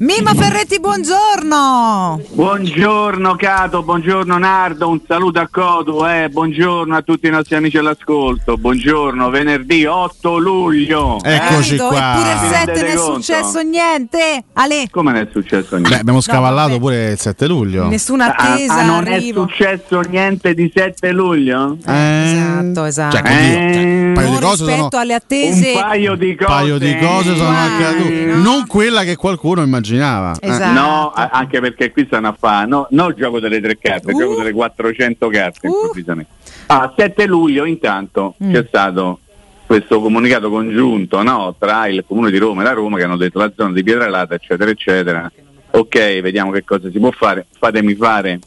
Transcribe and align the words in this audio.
Mima 0.00 0.34
Ferretti, 0.34 0.80
buongiorno! 0.80 2.20
Buongiorno 2.32 3.36
Cato, 3.36 3.84
buongiorno 3.84 4.36
Nardo, 4.38 4.88
un 4.88 4.98
saluto 5.06 5.38
a 5.38 5.46
Codu, 5.48 6.04
eh. 6.04 6.28
buongiorno 6.30 6.96
a 6.96 7.02
tutti 7.02 7.28
i 7.28 7.30
nostri 7.30 7.54
amici 7.54 7.78
all'ascolto, 7.78 8.56
buongiorno, 8.56 9.30
venerdì 9.30 9.84
8 9.84 10.36
luglio. 10.38 11.18
Eccoci 11.22 11.76
Capito? 11.76 11.86
qua. 11.86 12.12
Eppure 12.16 12.32
il 12.32 12.38
Vi 12.40 12.46
7 12.48 12.64
rendete 12.64 12.80
non 12.82 12.90
è 12.90 12.94
conto? 12.96 13.14
successo 13.22 13.60
niente. 13.60 14.44
Ale, 14.54 14.88
Come 14.90 15.12
non 15.12 15.20
è 15.20 15.28
successo 15.30 15.68
niente? 15.76 15.88
Beh, 15.90 16.00
abbiamo 16.00 16.20
scavallato 16.20 16.68
vabbè. 16.70 16.80
pure 16.80 17.10
il 17.12 17.18
7 17.20 17.46
luglio. 17.46 17.86
nessuna 17.86 18.34
Ah, 18.34 18.52
attesa, 18.52 18.74
ah, 18.74 18.84
non 18.86 19.06
arrivo. 19.06 19.44
è 19.44 19.48
successo 19.48 20.00
niente 20.00 20.54
di 20.54 20.72
7 20.74 21.12
luglio? 21.12 21.76
Eh, 21.86 22.32
Esatto, 22.34 22.84
esatto. 22.84 23.16
Cioè, 23.16 23.22
oddio, 23.22 23.36
Eh, 23.38 23.72
cioè, 23.74 23.84
un 24.08 24.12
paio 24.14 24.28
di 24.30 24.38
cose 24.40 24.64
rispetto 24.64 24.88
sono, 24.90 25.02
alle 25.02 25.14
attese. 25.14 25.72
Un 25.72 25.80
paio 25.80 26.14
di 26.16 26.34
cose. 26.34 26.50
paio 26.50 26.78
di 26.78 26.98
cose 26.98 27.36
sono 27.36 27.56
accadute. 27.56 28.24
no? 28.24 28.42
Non 28.42 28.66
quella 28.66 29.04
che 29.04 29.14
qualcuno 29.14 29.60
immaginava. 29.84 30.34
Eh. 30.40 30.48
Esatto. 30.48 30.72
No, 30.80 31.10
a- 31.12 31.30
anche 31.32 31.60
perché 31.60 31.90
qui 31.92 32.06
stanno 32.06 32.28
a 32.28 32.36
fare, 32.38 32.66
no, 32.66 32.86
non 32.90 33.10
il 33.10 33.14
gioco 33.16 33.40
delle 33.40 33.60
tre 33.60 33.78
carte, 33.78 34.10
il 34.10 34.16
Uh. 34.16 34.18
gioco 34.20 34.36
delle 34.36 34.52
400 34.52 35.28
carte 35.28 35.68
Uh. 35.68 35.72
improvvisamente. 35.72 36.30
A 36.66 36.92
7 36.96 37.26
luglio 37.26 37.64
intanto 37.64 38.34
Mm. 38.42 38.52
c'è 38.52 38.64
stato 38.66 39.18
questo 39.66 40.00
comunicato 40.00 40.50
congiunto 40.50 41.22
no, 41.22 41.54
tra 41.58 41.86
il 41.88 42.04
Comune 42.06 42.30
di 42.30 42.38
Roma 42.38 42.62
e 42.62 42.64
la 42.64 42.72
Roma 42.72 42.96
che 42.96 43.04
hanno 43.04 43.16
detto 43.16 43.38
la 43.38 43.52
zona 43.54 43.72
di 43.72 43.82
Pietralata 43.82 44.34
eccetera 44.34 44.70
eccetera. 44.70 45.30
Ok, 45.70 46.20
vediamo 46.20 46.50
che 46.52 46.64
cosa 46.64 46.88
si 46.90 46.98
può 46.98 47.10
fare. 47.10 47.46
Fatemi 47.58 47.94
fare 47.94 48.38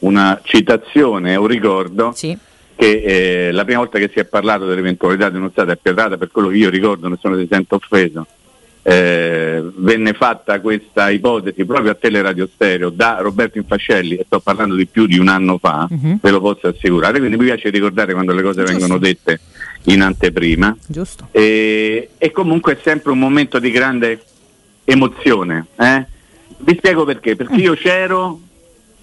una 0.00 0.38
citazione, 0.42 1.34
un 1.36 1.46
ricordo 1.46 2.12
Sì. 2.14 2.36
che 2.76 3.48
eh, 3.48 3.52
la 3.52 3.64
prima 3.64 3.78
volta 3.80 3.98
che 3.98 4.10
si 4.12 4.18
è 4.18 4.24
parlato 4.24 4.66
dell'eventualità 4.66 5.28
di 5.30 5.36
uno 5.36 5.48
stato 5.50 5.70
a 5.70 5.78
Pietrata, 5.80 6.16
per 6.18 6.30
quello 6.30 6.48
che 6.48 6.56
io 6.56 6.68
ricordo, 6.70 7.08
nessuno 7.08 7.36
si 7.38 7.46
sente 7.50 7.74
offeso, 7.74 8.26
eh, 8.82 9.62
venne 9.76 10.12
fatta 10.14 10.60
questa 10.60 11.10
ipotesi 11.10 11.64
proprio 11.64 11.92
a 11.92 11.94
Teleradio 11.94 12.48
Stereo 12.52 12.88
da 12.90 13.18
Roberto 13.20 13.58
Infascelli, 13.58 14.16
e 14.16 14.24
sto 14.26 14.40
parlando 14.40 14.74
di 14.74 14.86
più 14.86 15.06
di 15.06 15.18
un 15.18 15.28
anno 15.28 15.58
fa, 15.58 15.86
Mhm. 15.90 16.18
ve 16.22 16.30
lo 16.30 16.40
posso 16.40 16.68
assicurare, 16.68 17.18
quindi 17.18 17.36
mi 17.36 17.44
piace 17.44 17.68
ricordare 17.70 18.12
quando 18.14 18.32
le 18.32 18.42
cose 18.42 18.60
Giusto. 18.60 18.72
vengono 18.78 18.98
dette 18.98 19.40
in 19.84 20.02
anteprima. 20.02 20.76
Giusto. 20.86 21.28
E, 21.30 22.10
e 22.18 22.30
comunque 22.30 22.74
è 22.74 22.78
sempre 22.82 23.12
un 23.12 23.18
momento 23.18 23.58
di 23.58 23.70
grande 23.70 24.20
emozione. 24.84 25.66
eh. 25.78 26.06
Vi 26.62 26.74
spiego 26.76 27.04
perché, 27.04 27.36
perché 27.36 27.54
io 27.54 27.72
c'ero 27.74 28.38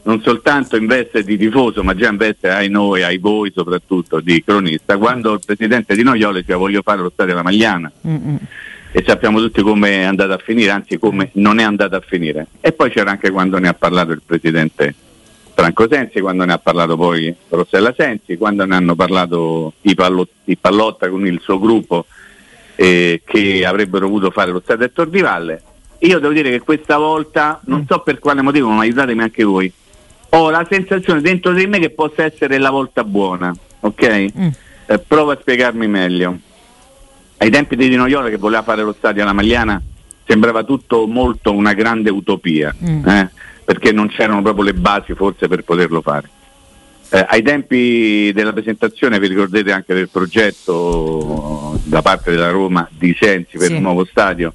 non 0.03 0.21
soltanto 0.21 0.77
in 0.77 0.85
veste 0.85 1.23
di 1.23 1.37
tifoso, 1.37 1.83
ma 1.83 1.93
già 1.95 2.09
in 2.09 2.17
veste 2.17 2.49
ai 2.49 2.69
noi, 2.69 3.01
ai 3.03 3.17
voi 3.17 3.51
soprattutto 3.53 4.19
di 4.21 4.41
cronista, 4.43 4.95
quando 4.97 5.33
il 5.33 5.41
presidente 5.45 5.95
di 5.95 6.03
Noiole 6.03 6.41
diceva 6.41 6.59
voglio 6.59 6.81
fare 6.83 7.01
lo 7.01 7.09
stadio 7.11 7.33
alla 7.33 7.41
Magliana 7.43 7.91
Mm-mm. 8.07 8.37
E 8.91 9.03
sappiamo 9.05 9.39
tutti 9.39 9.61
come 9.61 9.89
è 9.89 10.03
andata 10.03 10.35
a 10.35 10.37
finire, 10.37 10.71
anzi 10.71 10.97
come 10.97 11.29
non 11.33 11.59
è 11.59 11.63
andata 11.63 11.97
a 11.97 12.03
finire. 12.05 12.47
E 12.61 12.71
poi 12.71 12.89
c'era 12.89 13.11
anche 13.11 13.29
quando 13.31 13.57
ne 13.57 13.67
ha 13.67 13.73
parlato 13.73 14.11
il 14.11 14.21
presidente 14.25 14.95
Franco 15.53 15.87
Sensi, 15.89 16.19
quando 16.19 16.45
ne 16.45 16.53
ha 16.53 16.59
parlato 16.59 16.95
poi 16.95 17.33
Rossella 17.49 17.93
Sensi, 17.97 18.37
quando 18.37 18.63
ne 18.65 18.75
hanno 18.75 18.95
parlato 18.95 19.73
i, 19.81 19.95
Pallo- 19.95 20.27
i 20.45 20.55
Pallotta 20.55 21.09
con 21.09 21.25
il 21.25 21.39
suo 21.41 21.59
gruppo 21.59 22.05
eh, 22.75 23.21
che 23.25 23.65
avrebbero 23.65 24.07
voluto 24.07 24.29
fare 24.29 24.51
lo 24.51 24.61
stadio 24.63 24.85
a 24.85 24.89
Tor 24.93 25.09
di 25.09 25.21
Valle. 25.21 25.61
Io 26.01 26.19
devo 26.19 26.31
dire 26.31 26.51
che 26.51 26.59
questa 26.59 26.97
volta, 26.97 27.59
non 27.65 27.85
so 27.89 27.99
per 28.01 28.19
quale 28.19 28.43
motivo, 28.43 28.69
ma 28.69 28.81
aiutatemi 28.81 29.23
anche 29.23 29.43
voi, 29.43 29.71
ho 30.29 30.49
la 30.51 30.65
sensazione 30.69 31.21
dentro 31.21 31.51
di 31.53 31.65
me 31.65 31.79
che 31.79 31.89
possa 31.89 32.23
essere 32.23 32.59
la 32.59 32.69
volta 32.69 33.03
buona, 33.03 33.51
ok? 33.79 34.25
Mm. 34.37 34.47
Eh, 34.85 34.99
provo 34.99 35.31
a 35.31 35.37
spiegarmi 35.41 35.87
meglio. 35.87 36.37
Ai 37.37 37.49
tempi 37.49 37.75
di 37.75 37.87
Di 37.89 37.95
Noiola 37.95 38.29
che 38.29 38.37
voleva 38.37 38.63
fare 38.63 38.81
lo 38.83 38.93
stadio 38.97 39.21
alla 39.23 39.33
Magliana 39.33 39.81
sembrava 40.25 40.63
tutto 40.63 41.05
molto 41.07 41.53
una 41.53 41.73
grande 41.73 42.09
utopia, 42.09 42.75
Mm. 42.83 43.07
eh, 43.07 43.29
perché 43.63 43.91
non 43.91 44.07
c'erano 44.07 44.41
proprio 44.41 44.65
le 44.65 44.73
basi 44.73 45.13
forse 45.13 45.47
per 45.47 45.63
poterlo 45.63 46.01
fare. 46.01 46.29
Eh, 47.09 47.25
ai 47.29 47.41
tempi 47.41 48.31
della 48.33 48.51
presentazione, 48.51 49.19
vi 49.19 49.27
ricordate 49.27 49.71
anche 49.71 49.93
del 49.93 50.09
progetto 50.09 51.79
da 51.83 52.01
parte 52.01 52.31
della 52.31 52.49
Roma 52.49 52.87
di 52.91 53.15
Sensi 53.17 53.57
per 53.57 53.67
Sì. 53.67 53.73
il 53.75 53.81
nuovo 53.81 54.03
stadio, 54.03 54.51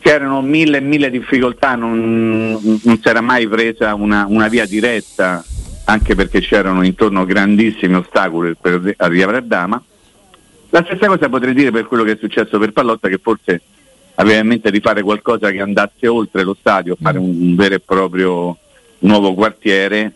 c'erano 0.00 0.40
mille 0.42 0.78
e 0.78 0.80
mille 0.80 1.10
difficoltà, 1.10 1.76
non, 1.76 2.50
non 2.82 2.98
si 3.00 3.08
era 3.08 3.20
mai 3.20 3.46
presa 3.46 3.94
una, 3.94 4.24
una 4.28 4.48
via 4.48 4.66
diretta, 4.66 5.44
anche 5.84 6.14
perché 6.16 6.40
c'erano 6.40 6.84
intorno 6.84 7.24
grandissimi 7.24 7.94
ostacoli 7.94 8.56
per 8.60 8.94
arrivare 8.96 9.36
a 9.36 9.42
Dama. 9.42 9.82
La 10.70 10.82
stessa 10.84 11.06
cosa 11.06 11.28
potrei 11.28 11.54
dire 11.54 11.70
per 11.70 11.86
quello 11.86 12.04
che 12.04 12.12
è 12.12 12.16
successo 12.20 12.58
per 12.58 12.72
Pallotta, 12.72 13.08
che 13.08 13.18
forse 13.22 13.60
aveva 14.16 14.40
in 14.40 14.46
mente 14.46 14.70
di 14.70 14.80
fare 14.80 15.02
qualcosa 15.02 15.50
che 15.50 15.60
andasse 15.60 16.06
oltre 16.06 16.42
lo 16.44 16.56
stadio, 16.58 16.96
fare 17.00 17.18
un, 17.18 17.28
un 17.40 17.54
vero 17.54 17.76
e 17.76 17.80
proprio 17.80 18.56
nuovo 19.00 19.32
quartiere, 19.34 20.12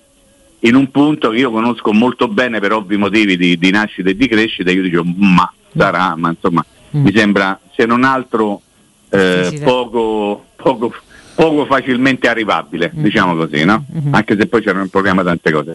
in 0.60 0.74
un 0.74 0.90
punto 0.90 1.30
che 1.30 1.38
io 1.38 1.50
conosco 1.50 1.92
molto 1.92 2.28
bene 2.28 2.60
per 2.60 2.72
ovvi 2.72 2.96
motivi 2.96 3.36
di, 3.36 3.56
di 3.58 3.70
nascita 3.70 4.10
e 4.10 4.16
di 4.16 4.28
crescita, 4.28 4.70
io 4.70 4.82
dicevo 4.82 5.04
ma 5.16 5.50
sarà, 5.76 6.14
ma 6.16 6.30
insomma 6.30 6.64
Mm. 6.94 7.04
mi 7.04 7.12
sembra 7.14 7.58
se 7.74 7.86
non 7.86 8.04
altro 8.04 8.60
eh, 9.08 9.38
Difficile. 9.44 9.64
poco, 9.64 10.44
poco, 10.56 10.92
poco 11.34 11.64
facilmente 11.64 12.28
arrivabile, 12.28 12.92
Mm. 12.94 13.02
diciamo 13.02 13.34
così, 13.34 13.64
no? 13.64 13.82
Mhm. 13.90 14.12
anche 14.14 14.36
se 14.38 14.46
poi 14.46 14.60
c'erano 14.60 14.82
in 14.84 14.90
programma 14.90 15.22
tante 15.22 15.50
cose. 15.52 15.74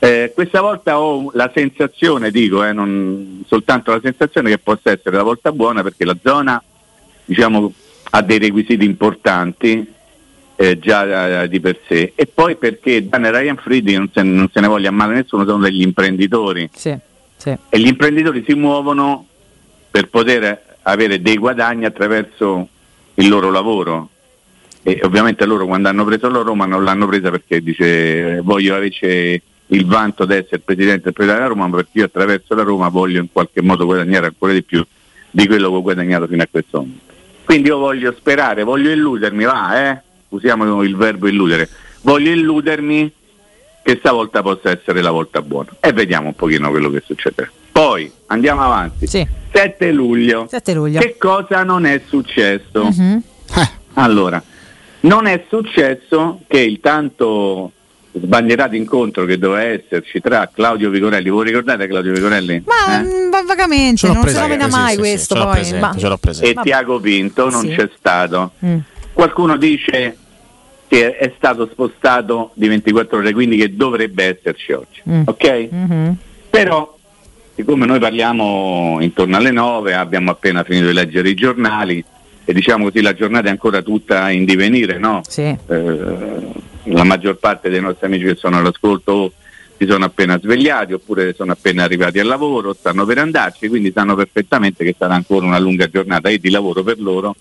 Eh, 0.00 0.30
questa 0.34 0.60
volta 0.60 1.00
ho 1.00 1.30
la 1.34 1.50
sensazione, 1.52 2.30
dico, 2.30 2.64
eh, 2.64 2.72
non 2.72 3.42
soltanto 3.46 3.90
la 3.90 4.00
sensazione 4.00 4.50
che 4.50 4.58
possa 4.58 4.92
essere 4.92 5.16
la 5.16 5.24
volta 5.24 5.50
buona 5.50 5.82
perché 5.82 6.04
la 6.04 6.16
zona 6.22 6.62
diciamo, 7.24 7.72
ha 8.10 8.22
dei 8.22 8.38
requisiti 8.38 8.84
importanti 8.84 9.92
eh, 10.54 10.78
già 10.78 11.42
eh, 11.42 11.48
di 11.48 11.60
per 11.60 11.78
sé 11.86 12.12
e 12.14 12.26
poi 12.26 12.56
perché 12.56 13.08
Dan 13.08 13.24
e 13.24 13.30
Ryan 13.30 13.56
Friedrich 13.56 13.96
non 13.96 14.10
se, 14.12 14.22
non 14.22 14.48
se 14.52 14.60
ne 14.60 14.66
voglia 14.68 14.90
male 14.90 15.14
nessuno, 15.14 15.44
sono 15.44 15.62
degli 15.62 15.82
imprenditori 15.82 16.68
Sì. 16.72 16.96
Sì. 17.36 17.56
e 17.68 17.78
gli 17.78 17.86
imprenditori 17.86 18.44
si 18.46 18.54
muovono 18.54 19.26
per 19.90 20.08
poter 20.08 20.76
avere 20.82 21.20
dei 21.20 21.36
guadagni 21.36 21.84
attraverso 21.84 22.68
il 23.14 23.28
loro 23.28 23.50
lavoro 23.50 24.08
e 24.82 25.00
ovviamente 25.02 25.44
loro 25.44 25.66
quando 25.66 25.88
hanno 25.88 26.04
preso 26.04 26.28
la 26.28 26.40
Roma 26.40 26.66
non 26.66 26.82
l'hanno 26.84 27.06
presa 27.06 27.30
perché 27.30 27.60
dice 27.60 28.36
eh, 28.36 28.40
voglio 28.40 28.74
avere 28.74 29.42
il 29.68 29.86
vanto 29.86 30.24
di 30.24 30.34
essere 30.34 30.60
presidente 30.60 31.10
e 31.10 31.12
presidente 31.12 31.42
della 31.42 31.54
Roma 31.54 31.66
ma 31.66 31.76
perché 31.76 31.98
io 31.98 32.04
attraverso 32.04 32.54
la 32.54 32.62
Roma 32.62 32.88
voglio 32.88 33.20
in 33.20 33.28
qualche 33.30 33.62
modo 33.62 33.84
guadagnare 33.84 34.26
ancora 34.26 34.52
di 34.52 34.62
più 34.62 34.84
di 35.30 35.46
quello 35.46 35.68
che 35.70 35.76
ho 35.76 35.82
guadagnato 35.82 36.26
fino 36.26 36.42
a 36.42 36.48
questo 36.50 36.78
momento 36.78 37.06
quindi 37.44 37.68
io 37.68 37.78
voglio 37.78 38.14
sperare, 38.16 38.62
voglio 38.62 38.90
illudermi, 38.90 39.44
va 39.44 39.90
eh, 39.90 40.02
usiamo 40.28 40.82
il 40.82 40.96
verbo 40.96 41.28
illudere 41.28 41.68
voglio 42.02 42.30
illudermi 42.30 43.12
che 43.82 43.96
stavolta 44.00 44.42
possa 44.42 44.70
essere 44.70 45.00
la 45.00 45.10
volta 45.10 45.40
buona 45.40 45.70
e 45.80 45.92
vediamo 45.92 46.28
un 46.28 46.34
pochino 46.34 46.68
quello 46.68 46.90
che 46.90 47.02
succederà. 47.06 47.50
Poi 47.72 48.10
andiamo 48.26 48.62
avanti. 48.62 49.06
Sì. 49.06 49.26
7 49.50 49.92
luglio. 49.92 50.46
7 50.46 50.74
luglio. 50.74 51.00
Che 51.00 51.16
cosa 51.16 51.62
non 51.62 51.86
è 51.86 52.02
successo? 52.06 52.84
Mhm. 52.84 53.22
Eh, 53.56 53.68
Allora, 53.94 54.42
non 55.00 55.26
è 55.26 55.44
successo 55.48 56.40
che 56.46 56.60
il 56.60 56.80
tanto 56.80 57.72
sbandierato 58.22 58.74
incontro 58.74 59.24
che 59.24 59.38
doveva 59.38 59.62
esserci 59.62 60.20
tra 60.20 60.50
Claudio 60.52 60.90
Vigorelli, 60.90 61.28
voi 61.30 61.46
ricordate 61.46 61.86
Claudio 61.86 62.12
Vigorelli? 62.12 62.62
Ma 62.66 63.00
Eh? 63.00 63.02
mm, 63.04 63.30
va- 63.30 63.42
vagamente, 63.46 64.06
non 64.12 64.26
si 64.26 64.34
nomina 64.34 64.64
sì, 64.64 64.70
mai 64.70 64.86
sì, 64.88 64.92
sì, 64.94 64.98
questo 64.98 65.34
ce 65.34 65.40
l'ho 65.40 65.46
poi. 65.46 65.54
presente, 65.54 65.80
ma-. 65.80 65.94
E 66.50 66.52
Vabbè. 66.54 66.66
Tiago 66.68 67.00
Pinto 67.00 67.50
non 67.50 67.60
Sì. 67.62 67.74
c'è 67.74 67.90
stato. 67.96 68.52
Mm. 68.64 68.78
Qualcuno 69.12 69.56
dice 69.56 70.16
che 70.88 71.16
è 71.16 71.32
stato 71.36 71.68
spostato 71.70 72.50
di 72.54 72.68
24 72.68 73.18
ore, 73.18 73.32
quindi 73.32 73.56
che 73.56 73.74
dovrebbe 73.76 74.24
esserci 74.38 74.72
oggi. 74.72 75.02
Mm. 75.08 75.22
Ok? 75.26 75.68
Mhm. 75.70 76.16
Però, 76.50 76.96
siccome 77.54 77.84
noi 77.84 77.98
parliamo 77.98 78.98
intorno 79.00 79.36
alle 79.36 79.50
9, 79.50 79.94
abbiamo 79.94 80.30
appena 80.30 80.62
finito 80.64 80.86
di 80.86 80.92
leggere 80.94 81.28
i 81.28 81.34
giornali 81.34 82.02
e 82.44 82.52
diciamo 82.54 82.84
così 82.84 83.02
la 83.02 83.12
giornata 83.12 83.48
è 83.48 83.50
ancora 83.50 83.82
tutta 83.82 84.30
in 84.30 84.46
divenire, 84.46 84.96
no? 84.98 85.20
Sì. 85.28 85.42
Eh, 85.42 85.56
la 86.92 87.04
maggior 87.04 87.36
parte 87.36 87.68
dei 87.68 87.80
nostri 87.80 88.06
amici 88.06 88.24
che 88.24 88.34
sono 88.36 88.58
all'ascolto 88.58 89.32
si 89.76 89.86
sono 89.86 90.04
appena 90.06 90.38
svegliati 90.40 90.92
oppure 90.92 91.34
sono 91.34 91.52
appena 91.52 91.84
arrivati 91.84 92.18
al 92.18 92.26
lavoro, 92.26 92.72
stanno 92.74 93.04
per 93.06 93.18
andarci, 93.18 93.68
quindi 93.68 93.92
sanno 93.94 94.16
perfettamente 94.16 94.84
che 94.84 94.94
sarà 94.98 95.14
ancora 95.14 95.46
una 95.46 95.58
lunga 95.58 95.88
giornata 95.88 96.28
e 96.28 96.38
di 96.38 96.50
lavoro 96.50 96.82
per 96.82 96.98
loro 96.98 97.36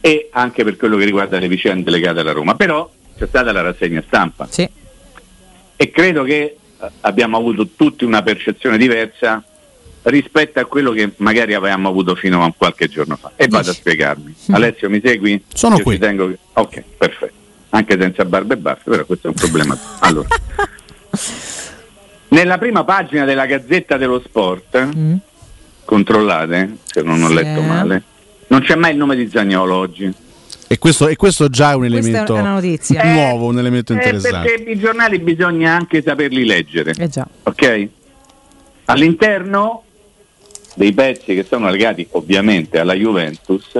e 0.00 0.28
anche 0.32 0.62
per 0.62 0.76
quello 0.76 0.96
che 0.96 1.04
riguarda 1.04 1.38
le 1.40 1.48
vicende 1.48 1.90
legate 1.90 2.20
alla 2.20 2.30
Roma. 2.32 2.54
Però 2.54 2.88
c'è 3.18 3.26
stata 3.26 3.50
la 3.50 3.62
rassegna 3.62 4.02
stampa 4.06 4.46
Sì. 4.48 4.68
e 5.76 5.90
credo 5.90 6.22
che 6.22 6.56
eh, 6.80 6.90
abbiamo 7.00 7.36
avuto 7.36 7.66
tutti 7.74 8.04
una 8.04 8.22
percezione 8.22 8.78
diversa 8.78 9.42
rispetto 10.02 10.60
a 10.60 10.66
quello 10.66 10.92
che 10.92 11.10
magari 11.16 11.54
avevamo 11.54 11.88
avuto 11.88 12.14
fino 12.14 12.44
a 12.44 12.52
qualche 12.56 12.86
giorno 12.88 13.16
fa. 13.16 13.32
E 13.34 13.48
vado 13.48 13.70
a 13.70 13.72
spiegarmi. 13.72 14.34
Mm. 14.52 14.54
Alessio, 14.54 14.88
mi 14.88 15.00
segui? 15.02 15.42
Sono 15.52 15.78
Io 15.78 15.82
qui. 15.82 15.98
tengo 15.98 16.32
Ok, 16.52 16.82
perfetto. 16.96 17.34
Anche 17.76 17.98
senza 18.00 18.24
barba 18.24 18.54
e 18.54 18.56
baffi, 18.56 18.88
però 18.88 19.04
questo 19.04 19.26
è 19.26 19.30
un 19.30 19.36
problema. 19.36 19.78
Allora, 19.98 20.28
nella 22.28 22.56
prima 22.56 22.84
pagina 22.84 23.26
della 23.26 23.44
Gazzetta 23.44 23.98
dello 23.98 24.18
Sport, 24.24 24.88
Mm. 24.96 25.14
controllate, 25.84 26.76
se 26.84 27.02
non 27.02 27.22
ho 27.22 27.28
Sì. 27.28 27.34
letto 27.34 27.60
male, 27.60 28.02
non 28.46 28.60
c'è 28.62 28.76
mai 28.76 28.92
il 28.92 28.96
nome 28.96 29.14
di 29.14 29.28
Zagnolo 29.28 29.74
oggi. 29.76 30.10
E 30.68 30.78
questo, 30.78 31.06
e 31.08 31.16
questo 31.16 31.48
già 31.50 31.72
è 31.72 31.74
un 31.74 31.82
è 31.84 31.86
elemento 31.86 32.32
una 32.32 32.54
notizia. 32.54 33.04
nuovo, 33.04 33.46
un 33.46 33.58
elemento 33.58 33.92
Eh, 33.92 33.96
interessante. 33.96 34.48
perché 34.54 34.70
i 34.70 34.78
giornali 34.78 35.18
bisogna 35.18 35.74
anche 35.74 36.00
saperli 36.02 36.46
leggere. 36.46 36.94
Eh 36.96 37.08
già. 37.08 37.26
ok? 37.42 37.88
All'interno 38.86 39.82
dei 40.74 40.92
pezzi 40.94 41.34
che 41.34 41.44
sono 41.46 41.68
legati 41.70 42.06
ovviamente 42.12 42.78
alla 42.78 42.94
Juventus, 42.94 43.78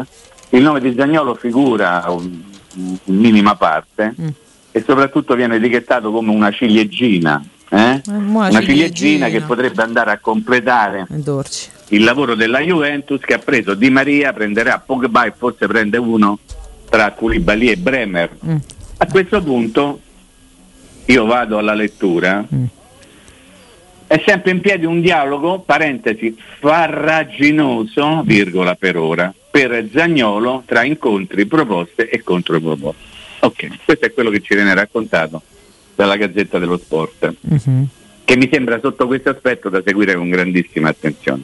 il 0.51 0.61
nome 0.63 0.81
di 0.81 0.95
Zagnolo 0.97 1.35
figura 1.35 2.05
un- 2.09 2.43
in 2.77 3.17
minima 3.19 3.55
parte 3.57 4.15
Mm. 4.21 4.29
e 4.73 4.83
soprattutto 4.87 5.35
viene 5.35 5.57
etichettato 5.57 6.11
come 6.13 6.31
una 6.31 6.51
ciliegina, 6.51 7.43
eh? 7.71 7.77
Eh, 7.77 8.01
una 8.07 8.51
ciliegina. 8.51 8.61
ciliegina 8.61 9.29
che 9.29 9.41
potrebbe 9.41 9.83
andare 9.83 10.11
a 10.13 10.19
completare 10.19 11.07
Eh, 11.11 11.95
il 11.97 12.05
lavoro 12.05 12.35
della 12.35 12.61
Juventus 12.61 13.21
che 13.21 13.35
ha 13.35 13.39
preso 13.39 13.75
Di 13.75 13.91
Maria, 13.91 14.33
prenderà 14.33 14.79
Pogba 14.85 15.25
e 15.25 15.33
forse 15.37 15.67
prende 15.67 15.97
uno 15.99 16.39
tra 16.89 17.13
Koulibaly 17.13 17.69
e 17.69 17.77
Bremer. 17.77 18.37
Mm. 18.45 18.57
A 18.99 19.07
questo 19.07 19.43
punto 19.43 20.01
io 21.07 21.25
vado 21.27 21.59
alla 21.59 21.75
lettura. 21.75 22.45
Mm. 22.55 22.65
È 24.09 24.23
sempre 24.25 24.53
in 24.53 24.61
piedi 24.61 24.85
un 24.85 25.01
dialogo, 25.01 25.61
parentesi, 25.61 26.37
farraginoso, 26.61 28.23
virgola 28.25 28.75
per 28.77 28.97
ora, 28.97 29.33
per 29.57 29.89
Zagnolo 29.91 30.65
tra 30.67 30.83
incontri, 30.85 31.47
proposte 31.47 32.11
e 32.11 32.23
controproposte. 32.23 33.01
Ok, 33.41 33.69
questo 33.87 34.05
è 34.05 34.13
quello 34.13 34.29
che 34.29 34.43
ci 34.43 34.55
viene 34.55 34.75
raccontato 34.75 35.41
dalla 35.95 36.17
Gazzetta 36.17 36.59
dello 36.59 36.77
Sport 36.77 37.33
Mhm. 37.41 37.87
che 38.27 38.37
mi 38.37 38.51
sembra 38.53 38.79
sotto 38.83 39.07
questo 39.07 39.31
aspetto 39.31 39.71
da 39.71 39.81
seguire 39.83 40.15
con 40.15 40.29
grandissima 40.29 40.91
attenzione. 40.91 41.43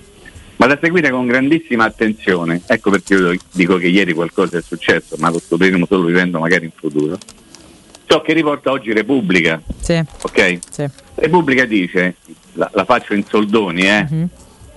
Ma 0.56 0.67
da 0.67 0.79
seguire 0.79 1.09
con 1.11 1.26
grandissima 1.26 1.85
attenzione, 1.85 2.61
ecco 2.67 2.91
perché 2.91 3.14
io 3.14 3.35
dico 3.50 3.79
che 3.79 3.87
ieri 3.87 4.12
qualcosa 4.12 4.58
è 4.58 4.62
successo, 4.62 5.17
ma 5.19 5.31
lo 5.31 5.38
scopriremo 5.41 5.87
solo 5.87 6.05
vivendo 6.05 6.38
magari 6.38 6.67
in 6.67 6.73
futuro. 6.75 7.17
Ciò 8.05 8.20
che 8.20 8.35
riporta 8.35 8.70
oggi 8.73 8.93
Repubblica, 8.93 9.58
Sì, 9.81 9.94
ok? 10.20 10.58
sì. 10.70 10.87
Repubblica 11.15 11.65
dice, 11.65 12.17
la, 12.53 12.70
la 12.75 12.85
faccio 12.85 13.15
in 13.15 13.25
soldoni, 13.25 13.81
eh? 13.88 14.03
Mhm. 14.11 14.29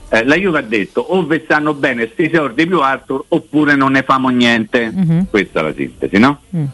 Eh, 0.09 0.23
la 0.23 0.35
Juve 0.35 0.59
ha 0.59 0.61
detto 0.61 1.01
o 1.01 1.23
vi 1.23 1.41
stanno 1.43 1.73
bene 1.73 2.09
sti 2.11 2.31
sordi 2.33 2.67
più 2.67 2.79
Arthur 2.79 3.25
oppure 3.29 3.75
non 3.75 3.93
ne 3.93 4.03
famo 4.03 4.29
niente. 4.29 4.91
Mhm. 4.93 5.27
Questa 5.29 5.59
è 5.59 5.63
la 5.63 5.73
sintesi, 5.73 6.17
no? 6.17 6.41
Mm. 6.55 6.65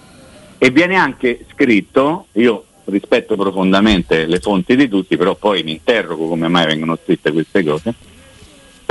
E 0.57 0.69
viene 0.69 0.95
anche 0.95 1.45
scritto, 1.51 2.27
io 2.33 2.65
rispetto 2.85 3.35
profondamente 3.35 4.25
le 4.25 4.39
fonti 4.39 4.75
di 4.75 4.87
tutti, 4.87 5.17
però 5.17 5.35
poi 5.35 5.63
mi 5.63 5.71
interrogo 5.71 6.27
come 6.27 6.47
mai 6.47 6.65
vengono 6.65 6.97
scritte 7.01 7.31
queste 7.31 7.63
cose, 7.63 7.93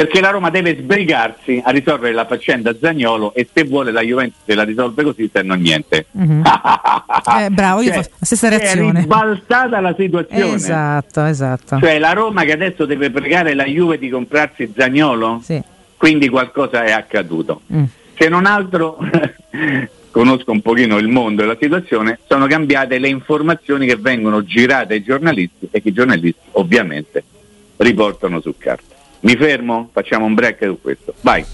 perché 0.01 0.21
la 0.23 0.31
Roma 0.31 0.49
deve 0.49 0.79
sbrigarsi 0.81 1.61
a 1.63 1.71
risolvere 1.71 2.15
la 2.15 2.25
faccenda 2.25 2.75
Zagnolo 2.81 3.35
e 3.35 3.47
se 3.53 3.65
vuole 3.65 3.93
la 3.93 4.01
Juventus 4.01 4.39
se 4.47 4.55
la 4.55 4.63
risolve 4.63 5.03
così, 5.03 5.29
se 5.31 5.43
no 5.43 5.55
niente. 5.55 6.07
Mhm. 6.13 6.43
Eh, 7.39 7.51
bravo, 7.51 7.83
io 7.83 7.93
Cioè, 7.93 7.97
la 8.19 8.25
stessa 8.27 8.47
È 8.47 8.51
reazione. 8.59 9.01
ribaltata 9.01 9.79
la 9.81 9.95
situazione. 9.97 10.55
Esatto, 10.55 11.25
esatto. 11.25 11.79
Cioè 11.79 11.99
la 11.99 12.13
Roma 12.13 12.45
che 12.45 12.53
adesso 12.53 12.87
deve 12.87 13.11
pregare 13.11 13.55
la 13.55 13.65
Juve 13.65 13.99
di 13.99 14.09
comprarsi 14.09 14.73
Zagnolo, 14.75 15.41
Sì. 15.45 15.61
quindi 15.99 16.29
qualcosa 16.31 16.83
è 16.85 16.93
accaduto. 16.93 17.61
Mm. 17.73 17.85
Se 18.19 18.29
non 18.29 18.47
altro, 18.47 18.99
conosco 20.11 20.51
un 20.51 20.63
pochino 20.63 20.97
il 20.97 21.09
mondo 21.09 21.43
e 21.43 21.47
la 21.47 21.57
situazione, 21.61 22.19
sono 22.27 22.47
cambiate 22.47 22.99
le 22.99 23.09
informazioni 23.09 23.87
che 23.87 23.97
vengono 23.97 24.43
girate 24.45 24.95
ai 24.95 25.03
giornalisti 25.03 25.69
e 25.71 25.83
che 25.83 25.89
i 25.89 25.93
giornalisti 25.93 26.41
ovviamente 26.53 27.23
riportano 27.77 28.41
su 28.41 28.55
carta. 28.57 28.95
Mi 29.21 29.37
fermo? 29.37 29.91
Facciamo 29.93 30.25
un 30.25 30.35
break 30.35 30.65
su 30.65 30.79
questo. 30.81 31.15
Vai, 31.21 31.45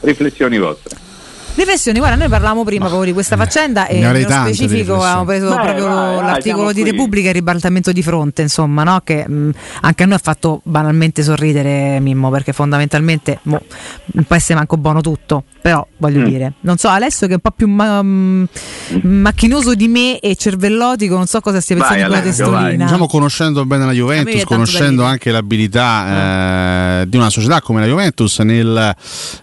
riflessioni 0.00 0.58
vostre. 0.58 1.09
Riflessioni, 1.54 1.98
guarda, 1.98 2.16
noi 2.16 2.28
parlavamo 2.28 2.64
prima 2.64 2.86
proprio 2.86 3.06
di 3.06 3.12
questa 3.12 3.36
faccenda 3.36 3.86
e 3.86 3.98
ne 3.98 4.06
avrei 4.06 4.24
nello 4.24 4.44
specifico 4.46 4.94
avevamo 4.94 5.24
preso 5.24 5.48
Vai, 5.48 5.64
proprio 5.64 5.84
vai, 5.86 6.14
vai, 6.16 6.24
l'articolo 6.24 6.72
di 6.72 6.80
qui. 6.82 6.90
Repubblica 6.90 7.26
e 7.26 7.28
il 7.30 7.34
ribaltamento 7.34 7.92
di 7.92 8.02
fronte, 8.02 8.42
insomma, 8.42 8.82
no? 8.82 9.00
che 9.04 9.28
mh, 9.28 9.50
anche 9.82 10.02
a 10.02 10.06
noi 10.06 10.14
ha 10.14 10.20
fatto 10.22 10.60
banalmente 10.64 11.22
sorridere 11.22 11.98
Mimmo, 12.00 12.30
perché 12.30 12.52
fondamentalmente 12.52 13.40
mo, 13.42 13.60
non 14.12 14.24
può 14.24 14.36
essere 14.36 14.54
manco 14.54 14.76
buono 14.78 15.00
tutto, 15.02 15.44
però 15.60 15.86
voglio 15.98 16.20
Mm. 16.20 16.24
dire, 16.24 16.52
non 16.60 16.76
so, 16.78 16.88
Alessio 16.88 17.26
che 17.26 17.32
è 17.34 17.36
un 17.36 17.42
po' 17.42 17.50
più 17.50 17.68
ma- 17.68 18.00
mh, 18.02 18.48
macchinoso 19.02 19.74
di 19.74 19.88
me 19.88 20.18
e 20.18 20.36
cervellotico, 20.36 21.14
non 21.16 21.26
so 21.26 21.40
cosa 21.40 21.60
stia 21.60 21.76
Vai, 21.76 21.88
pensando 21.88 22.04
di 22.06 22.10
quella 22.12 22.22
Alessio, 22.24 22.44
vai. 22.50 22.54
testolina. 22.60 22.84
Diciamo 22.84 23.06
conoscendo 23.06 23.64
bene 23.66 23.84
la 23.84 23.92
Juventus, 23.92 24.44
conoscendo 24.44 25.04
anche 25.04 25.30
l'abilità 25.30 27.00
eh, 27.02 27.06
di 27.08 27.16
una 27.16 27.28
società 27.28 27.60
come 27.60 27.80
la 27.80 27.86
Juventus 27.86 28.38
nel 28.40 28.94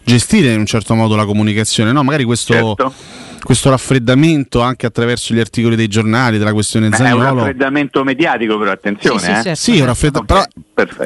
gestire 0.04 0.54
in 0.54 0.60
un 0.60 0.66
certo 0.66 0.96
modo 0.96 1.16
la 1.16 1.26
comunicazione, 1.26 1.92
no? 1.98 2.04
magari 2.04 2.24
questo, 2.24 2.54
Certo. 2.54 2.94
questo 3.44 3.70
raffreddamento 3.70 4.62
anche 4.62 4.86
attraverso 4.86 5.34
gli 5.34 5.40
articoli 5.40 5.76
dei 5.76 5.88
giornali 5.88 6.38
della 6.38 6.54
questione 6.54 6.90
Beh, 6.90 6.98
è 6.98 7.12
un 7.12 7.24
raffreddamento 7.24 8.04
mediatico 8.04 8.58
però 8.58 8.72
attenzione. 8.72 9.20
Sì, 9.20 9.26
sì, 9.26 9.32
eh. 9.32 9.34
certo. 9.44 9.56
Sì, 9.60 9.78
è 9.78 9.80
un 9.82 9.86
raffredda- 9.88 10.20
Ok, 10.20 10.26
però 10.26 10.44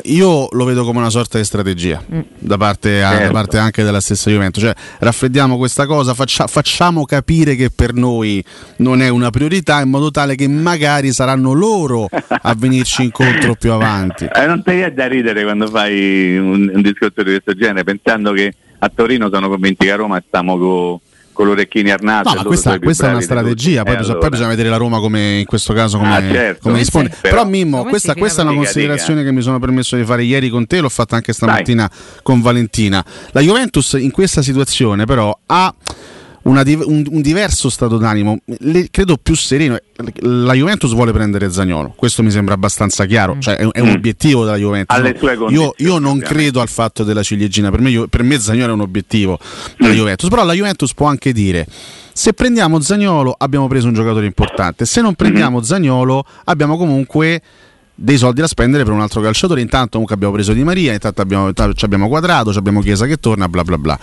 io 0.03 0.47
lo 0.51 0.65
vedo 0.65 0.83
come 0.83 0.99
una 0.99 1.09
sorta 1.09 1.37
di 1.37 1.43
strategia 1.43 2.01
Mm. 2.13 2.19
da, 2.39 2.57
parte, 2.57 3.03
a- 3.03 3.11
da 3.11 3.17
Certo. 3.17 3.31
parte 3.33 3.57
anche 3.57 3.83
della 3.83 4.01
stessa 4.01 4.29
Juventus. 4.31 4.63
Cioè, 4.63 4.73
raffreddiamo 4.99 5.57
questa 5.57 5.85
cosa, 5.85 6.13
faccia- 6.13 6.47
facciamo 6.47 7.05
capire 7.05 7.55
che 7.55 7.69
per 7.69 7.93
noi 7.93 8.43
non 8.77 9.01
è 9.01 9.09
una 9.09 9.29
priorità 9.29 9.79
in 9.81 9.89
modo 9.89 10.09
tale 10.11 10.35
che 10.35 10.47
magari 10.47 11.11
saranno 11.13 11.53
loro 11.53 12.07
a 12.41 12.53
venirci 12.57 13.03
incontro 13.05 13.55
più 13.55 13.71
avanti. 13.71 14.25
Eh, 14.33 14.45
non 14.47 14.63
ti 14.63 14.71
viene 14.71 14.93
da 14.93 15.07
ridere 15.07 15.43
quando 15.43 15.67
fai 15.67 16.37
un, 16.37 16.71
un 16.73 16.81
discorso 16.81 17.23
di 17.23 17.31
questo 17.31 17.53
genere, 17.53 17.83
pensando 17.83 18.31
che 18.33 18.53
a 18.83 18.91
Torino 18.93 19.29
sono 19.31 19.47
convinti 19.49 19.85
che 19.85 19.91
a 19.91 19.95
Roma 19.95 20.21
stiamo 20.25 20.57
con 20.57 20.99
con 21.33 21.45
l'orecchini. 21.47 21.89
No, 21.89 21.95
e 21.95 22.01
ma 22.01 22.21
loro 22.33 22.43
questa, 22.43 22.77
questa 22.77 23.07
è 23.07 23.11
una 23.11 23.21
strategia, 23.21 23.83
poi, 23.83 23.93
Eh, 23.93 23.97
bisogna, 23.97 24.17
poi 24.17 24.23
allora. 24.25 24.29
bisogna 24.29 24.49
vedere 24.49 24.69
la 24.69 24.75
Roma 24.75 24.99
come 24.99 25.37
in 25.39 25.45
questo 25.45 25.71
caso 25.71 25.97
come, 25.97 26.13
Ah, 26.13 26.19
certo. 26.21 26.59
come 26.63 26.77
risponde. 26.79 27.09
Sì, 27.09 27.15
Però, 27.21 27.35
però- 27.37 27.49
Mimmo, 27.49 27.77
Come 27.77 27.89
questa, 27.89 28.13
questa 28.15 28.41
è 28.41 28.45
una 28.45 28.53
considerazione 28.53 29.23
che 29.23 29.31
mi 29.31 29.41
sono 29.41 29.57
permesso 29.57 29.95
di 29.95 30.03
fare 30.03 30.23
ieri 30.23 30.49
con 30.49 30.67
te, 30.67 30.81
l'ho 30.81 30.89
fatta 30.89 31.15
anche 31.15 31.31
stamattina 31.31 31.89
con 32.21 32.41
Valentina. 32.41 33.03
La 33.31 33.39
Juventus 33.39 33.93
in 33.93 34.11
questa 34.11 34.41
situazione 34.41 35.05
però 35.05 35.35
ha 35.45 35.73
una 36.43 36.63
un, 36.65 37.05
un 37.09 37.21
diverso 37.21 37.69
stato 37.69 37.97
d'animo, 37.97 38.39
le- 38.59 38.87
credo 38.89 39.17
più 39.17 39.35
sereno. 39.35 39.77
La 40.21 40.53
Juventus 40.53 40.93
vuole 40.93 41.11
prendere 41.11 41.51
Zagnolo, 41.51 41.93
questo 41.95 42.23
mi 42.23 42.31
sembra 42.31 42.55
abbastanza 42.55 43.05
chiaro, 43.05 43.37
cioè 43.39 43.55
è, 43.57 43.67
è 43.67 43.79
un 43.79 43.89
Mm. 43.89 43.93
obiettivo 43.93 44.43
della 44.45 44.57
Juventus. 44.57 44.97
No? 44.97 45.49
io, 45.49 45.73
io 45.77 45.97
non 45.99 46.17
credo 46.19 46.59
al 46.61 46.69
fatto 46.69 47.03
della 47.03 47.21
ciliegina, 47.21 47.69
per 47.69 47.81
me, 47.81 48.07
per 48.09 48.23
me 48.23 48.39
Zagnolo 48.39 48.71
è 48.71 48.73
un 48.73 48.81
obiettivo 48.81 49.39
della 49.77 49.93
Mm. 49.93 49.97
Juventus, 49.97 50.29
però 50.29 50.43
la 50.43 50.53
Juventus 50.53 50.93
può 50.93 51.07
anche 51.07 51.31
dire 51.33 51.67
se 52.13 52.33
prendiamo 52.33 52.79
Zagnolo 52.81 53.35
abbiamo 53.37 53.67
preso 53.67 53.87
un 53.87 53.93
giocatore 53.93 54.25
importante, 54.25 54.85
se 54.85 55.01
non 55.01 55.13
prendiamo 55.15 55.57
Mm-hmm. 55.57 55.65
Zagnolo 55.65 56.25
abbiamo 56.45 56.77
comunque 56.77 57.41
dei 58.01 58.17
soldi 58.17 58.41
da 58.41 58.47
spendere 58.47 58.83
per 58.83 58.93
un 58.93 59.01
altro 59.01 59.21
calciatore. 59.21 59.61
Intanto 59.61 59.91
comunque 59.91 60.15
abbiamo 60.15 60.33
preso 60.33 60.53
Di 60.53 60.63
Maria, 60.63 60.93
intanto 60.93 61.21
abbiamo, 61.21 61.47
intanto 61.47 61.75
ci 61.75 61.85
abbiamo 61.85 62.07
quadrato, 62.07 62.51
ci 62.51 62.57
abbiamo 62.57 62.81
Chiesa 62.81 63.05
che 63.05 63.17
torna, 63.17 63.47
bla 63.47 63.63
bla 63.63 63.77
bla. 63.77 63.99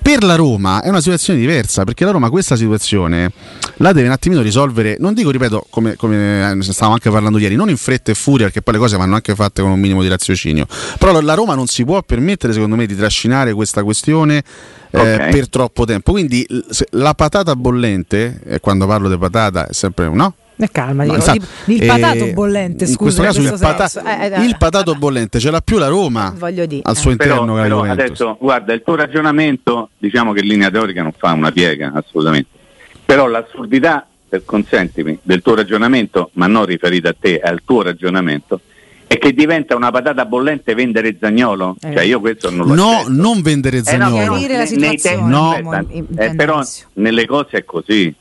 Per 0.00 0.22
la 0.22 0.36
Roma 0.36 0.82
è 0.82 0.88
una 0.88 1.00
situazione 1.00 1.38
diversa, 1.38 1.84
perché 1.84 2.04
la 2.04 2.12
Roma 2.12 2.30
questa 2.30 2.56
situazione 2.56 3.32
la 3.76 3.92
deve 3.92 4.06
un 4.06 4.12
attimino 4.12 4.40
risolvere, 4.42 4.96
non 5.00 5.12
dico, 5.12 5.30
ripeto, 5.30 5.66
come, 5.70 5.96
come 5.96 6.56
eh, 6.58 6.62
stavamo 6.62 6.94
anche 6.94 7.10
parlando 7.10 7.38
ieri, 7.38 7.56
non 7.56 7.68
in 7.68 7.76
fretta 7.76 8.12
e 8.12 8.14
furia, 8.14 8.44
perché 8.46 8.62
poi 8.62 8.74
le 8.74 8.80
cose 8.80 8.96
vanno 8.96 9.14
anche 9.16 9.34
fatte 9.34 9.60
con 9.60 9.70
un 9.70 9.80
minimo 9.80 10.02
di 10.02 10.08
raziocinio. 10.08 10.66
Però 10.98 11.20
la- 11.20 11.34
Roma 11.34 11.54
non 11.54 11.66
si 11.66 11.84
può 11.84 12.02
permettere, 12.02 12.52
secondo 12.52 12.76
me, 12.76 12.86
di 12.86 12.96
trascinare 12.96 13.52
questa 13.52 13.82
questione 13.82 14.42
eh, 14.90 15.14
Ok. 15.14 15.28
per 15.30 15.48
troppo 15.48 15.84
tempo. 15.84 16.12
Quindi 16.12 16.46
la 16.90 17.14
patata 17.14 17.54
bollente, 17.54 18.40
e 18.46 18.60
quando 18.60 18.86
parlo 18.86 19.08
di 19.08 19.18
patata 19.18 19.66
è 19.66 19.72
sempre 19.72 20.08
no? 20.08 20.34
E 20.60 20.68
calma, 20.72 21.04
No, 21.04 21.14
infatti, 21.14 21.38
il, 21.66 21.74
il 21.76 21.82
eh, 21.82 21.86
patato 21.86 22.26
bollente, 22.32 22.84
in 22.84 22.90
scusa. 22.90 22.98
questo 23.02 23.22
caso 23.22 23.40
il, 23.40 23.48
questo 23.48 23.66
pata- 23.66 23.86
senso. 23.86 24.08
Eh, 24.08 24.24
eh, 24.26 24.44
il 24.44 24.50
eh, 24.50 24.56
patato 24.58 24.94
bollente 24.96 25.38
ce 25.38 25.50
l'ha 25.52 25.60
più 25.60 25.78
la 25.78 25.86
Roma 25.86 26.34
Voglio 26.36 26.66
dire, 26.66 26.82
al 26.84 26.96
suo 26.96 27.12
eh. 27.12 27.16
Però, 27.16 27.34
interno 27.34 27.54
però 27.62 27.76
Juventus. 27.82 28.04
adesso, 28.04 28.36
guarda, 28.40 28.72
il 28.72 28.82
tuo 28.84 28.96
ragionamento, 28.96 29.90
diciamo 29.98 30.32
che 30.32 30.40
in 30.40 30.46
linea 30.46 30.70
teorica 30.70 31.02
non 31.02 31.12
fa 31.16 31.32
una 31.32 31.52
piega, 31.52 31.92
assolutamente. 31.94 32.48
Però 33.04 33.26
l'assurdità, 33.28 34.06
per 34.28 34.44
consentimi, 34.44 35.16
del 35.22 35.42
tuo 35.42 35.54
ragionamento, 35.54 36.30
ma 36.34 36.46
non 36.48 36.64
riferita 36.66 37.10
a 37.10 37.14
te, 37.18 37.38
al 37.38 37.60
tuo 37.64 37.82
ragionamento, 37.82 38.60
è 39.06 39.16
che 39.16 39.32
diventa 39.32 39.74
una 39.76 39.90
patata 39.92 40.26
bollente 40.26 40.74
vendere 40.74 41.16
Zagnolo. 41.20 41.76
Eh. 41.80 41.92
Cioè 41.94 42.02
io 42.02 42.20
questo 42.20 42.50
non 42.50 42.66
lo 42.66 42.74
no, 42.74 42.90
accetto. 42.96 43.08
non 43.12 43.40
vendere 43.42 43.76
Eh 43.78 43.80
no, 43.80 43.84
Zagnolo. 43.84 44.16
però 44.16 44.36
Chiarire 44.36 44.56
la 44.58 44.64
nei- 44.76 44.98
tempi- 44.98 45.30
no. 45.30 45.50
aspetta, 45.52 45.84
in- 45.90 46.04
in- 46.10 46.18
eh, 46.20 46.34
però 46.34 46.62
nelle 46.94 47.26
cose 47.26 47.48
è 47.58 47.64
così. 47.64 48.12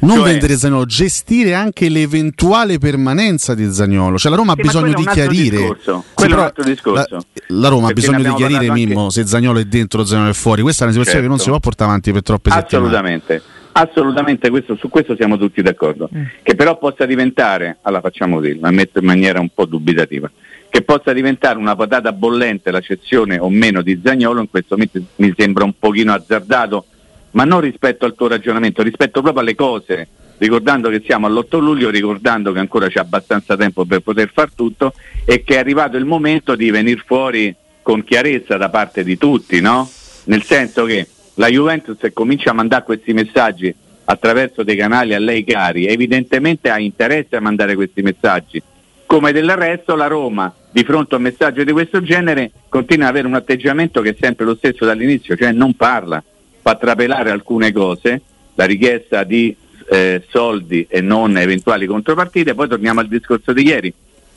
Non 0.00 0.16
cioè- 0.16 0.22
vendere 0.24 0.56
Zagnolo, 0.56 0.84
gestire 0.86 1.54
anche 1.54 1.88
l'eventuale 1.88 2.78
permanenza 2.78 3.54
di 3.54 3.70
Zagnolo. 3.72 4.18
Cioè 4.18 4.30
la 4.30 4.36
Roma 4.36 4.52
ha 4.52 4.56
Sì, 4.56 4.62
ma 4.62 4.66
bisogno 4.68 4.92
di 4.94 5.06
chiarire. 5.06 5.56
discorso. 5.58 6.04
Quello 6.14 6.34
è 6.34 6.38
un 6.38 6.44
altro 6.44 6.64
discorso. 6.64 7.14
La, 7.14 7.22
la 7.60 7.68
Roma 7.68 7.84
ha 7.84 7.86
Perché 7.92 8.00
bisogno 8.00 8.22
ne 8.22 8.28
di 8.28 8.34
chiarire 8.34 8.70
Mimmo 8.72 9.00
anche- 9.02 9.12
se 9.12 9.26
Zagnolo 9.26 9.58
è 9.58 9.64
dentro 9.64 10.00
o 10.00 10.04
Zagnolo 10.04 10.30
è 10.30 10.34
fuori. 10.34 10.62
Questa 10.62 10.82
è 10.82 10.84
una 10.86 10.92
situazione 10.92 11.22
che 11.22 11.28
non 11.28 11.38
si 11.38 11.44
Certo. 11.44 11.58
può 11.58 11.68
portare 11.70 11.90
avanti 11.90 12.12
per 12.12 12.22
troppe 12.22 12.50
settimane. 12.50 12.86
Assolutamente, 12.88 13.42
assolutamente 13.72 14.50
questo- 14.50 14.76
su 14.76 14.88
questo 14.88 15.14
siamo 15.16 15.36
tutti 15.36 15.60
d'accordo. 15.62 16.08
Mm. 16.14 16.22
Che 16.42 16.54
però 16.54 16.78
possa 16.78 17.04
diventare, 17.06 17.78
alla 17.82 18.00
facciamo 18.00 18.40
dire, 18.40 18.58
la 18.60 18.70
metto 18.70 18.98
in 19.00 19.04
maniera 19.06 19.40
un 19.40 19.48
po' 19.52 19.64
dubitativa, 19.66 20.30
che 20.68 20.82
possa 20.82 21.12
diventare 21.12 21.58
una 21.58 21.76
patata 21.76 22.12
bollente 22.12 22.70
la 22.70 22.80
cessione 22.80 23.38
o 23.38 23.48
meno 23.50 23.82
di 23.82 24.00
Zagnolo, 24.02 24.40
in 24.40 24.48
questo 24.50 24.76
momento 24.76 25.00
mi 25.16 25.32
sembra 25.36 25.64
un 25.64 25.74
pochino 25.78 26.12
azzardato 26.12 26.86
ma 27.34 27.44
non 27.44 27.60
rispetto 27.60 28.04
al 28.04 28.14
tuo 28.14 28.28
ragionamento, 28.28 28.82
rispetto 28.82 29.20
proprio 29.20 29.42
alle 29.42 29.54
cose, 29.54 30.08
ricordando 30.38 30.88
che 30.88 31.02
siamo 31.04 31.26
all'8 31.26 31.60
luglio, 31.60 31.90
ricordando 31.90 32.52
che 32.52 32.58
ancora 32.58 32.88
c'è 32.88 33.00
abbastanza 33.00 33.56
tempo 33.56 33.84
per 33.84 34.00
poter 34.00 34.30
far 34.32 34.50
tutto 34.54 34.94
e 35.24 35.42
che 35.42 35.56
è 35.56 35.58
arrivato 35.58 35.96
il 35.96 36.04
momento 36.04 36.54
di 36.54 36.70
venire 36.70 37.02
fuori 37.04 37.54
con 37.82 38.04
chiarezza 38.04 38.56
da 38.56 38.68
parte 38.68 39.04
di 39.04 39.18
tutti, 39.18 39.60
no? 39.60 39.88
Nel 40.24 40.42
senso 40.42 40.84
che 40.84 41.08
la 41.34 41.48
Juventus 41.48 41.98
se 41.98 42.12
comincia 42.12 42.50
a 42.50 42.54
mandare 42.54 42.84
questi 42.84 43.12
messaggi 43.12 43.74
attraverso 44.04 44.62
dei 44.62 44.76
canali 44.76 45.14
a 45.14 45.18
lei 45.18 45.44
cari, 45.44 45.86
evidentemente 45.86 46.70
ha 46.70 46.78
interesse 46.78 47.36
a 47.36 47.40
mandare 47.40 47.74
questi 47.74 48.02
messaggi. 48.02 48.62
Come 49.06 49.32
del 49.32 49.50
resto 49.56 49.96
la 49.96 50.06
Roma, 50.06 50.52
di 50.70 50.84
fronte 50.84 51.14
a 51.14 51.18
un 51.18 51.24
messaggio 51.24 51.64
di 51.64 51.72
questo 51.72 52.00
genere, 52.00 52.50
continua 52.68 53.06
ad 53.06 53.10
avere 53.10 53.26
un 53.26 53.34
atteggiamento 53.34 54.00
che 54.00 54.10
è 54.10 54.16
sempre 54.18 54.44
lo 54.44 54.54
stesso 54.54 54.84
dall'inizio, 54.84 55.36
cioè 55.36 55.52
non 55.52 55.74
parla, 55.74 56.22
fa 56.64 56.76
trapelare 56.76 57.30
alcune 57.30 57.72
cose, 57.72 58.22
la 58.54 58.64
richiesta 58.64 59.22
di 59.22 59.54
eh, 59.90 60.24
soldi 60.30 60.86
e 60.88 61.02
non 61.02 61.36
eventuali 61.36 61.84
contropartite, 61.84 62.54
poi 62.54 62.68
torniamo 62.68 63.00
al 63.00 63.06
discorso 63.06 63.52
di 63.52 63.66
ieri. 63.66 63.92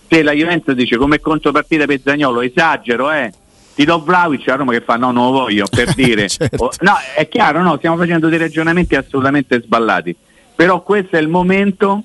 Se 0.09 0.21
la 0.23 0.33
Juventus 0.33 0.75
dice 0.75 0.97
come 0.97 1.21
contropartita 1.21 1.85
per 1.85 2.01
Zagnolo, 2.03 2.41
esagero, 2.41 3.09
eh, 3.13 3.31
ti 3.73 3.85
do 3.85 4.03
Vlaovic 4.03 4.45
a 4.49 4.55
Roma 4.55 4.73
che 4.73 4.81
fa 4.81 4.97
no 4.97 5.11
non 5.11 5.31
lo 5.31 5.39
voglio 5.39 5.67
per 5.69 5.93
dire 5.95 6.27
certo. 6.27 6.65
oh, 6.65 6.71
no 6.79 6.95
è 7.15 7.27
chiaro 7.29 7.61
no 7.61 7.77
stiamo 7.77 7.95
facendo 7.95 8.27
dei 8.27 8.39
ragionamenti 8.39 8.95
assolutamente 8.95 9.61
sballati 9.61 10.15
però 10.55 10.81
questo 10.81 11.15
è 11.15 11.19
il 11.19 11.27
momento 11.27 12.01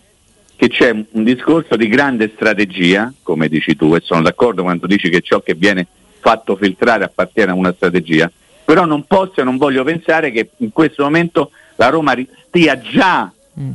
che 0.54 0.68
c'è 0.68 0.90
un 0.90 1.24
discorso 1.24 1.76
di 1.76 1.88
grande 1.88 2.30
strategia 2.34 3.10
come 3.22 3.48
dici 3.48 3.74
tu 3.74 3.94
e 3.94 4.00
sono 4.02 4.20
d'accordo 4.20 4.62
quando 4.62 4.86
dici 4.86 5.08
che 5.08 5.22
ciò 5.22 5.40
che 5.40 5.54
viene 5.54 5.86
fatto 6.20 6.56
filtrare 6.56 7.04
appartiene 7.04 7.52
a 7.52 7.54
una 7.54 7.72
strategia 7.72 8.30
però 8.64 8.84
non 8.84 9.04
posso 9.04 9.40
e 9.40 9.44
non 9.44 9.56
voglio 9.56 9.84
pensare 9.84 10.30
che 10.30 10.50
in 10.58 10.72
questo 10.72 11.02
momento 11.02 11.50
la 11.76 11.88
Roma 11.88 12.14
stia 12.46 12.78
già 12.78 13.30
mm. 13.58 13.70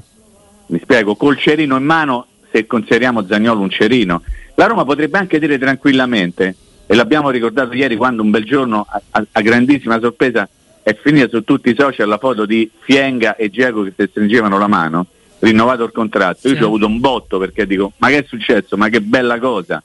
mi 0.68 0.80
spiego 0.80 1.16
col 1.16 1.38
cerino 1.38 1.78
in 1.78 1.84
mano 1.84 2.28
se 2.52 2.66
consideriamo 2.66 3.26
Zagnolo 3.26 3.62
un 3.62 3.70
cerino. 3.70 4.22
La 4.56 4.66
Roma 4.66 4.86
potrebbe 4.86 5.18
anche 5.18 5.40
dire 5.40 5.58
tranquillamente 5.58 6.56
e 6.86 6.96
l'abbiamo 6.96 7.30
ricordato 7.30 7.74
ieri 7.74 7.96
quando 7.96 8.22
un 8.22 8.32
bel 8.32 8.46
giorno 8.46 8.86
a, 8.88 9.02
a, 9.12 9.26
a 9.32 9.42
grandissima 9.42 10.00
sorpresa 10.00 10.48
è 10.82 10.96
finita 10.96 11.28
su 11.28 11.44
tutti 11.44 11.70
i 11.70 11.76
social 11.78 12.08
la 12.08 12.18
foto 12.18 12.46
di 12.46 12.70
Fienga 12.80 13.36
e 13.36 13.50
Diego 13.50 13.84
che 13.84 13.94
si 13.96 14.08
stringevano 14.10 14.58
la 14.58 14.68
mano 14.68 15.08
rinnovato 15.40 15.84
il 15.84 15.92
contratto, 15.92 16.48
io 16.48 16.56
sì. 16.56 16.64
ho 16.64 16.68
avuto 16.68 16.88
un 16.88 17.00
botto 17.00 17.38
perché 17.38 17.68
dico 17.68 17.92
ma 17.98 18.08
che 18.08 18.20
è 18.20 18.26
successo, 18.28 18.78
ma 18.78 18.90
che 18.90 19.02
bella 19.02 19.38
cosa. 19.38 19.84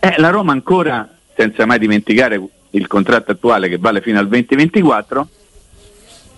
Eh, 0.00 0.14
la 0.18 0.30
Roma 0.30 0.52
ancora 0.52 1.08
senza 1.34 1.64
mai 1.64 1.78
dimenticare 1.78 2.40
il 2.70 2.86
contratto 2.86 3.32
attuale 3.32 3.68
che 3.68 3.78
vale 3.78 4.00
fino 4.00 4.18
al 4.18 4.28
2024 4.28 5.28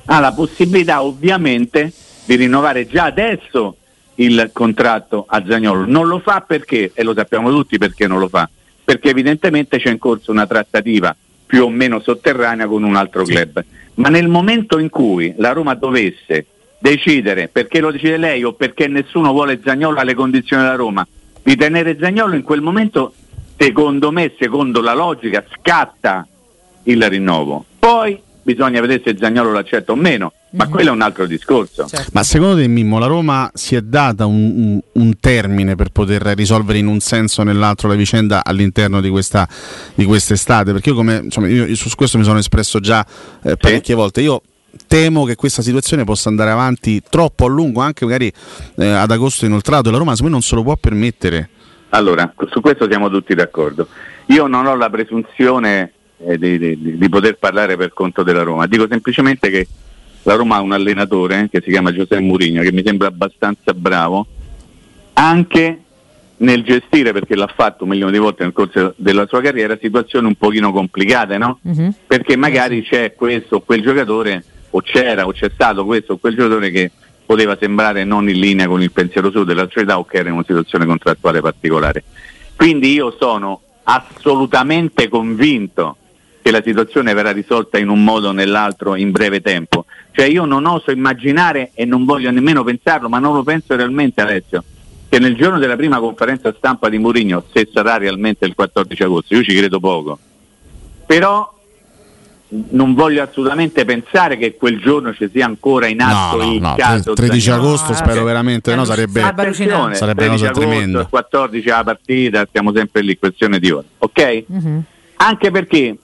ha 0.07 0.21
la 0.21 0.33
possibilità 0.33 1.03
ovviamente 1.03 1.93
di 2.25 2.37
rinnovare 2.37 2.87
già 2.87 3.05
adesso 3.05 3.77
il 4.17 4.51
contratto 4.53 5.25
a 5.29 5.43
Zagnolo 5.47 5.85
non 5.87 6.07
lo 6.07 6.19
fa 6.19 6.41
perché, 6.41 6.93
e 6.95 7.03
lo 7.03 7.15
sappiamo 7.15 7.51
tutti 7.51 7.79
perché 7.79 8.07
non 8.07 8.19
lo 8.19 8.29
fa 8.29 8.49
perché 8.85 9.11
evidentemente 9.11 9.79
c'è 9.79 9.91
in 9.91 9.99
corso 9.99 10.31
una 10.31 10.47
trattativa 10.47 11.15
più 11.47 11.65
o 11.65 11.69
meno 11.69 12.01
sotterranea 12.01 12.67
con 12.67 12.83
un 12.83 12.97
altro 12.97 13.25
club. 13.25 13.62
Ma 13.95 14.09
nel 14.09 14.29
momento 14.29 14.79
in 14.79 14.89
cui 14.89 15.35
la 15.37 15.53
Roma 15.53 15.75
dovesse 15.75 16.47
decidere, 16.79 17.49
perché 17.49 17.81
lo 17.81 17.93
decide 17.93 18.17
lei 18.17 18.43
o 18.43 18.55
perché 18.55 18.89
nessuno 18.89 19.33
vuole 19.33 19.61
Zagnolo 19.62 19.99
alle 19.99 20.15
condizioni 20.15 20.62
della 20.62 20.77
Roma, 20.77 21.07
di 21.43 21.57
tenere 21.57 21.97
Zagnolo 22.01 22.35
in 22.35 22.43
quel 22.43 22.61
momento, 22.61 23.12
secondo 23.62 24.11
me, 24.11 24.35
secondo 24.38 24.81
la 24.81 24.95
logica, 24.95 25.45
scatta 25.59 26.26
il 26.85 27.09
rinnovo. 27.09 27.64
Poi 27.78 28.21
bisogna 28.42 28.81
vedere 28.81 29.02
se 29.04 29.16
Zagnolo 29.16 29.52
l'accetta 29.52 29.92
o 29.92 29.95
meno, 29.95 30.33
ma 30.50 30.64
mm-hmm. 30.64 30.73
quello 30.73 30.90
è 30.90 30.92
un 30.92 31.00
altro 31.00 31.26
discorso. 31.26 31.87
Certo. 31.87 32.11
Ma 32.12 32.25
secondo 32.25 32.57
te, 32.57 32.66
Mimmo, 32.66 32.99
la 32.99 33.07
Roma 33.07 33.49
si 33.54 33.76
è 33.76 33.81
data 33.81 34.26
un, 34.26 34.52
un, 34.57 34.81
un, 34.92 35.19
termine 35.21 35.76
per 35.76 35.90
poter 35.90 36.23
risolvere 36.23 36.78
in 36.78 36.88
un 36.88 36.99
senso 36.99 37.42
o 37.42 37.45
nell'altro 37.45 37.88
la 37.88 37.95
vicenda 37.95 38.45
all'interno 38.45 39.00
di, 39.00 39.09
questa, 39.09 39.49
di 39.95 40.04
quest'estate? 40.04 40.73
Perché 40.73 40.88
io, 40.90 40.95
come, 40.97 41.21
insomma, 41.25 41.47
io, 41.49 41.73
su 41.76 41.88
questo 41.95 42.19
mi 42.19 42.25
sono 42.25 42.38
espresso 42.38 42.81
già 42.81 43.07
eh, 43.42 43.57
parecchie 43.57 43.95
sì. 43.95 43.95
volte. 43.95 44.21
Io 44.23 44.42
temo 44.88 45.25
che 45.25 45.37
questa 45.37 45.62
situazione 45.62 46.02
possa 46.02 46.28
andare 46.28 46.50
avanti 46.50 47.00
troppo 47.09 47.45
a 47.45 47.49
lungo, 47.49 47.81
anche 47.81 48.04
magari 48.04 48.33
eh, 48.76 48.87
ad 48.87 49.11
agosto 49.11 49.47
inoltrato, 49.47 49.88
e 49.88 49.92
la 49.92 49.99
Roma 49.99 50.16
secondo 50.16 50.35
me 50.35 50.40
non 50.40 50.49
se 50.49 50.57
lo 50.57 50.62
può 50.64 50.76
permettere. 50.76 51.49
Allora, 51.95 52.33
su 52.51 52.61
questo 52.61 52.89
siamo 52.89 53.11
tutti 53.11 53.35
d'accordo. 53.35 53.87
Io 54.27 54.47
non 54.47 54.67
ho 54.67 54.75
la 54.77 54.89
presunzione 54.89 55.93
eh, 56.25 56.39
di, 56.39 56.59
di, 56.59 56.97
di, 56.97 57.09
poter 57.09 57.37
parlare 57.37 57.77
per 57.77 57.93
conto 57.93 58.23
della 58.23 58.43
Roma. 58.43 58.67
Dico 58.67 58.87
semplicemente 58.89 59.51
che 59.51 59.67
la 60.23 60.35
Roma 60.35 60.57
ha 60.57 60.61
un 60.61 60.73
allenatore 60.73 61.41
eh, 61.41 61.49
che 61.51 61.61
si 61.63 61.71
chiama 61.71 61.93
Giuseppe 61.93 62.21
Mourinho 62.21 62.63
che 62.63 62.73
mi 62.73 62.83
sembra 62.85 63.09
abbastanza 63.09 63.75
bravo 63.75 64.27
anche 65.15 65.81
nel 66.39 66.63
gestire, 66.65 67.13
perché 67.13 67.37
l'ha 67.37 67.53
fatto 67.55 67.85
un 67.85 67.91
milione 67.91 68.13
di 68.13 68.19
volte 68.19 68.43
nel 68.43 68.53
corso 68.53 68.95
della 68.97 69.27
sua 69.27 69.43
carriera, 69.43 69.77
situazioni 69.81 70.27
un 70.27 70.35
pochino 70.35 70.73
complicate, 70.73 71.37
no? 71.37 71.61
Mm-hmm. 71.69 71.89
Perché 72.07 72.37
magari 72.37 72.83
c'è 72.83 73.15
questo 73.15 73.57
o 73.57 73.61
quel 73.61 73.83
giocatore, 73.83 74.43
o 74.71 74.81
c'era 74.81 75.27
o 75.27 75.33
c'è 75.33 75.51
stato 75.53 75.85
questo 75.85 76.15
o 76.15 76.17
quel 76.17 76.35
giocatore 76.35 76.71
che 76.71 76.91
poteva 77.25 77.57
sembrare 77.59 78.05
non 78.05 78.29
in 78.29 78.38
linea 78.38 78.67
con 78.67 78.83
il 78.83 78.93
pensiero 78.93 79.31
suo 79.31 79.45
della 79.45 79.64
società 79.64 79.99
o 79.99 80.05
che 80.05 80.19
era 80.19 80.29
in 80.29 80.35
una 80.35 80.45
situazione 80.47 80.87
contrattuale 80.87 81.41
particolare. 81.41 82.05
Quindi 82.57 82.93
io 82.93 83.14
sono 83.19 83.61
assolutamente 83.85 85.09
convinto 85.09 85.97
che 86.43 86.50
la 86.50 86.62
situazione 86.64 87.14
verrà 87.14 87.31
risolta 87.31 87.79
in 87.79 87.88
un 87.88 88.02
modo 88.02 88.29
o 88.29 88.33
nell'altro 88.33 88.97
in 88.97 89.12
breve 89.12 89.41
tempo. 89.41 89.87
Cioè 90.11 90.26
io 90.26 90.45
non 90.45 90.67
oso 90.67 90.91
immaginare 90.91 91.71
e 91.75 91.85
non 91.85 92.05
voglio 92.05 92.31
nemmeno 92.31 92.64
pensarlo, 92.64 93.09
ma 93.09 93.19
non 93.19 93.35
lo 93.35 93.43
penso 93.43 93.76
realmente 93.76 94.21
Alessio, 94.21 94.64
che 95.09 95.19
nel 95.19 95.37
giorno 95.37 95.59
della 95.59 95.76
prima 95.76 96.00
conferenza 96.00 96.52
stampa 96.57 96.88
di 96.88 96.99
Mourinho, 96.99 97.45
se 97.52 97.69
sarà 97.73 97.97
realmente 97.97 98.45
il 98.45 98.55
14 98.55 99.02
agosto, 99.05 99.35
io 99.35 99.43
ci 99.43 99.55
credo 99.55 99.79
poco, 99.79 100.19
però 101.07 101.61
non 102.71 102.94
voglio 102.94 103.23
assolutamente 103.23 103.85
pensare 103.85 104.37
che 104.37 104.56
quel 104.56 104.78
giorno 104.78 105.14
ci 105.14 105.28
sia 105.32 105.47
ancora 105.47 105.87
in 105.87 106.02
atto 106.02 106.37
no, 106.37 106.44
no, 106.44 106.52
il 106.52 106.61
no, 106.61 106.75
caso 106.76 107.12
13 107.14 107.50
agosto 107.50 107.94
spero 107.94 108.21
eh, 108.21 108.25
veramente 108.25 108.75
no, 108.75 108.85
sarebbe, 108.85 109.21
sarebbe 109.94 110.26
una 110.26 110.32
cosa 110.35 110.50
tremenda 110.50 111.06
14 111.06 111.68
la 111.68 111.85
partita 111.85 112.47
stiamo 112.47 112.73
sempre 112.75 113.00
lì 113.02 113.18
questione 113.18 113.59
di 113.59 113.71
ore 113.71 113.87
ok? 113.99 114.44
Mm-hmm. 114.52 114.78
anche 115.16 115.50
perché 115.50 115.97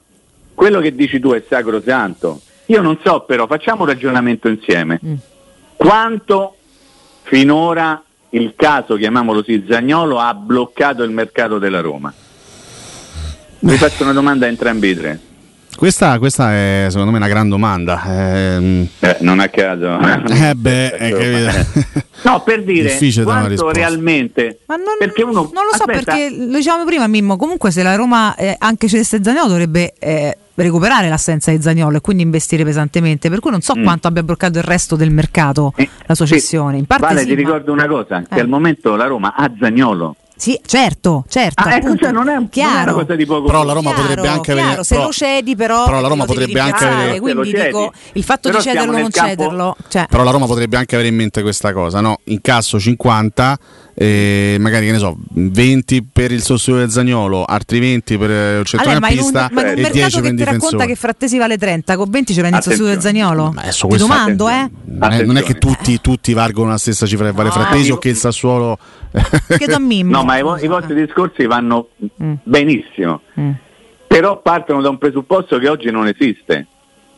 quello 0.59 0.81
che 0.81 0.93
dici 0.93 1.21
tu 1.21 1.31
è 1.31 1.41
sacrosanto. 1.47 2.41
Io 2.65 2.81
non 2.81 2.99
so 3.01 3.21
però, 3.21 3.47
facciamo 3.47 3.83
un 3.83 3.87
ragionamento 3.87 4.49
insieme. 4.49 4.99
Mm. 5.03 5.13
Quanto 5.77 6.57
finora 7.21 8.03
il 8.31 8.55
caso, 8.57 8.97
chiamiamolo 8.97 9.39
così, 9.39 9.63
Zagnolo 9.65 10.19
ha 10.19 10.33
bloccato 10.33 11.03
il 11.03 11.11
mercato 11.11 11.59
della 11.59 11.79
Roma? 11.79 12.13
Vi 13.59 13.77
faccio 13.77 14.03
una 14.03 14.11
domanda 14.11 14.47
a 14.47 14.49
entrambi 14.49 14.89
i 14.89 14.95
tre. 14.97 15.19
Questa, 15.79 16.19
questa, 16.19 16.51
è 16.51 16.87
secondo 16.89 17.09
me 17.11 17.15
una 17.15 17.29
gran 17.29 17.47
domanda. 17.47 18.03
Eh, 18.03 18.89
eh, 18.99 19.17
non 19.21 19.39
a 19.39 19.47
caso. 19.47 19.97
Eh 20.29 20.53
beh, 20.53 20.89
è 20.91 21.65
no, 22.23 22.41
per 22.43 22.65
dire 22.65 22.97
quanto 23.23 23.71
realmente. 23.71 24.59
Ma 24.65 24.75
non, 24.75 24.97
perché 24.99 25.23
uno, 25.23 25.49
non 25.53 25.63
lo 25.63 25.73
so 25.77 25.83
aspetta. 25.83 26.15
perché 26.15 26.35
lo 26.35 26.57
dicevamo 26.57 26.83
prima, 26.83 27.07
Mimmo. 27.07 27.37
Comunque, 27.37 27.71
se 27.71 27.81
la 27.81 27.95
Roma 27.95 28.35
eh, 28.35 28.57
anche 28.59 28.89
cedesse 28.89 29.23
Zagnolo 29.23 29.47
dovrebbe 29.47 29.93
eh, 29.97 30.37
recuperare 30.55 31.07
l'assenza 31.07 31.49
di 31.49 31.61
Zagnolo 31.61 31.95
e 31.95 32.01
quindi 32.01 32.23
investire 32.23 32.65
pesantemente. 32.65 33.29
Per 33.29 33.39
cui 33.39 33.51
non 33.51 33.61
so 33.61 33.73
mm. 33.77 33.83
quanto 33.83 34.09
abbia 34.09 34.23
bloccato 34.23 34.57
il 34.57 34.65
resto 34.65 34.97
del 34.97 35.11
mercato 35.11 35.71
eh, 35.77 35.87
la 36.05 36.13
sua 36.13 36.25
cessione. 36.25 36.77
In 36.77 36.87
parte 36.87 37.05
vale, 37.05 37.21
sì, 37.21 37.27
ti 37.27 37.35
ma... 37.35 37.39
ricordo 37.39 37.71
una 37.71 37.87
cosa: 37.87 38.21
che 38.29 38.41
al 38.41 38.49
momento 38.49 38.97
la 38.97 39.05
Roma 39.05 39.33
ha 39.33 39.49
Zagnolo 39.57 40.17
sì, 40.39 40.57
certo, 40.65 41.25
certo. 41.27 41.63
Ah, 41.63 41.75
ecco, 41.75 41.97
cioè 41.97 42.11
non, 42.11 42.29
è, 42.29 42.37
chiaro. 42.49 42.71
non 42.71 42.79
è 42.79 42.91
una 42.93 42.93
cosa 42.93 43.15
di 43.15 43.25
poco. 43.25 43.47
Però 43.47 43.63
la 43.63 43.73
Roma 43.73 43.89
chiaro, 43.89 44.07
potrebbe 44.07 44.27
anche 44.29 44.53
chiaro, 44.53 44.67
avere. 44.67 44.83
Se 44.85 44.95
però, 44.95 45.07
lo 45.07 45.11
cedi, 45.11 45.55
però. 45.57 45.83
Però 45.83 45.99
la 45.99 46.07
Roma 46.07 46.23
potrebbe 46.23 46.59
anche 46.61 46.85
avere. 46.85 47.19
Quindi 47.19 47.51
dico, 47.51 47.91
il 48.13 48.23
fatto 48.23 48.47
però 48.47 48.57
di 48.59 48.63
cederlo 48.63 48.95
o 48.95 48.99
non 49.01 49.09
campo... 49.09 49.29
cederlo. 49.29 49.75
Cioè. 49.89 50.05
Però 50.09 50.23
la 50.23 50.31
Roma 50.31 50.45
potrebbe 50.45 50.77
anche 50.77 50.95
avere 50.95 51.09
in 51.09 51.15
mente 51.15 51.41
questa 51.41 51.73
cosa, 51.73 51.99
no? 51.99 52.19
Incasso 52.23 52.79
50 52.79 53.59
eh, 54.01 54.55
magari 54.61 54.85
che 54.85 54.93
ne 54.93 54.97
so 54.97 55.17
20 55.31 56.07
per 56.13 56.31
il 56.31 56.41
sostituto 56.41 56.77
del 56.77 56.89
Zagnolo 56.89 57.43
altri 57.43 57.79
20 57.79 58.17
per 58.17 58.29
il 58.59 58.65
centrocampista 58.65 58.87
allora, 58.87 58.99
ma 59.01 59.09
in 59.09 59.19
un, 59.19 59.31
ma 59.51 59.61
in 59.61 59.75
un 59.75 59.81
mercato 59.81 60.21
che 60.21 60.33
ti 60.35 60.43
racconta 60.45 60.85
che 60.85 60.95
Frattesi 60.95 61.37
vale 61.37 61.57
30 61.57 61.97
con 61.97 62.09
20 62.09 62.33
ci 62.33 62.39
prendi 62.39 62.57
il 62.59 62.63
sostituto 62.63 62.91
del 62.93 63.01
Zagnolo 63.01 63.51
ma 63.51 63.63
ti 63.63 63.97
domando 63.97 64.47
eh. 64.47 64.69
non 64.85 65.11
è, 65.11 65.23
non 65.25 65.35
è, 65.35 65.43
che 65.43 65.55
tutti, 65.55 65.99
tutti 65.99 66.31
valgono 66.31 66.69
la 66.69 66.77
stessa 66.77 67.05
cifra 67.05 67.25
che 67.25 67.33
vale 67.33 67.49
no, 67.49 67.55
Frattesi 67.55 67.91
o 67.91 67.97
che 67.97 68.07
il 68.07 68.15
Sassuolo? 68.15 68.77
Chiedo 69.57 69.75
a 69.75 69.79
Mimmo? 69.83 70.11
No 70.11 70.23
ma 70.23 70.37
i, 70.37 70.43
vo- 70.43 70.57
i 70.57 70.67
vostri 70.67 70.95
discorsi 70.95 71.45
vanno 71.45 71.89
mm. 72.23 72.33
benissimo. 72.43 73.19
Mm. 73.37 73.51
però 74.07 74.41
partono 74.41 74.79
da 74.79 74.87
un 74.87 74.97
presupposto 74.97 75.57
che 75.57 75.67
oggi 75.67 75.91
non 75.91 76.07
esiste 76.07 76.67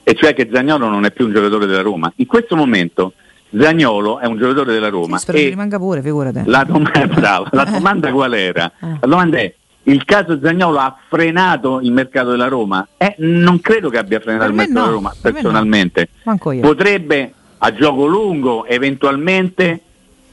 e 0.01 0.15
cioè 0.15 0.33
che 0.33 0.49
Zagnolo 0.51 0.89
non 0.89 1.05
è 1.05 1.11
più 1.11 1.25
un 1.27 1.33
giocatore 1.33 1.67
della 1.67 1.83
Roma. 1.83 2.11
In 2.15 2.25
questo 2.25 2.55
momento 2.55 3.13
Zagnolo 3.57 4.19
è 4.19 4.25
un 4.25 4.37
giocatore 4.37 4.73
della 4.73 4.89
Roma. 4.89 5.17
Sì, 5.17 5.23
spero 5.23 5.37
che 5.37 5.49
rimanga 5.49 5.77
pure, 5.77 6.01
figurate. 6.01 6.43
La, 6.45 6.63
dom- 6.63 6.89
bravo, 7.13 7.47
la 7.51 7.65
domanda 7.65 8.11
qual 8.13 8.33
era? 8.33 8.71
Eh. 8.79 8.97
La 9.01 9.07
domanda 9.07 9.37
è 9.37 9.53
il 9.83 10.05
caso 10.05 10.39
Zagnolo 10.41 10.77
ha 10.77 10.95
frenato 11.09 11.79
il 11.81 11.91
mercato 11.91 12.29
della 12.31 12.47
Roma? 12.47 12.87
Eh, 12.97 13.15
non 13.19 13.59
credo 13.61 13.89
che 13.89 13.97
abbia 13.97 14.19
frenato 14.19 14.45
il 14.45 14.53
mercato 14.53 14.79
no, 14.79 14.85
della 14.85 14.95
Roma, 14.95 15.15
personalmente. 15.19 16.09
No. 16.23 16.37
Potrebbe 16.37 17.33
a 17.57 17.73
gioco 17.73 18.05
lungo 18.05 18.65
eventualmente 18.65 19.81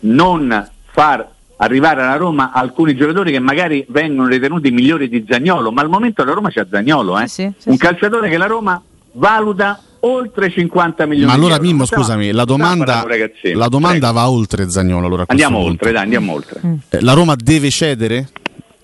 non 0.01 0.69
far 0.91 1.27
arrivare 1.57 2.03
alla 2.03 2.17
Roma 2.17 2.53
alcuni 2.53 2.95
giocatori 2.95 3.33
che 3.33 3.39
magari 3.39 3.85
vengono 3.89 4.29
ritenuti 4.29 4.71
migliori 4.71 5.09
di 5.09 5.25
Zagnolo, 5.29 5.73
ma 5.73 5.83
al 5.83 5.89
momento 5.89 6.25
la 6.25 6.33
Roma 6.33 6.51
c'è 6.51 6.67
Zagnolo, 6.71 7.19
eh? 7.19 7.27
sì, 7.27 7.51
sì, 7.57 7.69
un 7.69 7.77
sì. 7.77 7.81
calciatore 7.81 8.29
che 8.29 8.37
la 8.37 8.47
Roma 8.47 8.81
valuta 9.13 9.81
oltre 10.01 10.51
50 10.51 11.07
milioni. 11.07 11.29
Ma 11.29 11.35
allora 11.35 11.59
Mimmo, 11.61 11.85
scusami, 11.85 12.33
la 12.33 12.45
domanda, 12.45 13.05
la 13.55 13.69
domanda 13.69 14.11
va 14.11 14.29
oltre 14.29 14.69
Zagnolo. 14.71 15.07
Allora, 15.07 15.25
andiamo 15.27 15.59
oltre, 15.59 15.93
dai, 15.93 16.03
andiamo 16.03 16.33
oltre. 16.33 16.61
Mm. 16.65 16.75
La 17.01 17.13
Roma 17.13 17.35
deve 17.37 17.71
cedere? 17.71 18.29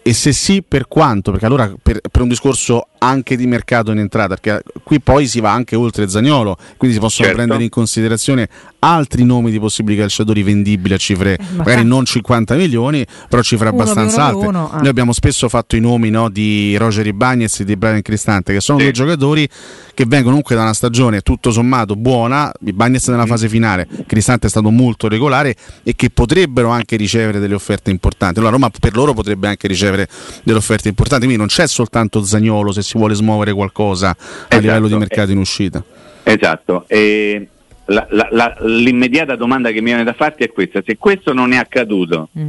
E 0.02 0.12
se 0.12 0.32
sì, 0.32 0.62
per 0.62 0.86
quanto? 0.86 1.30
Perché 1.30 1.46
allora 1.46 1.72
per, 1.82 2.00
per, 2.10 2.20
un 2.20 2.28
discorso 2.28 2.88
anche 3.04 3.36
di 3.36 3.46
mercato 3.46 3.92
in 3.92 3.98
entrata, 3.98 4.36
perché 4.36 4.62
qui 4.82 5.00
poi 5.00 5.26
si 5.26 5.40
va 5.40 5.52
anche 5.52 5.76
oltre 5.76 6.08
Zagnolo, 6.08 6.56
quindi 6.76 6.96
si 6.96 7.02
possono 7.02 7.28
certo. 7.28 7.34
prendere 7.34 7.64
in 7.64 7.70
considerazione 7.70 8.48
altri 8.80 9.24
nomi 9.24 9.50
di 9.50 9.58
possibili 9.58 9.96
calciatori 9.96 10.42
vendibili 10.42 10.92
a 10.94 10.96
cifre 10.98 11.36
eh, 11.36 11.44
magari 11.56 11.84
non 11.84 12.04
50 12.04 12.54
milioni, 12.54 13.06
però 13.28 13.42
cifre 13.42 13.68
uno 13.68 13.80
abbastanza 13.80 14.24
alte. 14.24 14.46
Uno, 14.46 14.70
ah. 14.70 14.78
Noi 14.78 14.88
abbiamo 14.88 15.12
spesso 15.12 15.48
fatto 15.48 15.76
i 15.76 15.80
nomi 15.80 16.10
no, 16.10 16.28
di 16.28 16.76
Roger 16.76 17.06
Ibagnez 17.06 17.60
e 17.60 17.64
di 17.64 17.76
Brian 17.76 18.02
Cristante, 18.02 18.52
che 18.52 18.60
sono 18.60 18.78
sì. 18.78 18.84
due 18.84 18.92
giocatori 18.92 19.48
che 19.94 20.04
vengono 20.06 20.22
comunque 20.34 20.54
da 20.56 20.62
una 20.62 20.74
stagione 20.74 21.20
tutto 21.20 21.50
sommato 21.50 21.96
buona, 21.96 22.52
Ibagnez 22.64 23.08
nella 23.08 23.24
mm. 23.24 23.28
fase 23.28 23.48
finale, 23.48 23.88
Cristante 24.06 24.46
è 24.46 24.50
stato 24.50 24.70
molto 24.70 25.08
regolare 25.08 25.54
e 25.82 25.94
che 25.94 26.10
potrebbero 26.10 26.68
anche 26.68 26.96
ricevere 26.96 27.38
delle 27.38 27.54
offerte 27.54 27.90
importanti. 27.90 28.38
Allora 28.38 28.52
Roma 28.54 28.70
per 28.78 28.94
loro 28.94 29.14
potrebbe 29.14 29.48
anche 29.48 29.66
ricevere 29.68 30.08
delle 30.42 30.58
offerte 30.58 30.88
importanti, 30.88 31.24
quindi 31.24 31.38
non 31.38 31.48
c'è 31.48 31.66
soltanto 31.66 32.22
Zagnolo 32.24 32.72
se 32.72 32.82
si 32.82 32.93
vuole 32.98 33.14
smuovere 33.14 33.52
qualcosa 33.52 34.10
a 34.10 34.16
esatto. 34.48 34.60
livello 34.60 34.88
di 34.88 34.96
mercato 34.96 35.30
in 35.30 35.38
uscita. 35.38 35.82
Esatto. 36.22 36.84
E 36.86 37.48
la, 37.86 38.06
la, 38.10 38.28
la, 38.30 38.56
l'immediata 38.60 39.36
domanda 39.36 39.70
che 39.70 39.80
mi 39.80 39.86
viene 39.86 40.04
da 40.04 40.14
farti 40.14 40.44
è 40.44 40.52
questa: 40.52 40.82
se 40.84 40.96
questo 40.96 41.32
non 41.32 41.52
è 41.52 41.56
accaduto, 41.56 42.28
mm. 42.38 42.48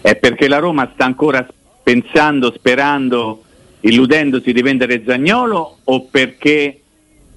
è 0.00 0.16
perché 0.16 0.48
la 0.48 0.58
Roma 0.58 0.90
sta 0.94 1.04
ancora 1.04 1.46
pensando, 1.82 2.52
sperando, 2.56 3.42
illudendosi 3.80 4.52
di 4.52 4.62
vendere 4.62 5.02
Zagnolo 5.04 5.78
o 5.84 6.06
perché 6.10 6.80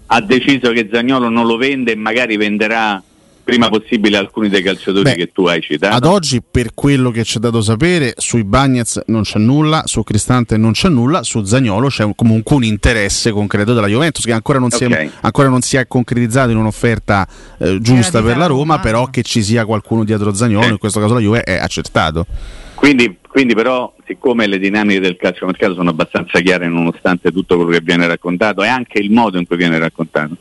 ha 0.08 0.22
deciso 0.22 0.72
che 0.72 0.88
Zagnolo 0.92 1.30
non 1.30 1.48
lo 1.48 1.58
vende 1.58 1.94
e 1.94 1.96
magari 1.96 2.38
venderà 2.38 3.02
prima 3.46 3.70
possibile 3.70 4.18
alcuni 4.18 4.50
dei 4.50 4.64
calciatori 4.64 5.04
Beh, 5.04 5.16
che 5.16 5.32
tu 5.32 5.46
hai 5.46 5.62
citato. 5.62 5.96
Ad 5.96 6.06
oggi, 6.06 6.42
per 6.42 6.74
quello 6.74 7.12
che 7.12 7.22
c'è 7.22 7.40
dato 7.40 7.62
sapere, 7.62 8.16
sui 8.18 8.44
Bagnets 8.44 9.04
non 9.06 9.22
c'è 9.22 9.38
nulla, 9.38 9.84
su 9.86 10.02
Cristante 10.04 10.58
non 10.58 10.72
c'è 10.72 10.90
nulla, 10.90 11.22
su 11.22 11.44
Zagnolo 11.44 11.88
c'è 11.88 12.10
comunque 12.16 12.56
un 12.56 12.64
interesse 12.64 13.32
concreto 13.32 13.76
della 13.76 13.88
Juventus 13.88 14.26
che 14.26 14.32
ancora 14.32 14.58
non, 14.58 14.70
okay. 14.74 14.90
si, 14.90 14.94
è, 14.94 15.10
ancora 15.22 15.48
non 15.48 15.62
si, 15.62 15.78
è, 15.78 15.88
concretizzato 15.88 16.50
in 16.50 16.58
un'offerta 16.58 17.28
eh, 17.60 17.80
giusta 17.80 18.24
per 18.24 18.36
la 18.36 18.48
Roma, 18.48 18.80
però 18.80 19.06
che 19.06 19.22
ci 19.22 19.44
sia 19.44 19.64
qualcuno 19.64 20.04
dietro 20.04 20.34
Zagnolo, 20.34 20.66
eh. 20.66 20.72
in 20.72 20.78
questo 20.80 21.00
caso 21.00 21.14
la 21.14 21.20
Juve, 21.20 21.44
è 21.44 21.58
accertato. 21.58 22.26
Quindi, 22.74 23.18
quindi 23.28 23.54
però, 23.54 23.94
siccome 24.08 24.48
le 24.48 24.58
dinamiche 24.58 25.00
del 25.00 25.18
calciomercato 25.18 25.76
sono 25.76 25.92
abbastanza 25.92 26.40
chiare 26.40 26.68
nonostante 26.68 27.32
tutto 27.32 27.58
quello 27.58 27.70
che 27.70 27.82
viene 27.82 28.08
raccontato 28.08 28.64
e 28.64 28.68
anche 28.68 29.00
il 29.00 29.12
modo 29.12 29.38
in 29.38 29.46
cui 29.46 29.56
viene 29.56 29.78
raccontato, 29.78 30.36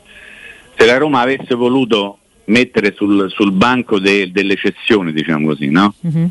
se 0.75 0.87
la 0.87 0.97
Roma 0.97 1.21
avesse 1.21 1.55
voluto 1.55 2.21
mettere 2.47 2.93
sul, 2.95 3.31
sul 3.31 3.53
banco 3.53 3.99
de, 3.99 4.31
delle 4.33 4.57
cessioni, 4.57 5.13
diciamo 5.13 5.49
così, 5.49 5.71
no? 5.71 5.95
Mm-hmm. 6.07 6.27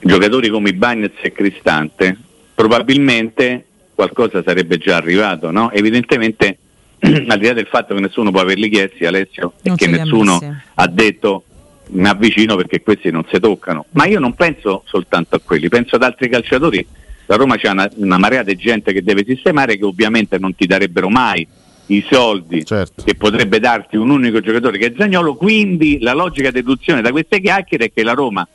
Giocatori 0.00 0.48
come 0.48 0.74
Bagnez 0.74 1.12
e 1.20 1.32
Cristante, 1.32 2.16
probabilmente 2.54 3.64
qualcosa 3.94 4.42
sarebbe 4.44 4.78
già 4.78 4.96
arrivato, 4.96 5.50
no? 5.50 5.70
Evidentemente, 5.72 6.58
al 7.00 7.38
di 7.38 7.46
là 7.46 7.52
del 7.52 7.66
fatto 7.66 7.94
che 7.94 8.00
nessuno 8.00 8.30
può 8.30 8.40
averli 8.40 8.68
chiesti, 8.68 9.06
Alessio, 9.06 9.54
non 9.62 9.74
e 9.74 9.76
che 9.76 9.86
nessuno 9.88 10.40
ha 10.74 10.86
detto 10.86 11.44
mi 11.90 12.06
avvicino 12.06 12.56
perché 12.56 12.82
questi 12.82 13.10
non 13.10 13.24
si 13.30 13.40
toccano. 13.40 13.86
Ma 13.92 14.06
io 14.06 14.18
non 14.18 14.34
penso 14.34 14.82
soltanto 14.86 15.36
a 15.36 15.40
quelli, 15.42 15.68
penso 15.68 15.96
ad 15.96 16.02
altri 16.02 16.28
calciatori. 16.28 16.86
La 17.26 17.36
Roma 17.36 17.56
c'è 17.56 17.68
una, 17.68 17.90
una 17.96 18.18
marea 18.18 18.42
di 18.42 18.56
gente 18.56 18.92
che 18.92 19.02
deve 19.02 19.24
sistemare 19.26 19.76
che 19.76 19.84
ovviamente 19.84 20.38
non 20.38 20.54
ti 20.54 20.66
darebbero 20.66 21.08
mai 21.08 21.46
i 21.88 22.04
soldi 22.10 22.64
certo. 22.64 23.02
che 23.02 23.14
potrebbe 23.14 23.60
darti 23.60 23.96
un 23.96 24.10
unico 24.10 24.40
giocatore 24.40 24.78
che 24.78 24.86
è 24.86 24.92
Zagnolo, 24.96 25.34
quindi 25.34 25.98
la 26.00 26.12
logica 26.12 26.50
deduzione 26.50 27.00
da 27.00 27.10
queste 27.10 27.40
chiacchiere 27.40 27.86
è 27.86 27.92
che 27.92 28.02
la 28.02 28.12
Roma 28.12 28.46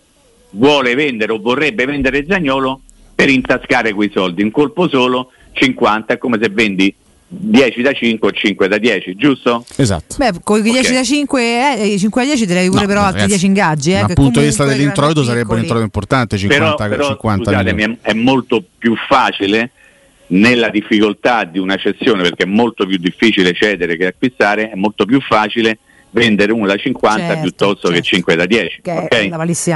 vuole 0.52 0.93
vendere 0.96 1.32
o 1.32 1.39
vorrebbe 1.39 1.86
vendere 1.86 2.26
Zagnolo 2.28 2.82
per 3.15 3.30
intascare 3.30 3.93
quei 3.93 4.12
soldi, 4.13 4.41
in 4.41 4.52
colpo 4.52 4.88
solo 4.88 5.32
50 5.54 6.13
è 6.13 6.17
come 6.17 6.39
se 6.41 6.50
vendi 6.50 6.93
10 7.36 7.82
da 7.82 7.93
5 7.93 8.28
o 8.28 8.32
5 8.32 8.67
da 8.67 8.78
10, 8.78 9.15
giusto? 9.15 9.65
Esatto. 9.76 10.15
Beh, 10.17 10.34
con 10.43 10.60
i 10.60 10.62
10 10.62 10.80
okay. 10.80 10.93
da 10.93 11.04
5, 11.04 11.93
eh, 11.93 11.98
5 11.98 12.22
da 12.22 12.28
10 12.28 12.46
direi 12.46 12.67
pure 12.69 12.82
no, 12.82 12.88
però 12.88 13.02
altri 13.02 13.26
10 13.26 13.46
ingaggi. 13.48 13.91
Eh, 13.91 14.02
dal 14.02 14.13
punto 14.13 14.39
di 14.39 14.46
vista 14.46 14.65
dell'introito 14.65 15.24
sarebbe 15.24 15.54
un 15.54 15.60
introito 15.60 15.84
importante, 15.84 16.38
50, 16.38 16.76
però, 16.76 16.89
però 16.89 17.08
50 17.08 17.52
scusatemi, 17.52 17.98
è 18.02 18.13
molto 18.13 18.63
più 18.78 18.96
facile 19.08 19.72
nella 20.27 20.69
difficoltà 20.69 21.43
di 21.43 21.59
una 21.59 21.75
cessione, 21.75 22.23
perché 22.23 22.43
è 22.43 22.47
molto 22.47 22.86
più 22.86 22.97
difficile 22.97 23.53
cedere 23.53 23.97
che 23.97 24.07
acquistare, 24.07 24.71
è 24.71 24.75
molto 24.75 25.05
più 25.05 25.19
facile 25.21 25.79
vendere 26.13 26.51
uno 26.51 26.67
da 26.67 26.75
50 26.75 27.19
certo, 27.19 27.41
piuttosto 27.41 27.88
certo. 27.88 27.95
che 27.95 28.01
5 28.01 28.36
da 28.36 28.45
10. 28.45 28.81
Okay? 28.81 29.29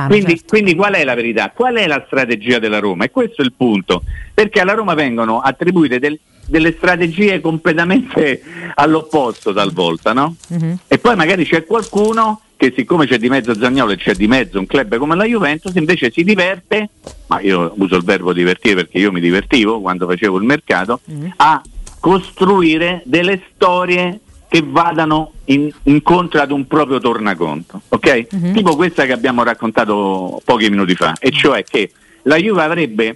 Quindi, 0.08 0.28
certo. 0.28 0.46
quindi, 0.48 0.76
qual 0.76 0.94
è 0.94 1.04
la 1.04 1.16
verità? 1.16 1.52
Qual 1.54 1.76
è 1.76 1.88
la 1.88 2.04
strategia 2.06 2.60
della 2.60 2.80
Roma? 2.80 3.06
E 3.06 3.12
questo 3.12 3.42
è 3.42 3.46
il 3.46 3.54
punto, 3.56 4.04
perché 4.34 4.60
alla 4.60 4.74
Roma 4.74 4.94
vengono 4.94 5.40
attribuite 5.40 6.00
del, 6.00 6.18
delle 6.46 6.74
strategie 6.74 7.42
completamente 7.42 8.42
all'opposto 8.76 9.54
talvolta, 9.54 10.14
no? 10.14 10.36
Mm-hmm. 10.54 10.74
E 10.88 10.98
poi 11.00 11.16
magari 11.16 11.46
c'è 11.46 11.66
qualcuno 11.66 12.42
che 12.58 12.74
siccome 12.76 13.06
c'è 13.06 13.20
di 13.20 13.30
mezzo 13.30 13.54
Zagnolo 13.54 13.92
e 13.92 13.98
c'è 13.98 14.16
di 14.16 14.28
mezzo 14.28 14.58
un 14.58 14.66
club 14.66 14.98
come 14.98 15.16
la 15.16 15.26
Juventus 15.26 15.76
invece 15.76 16.12
si 16.12 16.24
diverte, 16.24 16.90
ma 17.28 17.40
io 17.40 17.72
uso 17.78 17.96
il 17.96 18.04
verbo 18.04 18.34
divertire 18.34 18.76
perché 18.76 18.98
io 18.98 19.12
mi 19.12 19.22
divertivo 19.22 19.80
quando 19.80 20.08
facevo 20.08 20.38
il 20.38 20.44
mercato, 20.44 21.00
mm. 21.10 21.28
a 21.38 21.62
costruire 22.00 23.02
delle 23.06 23.42
storie 23.54 24.20
che 24.50 24.64
vadano 24.66 25.34
in, 25.46 25.70
incontro 25.84 26.42
ad 26.42 26.52
un 26.52 26.66
proprio 26.66 27.00
tornaconto, 27.00 27.82
ok? 27.90 28.28
Mm-hmm. 28.36 28.54
Tipo 28.54 28.76
questa 28.76 29.06
che 29.06 29.12
abbiamo 29.12 29.44
raccontato 29.44 30.42
pochi 30.44 30.70
minuti 30.70 30.96
fa, 30.96 31.14
e 31.20 31.32
cioè 31.32 31.64
che 31.64 31.92
la 32.24 32.38
Juve 32.38 32.64
avrebbe 32.64 33.16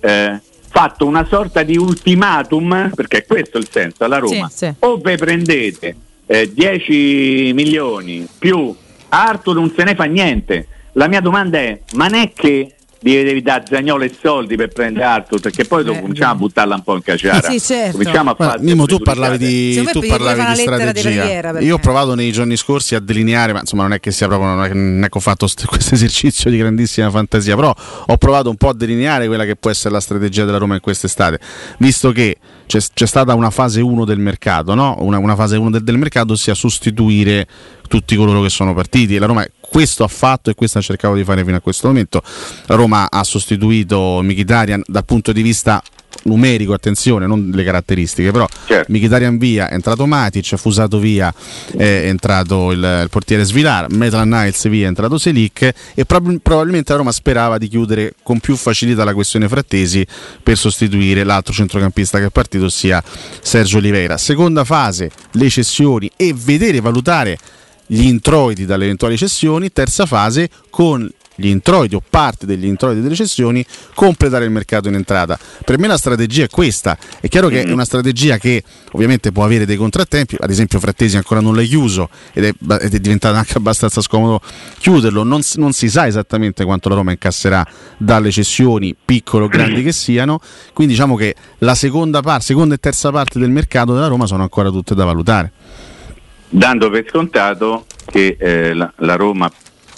eh, 0.00 0.40
fatto 0.68 1.06
una 1.06 1.24
sorta 1.26 1.62
di 1.62 1.78
ultimatum, 1.78 2.90
perché 2.94 3.24
questo 3.24 3.56
è 3.56 3.60
il 3.60 3.68
senso 3.70 4.04
alla 4.04 4.18
Roma, 4.18 4.48
sì, 4.48 4.66
sì. 4.66 4.74
o 4.80 4.98
ve 4.98 5.16
prendete 5.16 5.96
eh, 6.28 6.52
10 6.52 7.52
milioni 7.54 8.28
più 8.38 8.74
Arthur 9.08 9.54
non 9.54 9.72
se 9.74 9.82
ne 9.84 9.94
fa 9.94 10.04
niente. 10.04 10.66
La 10.92 11.08
mia 11.08 11.20
domanda 11.20 11.58
è, 11.58 11.80
ma 11.94 12.06
non 12.06 12.20
è 12.20 12.32
che 12.32 12.74
devi 13.00 13.42
dare 13.42 13.64
Zagnolo 13.66 14.04
e 14.04 14.14
soldi 14.20 14.56
per 14.56 14.68
prendere 14.68 15.04
Arthur 15.04 15.40
perché 15.40 15.64
poi 15.64 15.84
dopo 15.84 15.98
eh, 15.98 16.00
cominciamo 16.00 16.32
a 16.32 16.34
buttarla 16.34 16.74
un 16.74 16.82
po' 16.82 16.94
in 16.96 17.02
caciara. 17.02 17.48
Sì, 17.48 17.60
certo. 17.60 17.98
cominciamo 17.98 18.30
a 18.30 18.34
fare 18.34 18.60
Mimo 18.60 18.86
tu 18.86 18.98
parlavi 18.98 19.38
di, 19.38 19.88
tu 19.92 20.00
parlavi 20.06 20.54
di 20.54 20.60
strategia. 20.60 21.60
io 21.60 21.76
ho 21.76 21.78
provato 21.78 22.14
nei 22.14 22.32
giorni 22.32 22.56
scorsi 22.56 22.94
a 22.94 23.00
delineare 23.00 23.52
ma 23.52 23.60
insomma 23.60 23.82
non 23.82 23.92
è 23.92 24.00
che 24.00 24.10
sia 24.10 24.26
proprio 24.26 24.48
non 24.48 24.64
è, 24.64 24.72
non 24.72 25.04
è 25.04 25.08
che 25.08 25.18
ho 25.18 25.20
fatto 25.20 25.46
st- 25.46 25.66
questo 25.68 25.94
esercizio 25.94 26.50
di 26.50 26.56
grandissima 26.56 27.10
fantasia 27.10 27.54
però 27.54 27.74
ho 28.06 28.16
provato 28.16 28.50
un 28.50 28.56
po' 28.56 28.70
a 28.70 28.74
delineare 28.74 29.26
quella 29.26 29.44
che 29.44 29.56
può 29.56 29.70
essere 29.70 29.94
la 29.94 30.00
strategia 30.00 30.44
della 30.44 30.58
Roma 30.58 30.74
in 30.74 30.80
quest'estate. 30.80 31.38
Visto 31.78 32.10
che 32.12 32.38
c'è, 32.66 32.80
c'è 32.92 33.06
stata 33.06 33.34
una 33.34 33.50
fase 33.50 33.80
1 33.80 34.04
del 34.04 34.18
mercato 34.18 34.74
no? 34.74 34.96
una, 35.00 35.18
una 35.18 35.36
fase 35.36 35.56
1 35.56 35.70
del, 35.70 35.82
del 35.82 35.98
mercato 35.98 36.34
sia 36.34 36.54
sostituire 36.54 37.46
tutti 37.88 38.14
coloro 38.14 38.42
che 38.42 38.50
sono 38.50 38.74
partiti. 38.74 39.16
E 39.16 39.18
la 39.18 39.26
Roma 39.26 39.44
questo 39.68 40.04
ha 40.04 40.08
fatto 40.08 40.50
e 40.50 40.54
questo 40.54 40.78
ha 40.78 40.82
cercato 40.82 41.14
di 41.14 41.24
fare 41.24 41.44
fino 41.44 41.56
a 41.56 41.60
questo 41.60 41.86
momento. 41.88 42.22
Roma 42.66 43.08
ha 43.10 43.22
sostituito 43.24 44.20
Mkhitaryan 44.22 44.82
dal 44.86 45.04
punto 45.04 45.32
di 45.32 45.42
vista 45.42 45.82
numerico, 46.24 46.72
attenzione, 46.72 47.26
non 47.26 47.50
le 47.52 47.64
caratteristiche, 47.64 48.30
però 48.30 48.46
certo. 48.66 48.92
Mkhitaryan 48.92 49.38
via, 49.38 49.68
è 49.68 49.74
entrato 49.74 50.06
Matic, 50.06 50.56
Fusato 50.56 50.98
via, 50.98 51.32
è 51.76 52.02
entrato 52.06 52.72
il, 52.72 53.00
il 53.02 53.08
portiere 53.10 53.44
Svilar, 53.44 53.90
Metal 53.90 54.26
Niles 54.26 54.68
via, 54.68 54.86
è 54.86 54.88
entrato 54.88 55.18
Selic 55.18 55.72
e 55.94 56.04
prob- 56.04 56.38
probabilmente 56.42 56.92
la 56.92 56.98
Roma 56.98 57.12
sperava 57.12 57.58
di 57.58 57.68
chiudere 57.68 58.14
con 58.22 58.40
più 58.40 58.56
facilità 58.56 59.04
la 59.04 59.14
questione 59.14 59.48
Frattesi 59.48 60.06
per 60.42 60.56
sostituire 60.56 61.24
l'altro 61.24 61.52
centrocampista 61.52 62.18
che 62.18 62.26
è 62.26 62.30
partito, 62.30 62.64
ossia 62.64 63.02
Sergio 63.40 63.78
Oliveira. 63.78 64.16
Seconda 64.16 64.64
fase, 64.64 65.10
le 65.32 65.48
cessioni 65.48 66.10
e 66.16 66.34
vedere, 66.34 66.80
valutare 66.80 67.38
gli 67.88 68.04
introiti 68.04 68.66
dalle 68.66 68.84
eventuali 68.84 69.16
cessioni, 69.16 69.72
terza 69.72 70.06
fase 70.06 70.48
con 70.70 71.10
gli 71.40 71.46
introiti 71.46 71.94
o 71.94 72.02
parte 72.08 72.46
degli 72.46 72.64
introiti 72.64 73.00
delle 73.00 73.14
cessioni, 73.14 73.64
completare 73.94 74.44
il 74.44 74.50
mercato 74.50 74.88
in 74.88 74.94
entrata. 74.94 75.38
Per 75.64 75.78
me 75.78 75.86
la 75.86 75.96
strategia 75.96 76.44
è 76.44 76.48
questa. 76.48 76.98
È 77.20 77.28
chiaro 77.28 77.46
che 77.46 77.62
è 77.62 77.70
una 77.70 77.84
strategia 77.84 78.38
che 78.38 78.64
ovviamente 78.92 79.30
può 79.30 79.44
avere 79.44 79.64
dei 79.64 79.76
contrattempi, 79.76 80.36
ad 80.40 80.50
esempio 80.50 80.80
Frattesi 80.80 81.16
ancora 81.16 81.40
non 81.40 81.54
l'ha 81.54 81.62
chiuso 81.62 82.08
ed 82.32 82.44
è, 82.44 82.52
ed 82.80 82.92
è 82.92 82.98
diventato 82.98 83.36
anche 83.36 83.52
abbastanza 83.58 84.00
scomodo 84.00 84.40
chiuderlo, 84.78 85.22
non, 85.22 85.40
non, 85.54 85.72
si 85.72 85.88
sa 85.88 86.08
esattamente 86.08 86.64
quanto 86.64 86.88
la 86.88 86.96
Roma 86.96 87.12
incasserà 87.12 87.64
dalle 87.96 88.32
cessioni, 88.32 88.96
piccole 89.02 89.44
o 89.44 89.48
grandi 89.48 89.84
che 89.84 89.92
siano, 89.92 90.40
quindi 90.72 90.94
diciamo 90.94 91.14
che 91.14 91.36
la 91.58 91.76
seconda, 91.76 92.20
par- 92.20 92.42
seconda 92.42 92.74
e 92.74 92.78
terza 92.78 93.12
parte 93.12 93.38
del 93.38 93.50
mercato 93.50 93.94
della 93.94 94.08
Roma 94.08 94.26
sono 94.26 94.42
ancora 94.42 94.70
tutte 94.70 94.96
da 94.96 95.04
valutare. 95.04 95.52
Dando 96.50 96.90
per 96.90 97.06
scontato 97.08 97.84
che 98.06 98.36
eh, 98.38 98.72
la, 98.72 98.90
la 98.96 99.16
Roma 99.16 99.50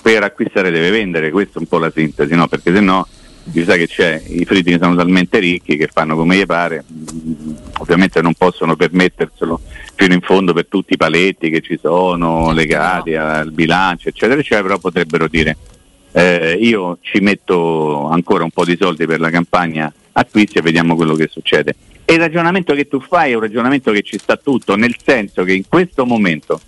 per 0.02 0.22
acquistare 0.22 0.70
deve 0.70 0.90
vendere, 0.90 1.30
questa 1.30 1.58
è 1.58 1.62
un 1.62 1.66
po' 1.66 1.78
la 1.78 1.92
sintesi, 1.94 2.34
no? 2.34 2.48
perché 2.48 2.72
se 2.72 2.80
no 2.80 3.06
si 3.50 3.64
sa 3.64 3.76
che 3.76 3.86
c'è, 3.86 4.22
i 4.26 4.44
fritti 4.44 4.76
sono 4.80 4.94
talmente 4.94 5.38
ricchi 5.38 5.76
che 5.76 5.88
fanno 5.92 6.16
come 6.16 6.36
gli 6.36 6.46
pare, 6.46 6.84
ovviamente 7.78 8.20
non 8.20 8.34
possono 8.34 8.76
permetterselo 8.76 9.60
fino 9.94 10.14
in 10.14 10.20
fondo 10.20 10.52
per 10.52 10.66
tutti 10.66 10.94
i 10.94 10.96
paletti 10.96 11.50
che 11.50 11.60
ci 11.60 11.78
sono 11.80 12.52
legati 12.52 13.14
al 13.14 13.50
bilancio, 13.52 14.08
eccetera, 14.08 14.40
eccetera, 14.40 14.62
però 14.62 14.78
potrebbero 14.78 15.28
dire 15.28 15.56
eh, 16.12 16.58
io 16.60 16.98
ci 17.00 17.20
metto 17.20 18.08
ancora 18.08 18.44
un 18.44 18.50
po' 18.50 18.64
di 18.64 18.76
soldi 18.78 19.06
per 19.06 19.20
la 19.20 19.30
campagna 19.30 19.92
acquisti 20.12 20.58
e 20.58 20.62
vediamo 20.62 20.96
quello 20.96 21.14
che 21.14 21.28
succede. 21.30 21.74
E 22.04 22.14
il 22.14 22.18
ragionamento 22.18 22.74
che 22.74 22.88
tu 22.88 23.00
fai 23.00 23.32
è 23.32 23.34
un 23.34 23.42
ragionamento 23.42 23.92
che 23.92 24.02
ci 24.02 24.18
sta 24.18 24.36
tutto, 24.36 24.74
nel 24.74 24.96
senso 25.02 25.44
che 25.44 25.52
in 25.52 25.62
questo 25.68 26.04
momento, 26.04 26.60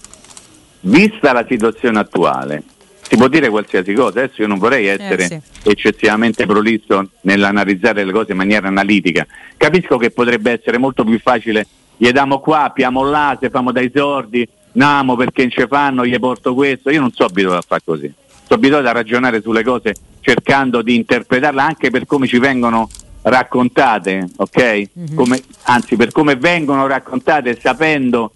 vista 0.83 1.33
la 1.33 1.45
situazione 1.49 1.99
attuale, 1.99 2.63
si 3.01 3.17
può 3.17 3.29
dire 3.29 3.49
qualsiasi 3.49 3.93
cosa, 3.93 4.21
adesso 4.21 4.41
io 4.41 4.47
non 4.47 4.59
vorrei 4.59 4.87
eh, 4.87 4.93
essere 4.93 5.25
eh, 5.25 5.27
sì. 5.27 5.69
eccessivamente 5.69 6.47
prolisso 6.47 7.11
nell'analizzare 7.23 8.05
le 8.05 8.13
cose 8.13 8.33
in 8.33 8.39
maniera 8.39 8.69
analitica, 8.69 9.27
capisco 9.57 9.99
che 9.99 10.11
potrebbe 10.11 10.53
essere 10.53 10.79
molto 10.79 11.05
più 11.05 11.19
facile, 11.19 11.67
gli 11.97 12.11
diamo 12.11 12.39
qua, 12.41 12.71
piamo 12.73 13.03
là, 13.03 13.37
se 13.41 13.51
famo 13.51 13.73
dai 13.73 13.91
sordi, 13.95 14.49
namo 14.73 15.17
perché 15.17 15.43
non 15.43 15.51
ce 15.51 15.67
fanno, 15.67 16.07
gli 16.07 16.19
porto 16.19 16.55
questo, 16.55 16.91
io 16.91 17.01
non 17.01 17.13
so 17.13 17.25
abituato 17.25 17.59
a 17.59 17.65
fare 17.67 17.83
così, 17.85 18.13
sono 18.53 18.55
abituato 18.55 18.89
a 18.89 18.93
ragionare 18.93 19.41
sulle 19.41 19.63
cose 19.63 19.95
cercando 20.21 20.83
di 20.83 20.95
interpretarle 20.95 21.61
anche 21.61 21.91
per 21.91 22.07
come 22.07 22.27
ci 22.27 22.39
vengono 22.39 22.89
raccontate, 23.23 24.29
ok? 24.37 24.63
Mm-hmm. 24.99 25.15
Come, 25.15 25.43
anzi 25.63 25.97
per 25.97 26.13
come 26.13 26.37
vengono 26.37 26.87
raccontate 26.87 27.59
sapendo 27.59 28.33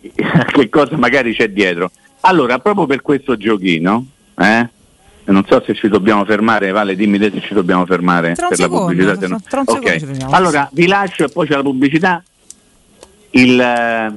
che 0.00 0.68
cosa 0.68 0.96
magari 0.96 1.34
c'è 1.34 1.50
dietro. 1.50 1.90
Allora, 2.20 2.58
proprio 2.58 2.86
per 2.86 3.02
questo 3.02 3.36
giochino, 3.36 4.04
eh, 4.38 4.68
non 5.24 5.44
so 5.46 5.62
se 5.64 5.74
ci 5.74 5.88
dobbiamo 5.88 6.24
fermare, 6.24 6.70
Vale, 6.70 6.96
dimmi 6.96 7.18
te 7.18 7.30
se 7.30 7.40
ci 7.40 7.54
dobbiamo 7.54 7.86
fermare 7.86 8.34
tra 8.34 8.48
per 8.48 8.56
secondo, 8.56 8.92
la 8.92 9.14
pubblicità. 9.14 9.40
Tra, 9.48 9.64
tra 9.64 9.76
okay. 9.76 10.16
Allora, 10.30 10.68
vi 10.72 10.86
lascio 10.86 11.24
e 11.24 11.28
poi 11.28 11.46
c'è 11.46 11.56
la 11.56 11.62
pubblicità. 11.62 12.22
Il, 13.30 13.60
eh, 13.60 14.12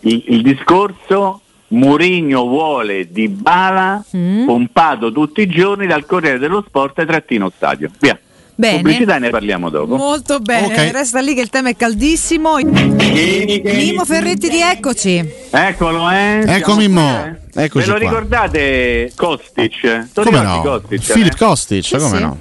il, 0.00 0.24
il 0.26 0.42
discorso 0.42 1.40
Murigno 1.68 2.46
vuole 2.46 3.10
di 3.10 3.28
Bala 3.28 4.04
mm. 4.16 4.44
pompato 4.44 5.10
tutti 5.10 5.40
i 5.40 5.46
giorni 5.46 5.86
dal 5.86 6.06
Corriere 6.06 6.38
dello 6.38 6.64
Sport 6.66 7.04
trattino 7.04 7.50
stadio. 7.54 7.90
Via. 7.98 8.18
Bene. 8.58 8.76
Pubblicità 8.76 9.16
e 9.16 9.18
ne 9.18 9.30
parliamo 9.30 9.68
dopo. 9.68 9.96
Molto 9.96 10.38
bene, 10.38 10.66
okay. 10.66 10.90
resta 10.90 11.20
lì 11.20 11.34
che 11.34 11.42
il 11.42 11.50
tema 11.50 11.68
è 11.68 11.76
caldissimo. 11.76 12.56
Mimo 12.56 14.04
Ferretti 14.06 14.48
di 14.48 14.60
Eccoci. 14.60 15.30
Eccolo, 15.50 16.10
eh. 16.10 16.42
Eccomi 16.46 16.88
mo. 16.88 17.36
Eccoci 17.52 17.86
Ve 17.86 17.92
lo 17.92 17.98
qua. 17.98 18.08
ricordate 18.08 19.12
Kostic? 19.14 20.08
Come 20.14 20.40
no? 20.40 20.60
Kostic, 20.62 21.02
Filip 21.02 21.34
eh? 21.34 21.36
Kostic, 21.36 21.84
sì, 21.84 21.96
come 21.98 22.16
sì. 22.16 22.22
no? 22.22 22.38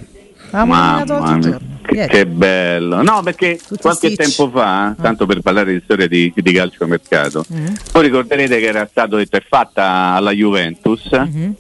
Mamma 0.52 1.04
mia, 1.04 1.60
che, 1.86 2.08
che, 2.08 2.26
bello. 2.26 3.02
No, 3.02 3.22
perché 3.24 3.58
Tutti 3.58 3.82
qualche 3.82 4.12
stitch. 4.12 4.36
tempo 4.36 4.50
fa, 4.50 4.88
ah. 4.88 4.96
tanto 5.00 5.26
per 5.26 5.42
parlare 5.42 5.74
di 5.74 5.82
storia 5.84 6.08
di, 6.08 6.32
di 6.36 6.52
calciomercato, 6.52 7.46
mm. 7.54 7.66
voi 7.92 8.04
ricorderete 8.04 8.60
che 8.60 8.66
era 8.66 8.88
stato 8.90 9.18
detto 9.18 9.38
è 9.38 9.44
fatta 9.48 10.14
alla 10.14 10.32
Juventus 10.32 11.10
mm-hmm. 11.14 11.52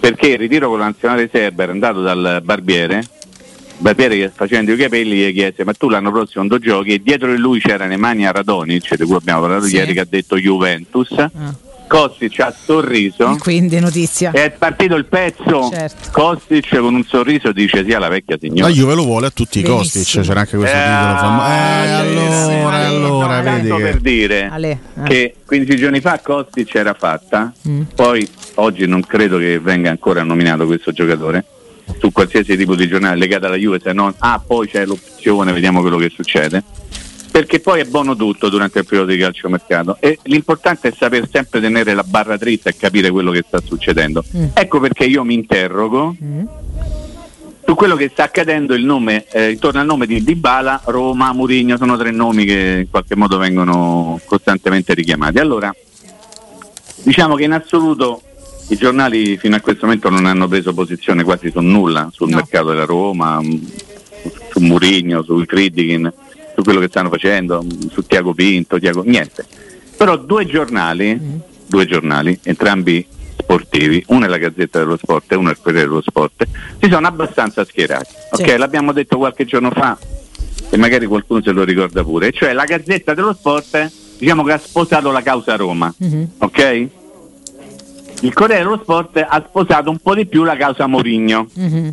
perché 0.00 0.28
il 0.28 0.38
ritiro 0.38 0.68
con 0.68 0.78
la 0.78 0.86
nazionale 0.86 1.28
serba 1.30 1.64
era 1.64 1.72
andato 1.72 2.02
dal 2.02 2.40
barbiere 2.42 3.04
Barbieri 3.82 4.20
che 4.20 4.30
facendo 4.32 4.72
i 4.72 4.76
capelli 4.76 5.16
gli 5.16 5.32
chiese 5.32 5.64
ma 5.64 5.72
tu 5.72 5.88
l'anno 5.88 6.12
prossimo 6.12 6.44
non 6.44 6.60
giochi 6.60 6.92
e 6.92 7.02
dietro 7.02 7.32
di 7.32 7.38
lui 7.38 7.58
c'era 7.58 7.84
Nemanja 7.86 8.30
Radonic 8.30 8.94
di 8.94 9.04
cui 9.04 9.16
abbiamo 9.16 9.40
parlato 9.40 9.64
sì. 9.64 9.74
ieri 9.74 9.92
che 9.92 10.00
ha 10.00 10.06
detto 10.08 10.36
Juventus 10.36 11.10
ah. 11.10 11.30
Kostic 11.92 12.40
ha 12.40 12.54
sorriso 12.64 13.36
quindi 13.38 13.78
notizia 13.78 14.30
è 14.30 14.50
partito 14.50 14.94
il 14.94 15.04
pezzo 15.04 15.68
certo. 15.70 16.08
Kostic 16.10 16.78
con 16.78 16.94
un 16.94 17.04
sorriso 17.04 17.52
dice 17.52 17.84
sia 17.84 17.98
la 17.98 18.08
vecchia 18.08 18.38
signora 18.40 18.68
la 18.68 18.74
Juve 18.74 18.94
lo 18.94 19.04
vuole 19.04 19.26
a 19.26 19.30
tutti 19.30 19.58
i 19.58 19.62
Kostic 19.62 20.22
c'era 20.22 20.40
anche 20.40 20.56
questo 20.56 20.74
eh, 20.74 20.80
titolo 20.80 21.16
famoso 21.18 21.50
eh, 21.50 21.90
allora, 21.90 22.80
eh, 22.80 22.86
allora 22.86 23.40
vedi 23.42 23.68
che... 23.68 23.76
per 23.76 24.00
dire 24.00 24.48
Ale. 24.50 24.78
Eh. 25.02 25.02
che 25.02 25.34
15 25.44 25.76
giorni 25.76 26.00
fa 26.00 26.18
Kostic 26.18 26.74
era 26.74 26.94
fatta 26.94 27.52
mm. 27.68 27.82
poi 27.94 28.26
oggi 28.54 28.86
non 28.86 29.02
credo 29.02 29.36
che 29.36 29.58
venga 29.58 29.90
ancora 29.90 30.22
nominato 30.22 30.64
questo 30.64 30.92
giocatore 30.92 31.44
su 31.98 32.10
qualsiasi 32.10 32.56
tipo 32.56 32.74
di 32.74 32.88
giornale 32.88 33.16
legata 33.16 33.48
alla 33.48 33.56
Juve, 33.56 33.80
se 33.82 33.92
non 33.92 34.14
ah 34.18 34.42
poi 34.44 34.68
c'è 34.68 34.86
l'opzione, 34.86 35.52
vediamo 35.52 35.80
quello 35.80 35.98
che 35.98 36.10
succede. 36.14 36.62
Perché 37.32 37.60
poi 37.60 37.80
è 37.80 37.84
buono 37.86 38.14
tutto 38.14 38.50
durante 38.50 38.80
il 38.80 38.84
periodo 38.84 39.10
di 39.10 39.18
calciomercato 39.18 39.96
e 40.00 40.18
l'importante 40.24 40.88
è 40.88 40.94
saper 40.94 41.26
sempre 41.32 41.60
tenere 41.60 41.94
la 41.94 42.02
barra 42.02 42.36
dritta 42.36 42.68
e 42.68 42.76
capire 42.76 43.10
quello 43.10 43.30
che 43.30 43.42
sta 43.46 43.58
succedendo. 43.64 44.22
Mm. 44.36 44.48
Ecco 44.52 44.80
perché 44.80 45.04
io 45.04 45.24
mi 45.24 45.32
interrogo 45.32 46.14
mm. 46.22 46.44
su 47.64 47.74
quello 47.74 47.96
che 47.96 48.10
sta 48.12 48.24
accadendo 48.24 48.74
il 48.74 48.84
nome, 48.84 49.24
eh, 49.32 49.50
intorno 49.50 49.80
al 49.80 49.86
nome 49.86 50.06
di 50.06 50.22
Dybala, 50.22 50.82
Roma, 50.84 51.32
Murigno, 51.32 51.78
sono 51.78 51.96
tre 51.96 52.10
nomi 52.10 52.44
che 52.44 52.80
in 52.80 52.90
qualche 52.90 53.16
modo 53.16 53.38
vengono 53.38 54.20
costantemente 54.26 54.92
richiamati. 54.92 55.38
Allora, 55.38 55.74
diciamo 57.02 57.34
che 57.34 57.44
in 57.44 57.52
assoluto 57.52 58.20
i 58.68 58.76
giornali 58.76 59.38
fino 59.38 59.56
a 59.56 59.60
questo 59.60 59.86
momento 59.86 60.10
non 60.10 60.26
hanno 60.26 60.48
preso 60.48 60.74
posizione 60.74 61.24
quasi 61.24 61.50
su 61.50 61.60
nulla, 61.60 62.10
sul 62.12 62.28
no. 62.28 62.36
mercato 62.36 62.68
della 62.68 62.84
Roma, 62.84 63.40
su 64.50 64.60
Murigno, 64.60 65.22
su 65.22 65.42
Friedkin, 65.46 66.12
su 66.62 66.64
quello 66.64 66.80
che 66.80 66.88
stanno 66.88 67.10
facendo, 67.10 67.64
su 67.90 68.02
Tiago 68.06 68.32
Pinto, 68.32 68.78
Tiago, 68.78 69.02
niente. 69.02 69.44
Però 69.96 70.16
due 70.16 70.46
giornali, 70.46 71.14
mm. 71.14 71.36
due 71.66 71.86
giornali, 71.86 72.38
entrambi 72.44 73.04
sportivi, 73.36 74.02
uno 74.08 74.24
è 74.24 74.28
la 74.28 74.38
Gazzetta 74.38 74.78
dello 74.78 74.96
Sport 74.96 75.32
e 75.32 75.34
uno 75.34 75.48
è 75.48 75.52
il 75.52 75.58
Corriere 75.60 75.88
dello 75.88 76.00
Sport, 76.00 76.46
si 76.80 76.88
sono 76.88 77.06
abbastanza 77.06 77.64
schierati. 77.64 78.14
Sì. 78.32 78.42
Ok, 78.42 78.58
l'abbiamo 78.58 78.92
detto 78.92 79.18
qualche 79.18 79.44
giorno 79.44 79.70
fa 79.70 79.98
e 80.70 80.76
magari 80.76 81.06
qualcuno 81.06 81.42
se 81.42 81.50
lo 81.50 81.64
ricorda 81.64 82.02
pure, 82.02 82.32
cioè 82.32 82.52
la 82.52 82.64
Gazzetta 82.64 83.12
dello 83.14 83.34
Sport 83.34 83.90
diciamo 84.18 84.44
che 84.44 84.52
ha 84.52 84.58
sposato 84.58 85.10
la 85.10 85.22
causa 85.22 85.56
Roma, 85.56 85.92
mm-hmm. 86.02 86.24
ok? 86.38 86.88
il 88.20 88.32
Corriere 88.32 88.62
dello 88.62 88.78
Sport 88.80 89.26
ha 89.28 89.44
sposato 89.48 89.90
un 89.90 89.98
po' 89.98 90.14
di 90.14 90.26
più 90.26 90.44
la 90.44 90.56
causa 90.56 90.86
Mourinho. 90.86 91.48
Mm-hmm. 91.58 91.88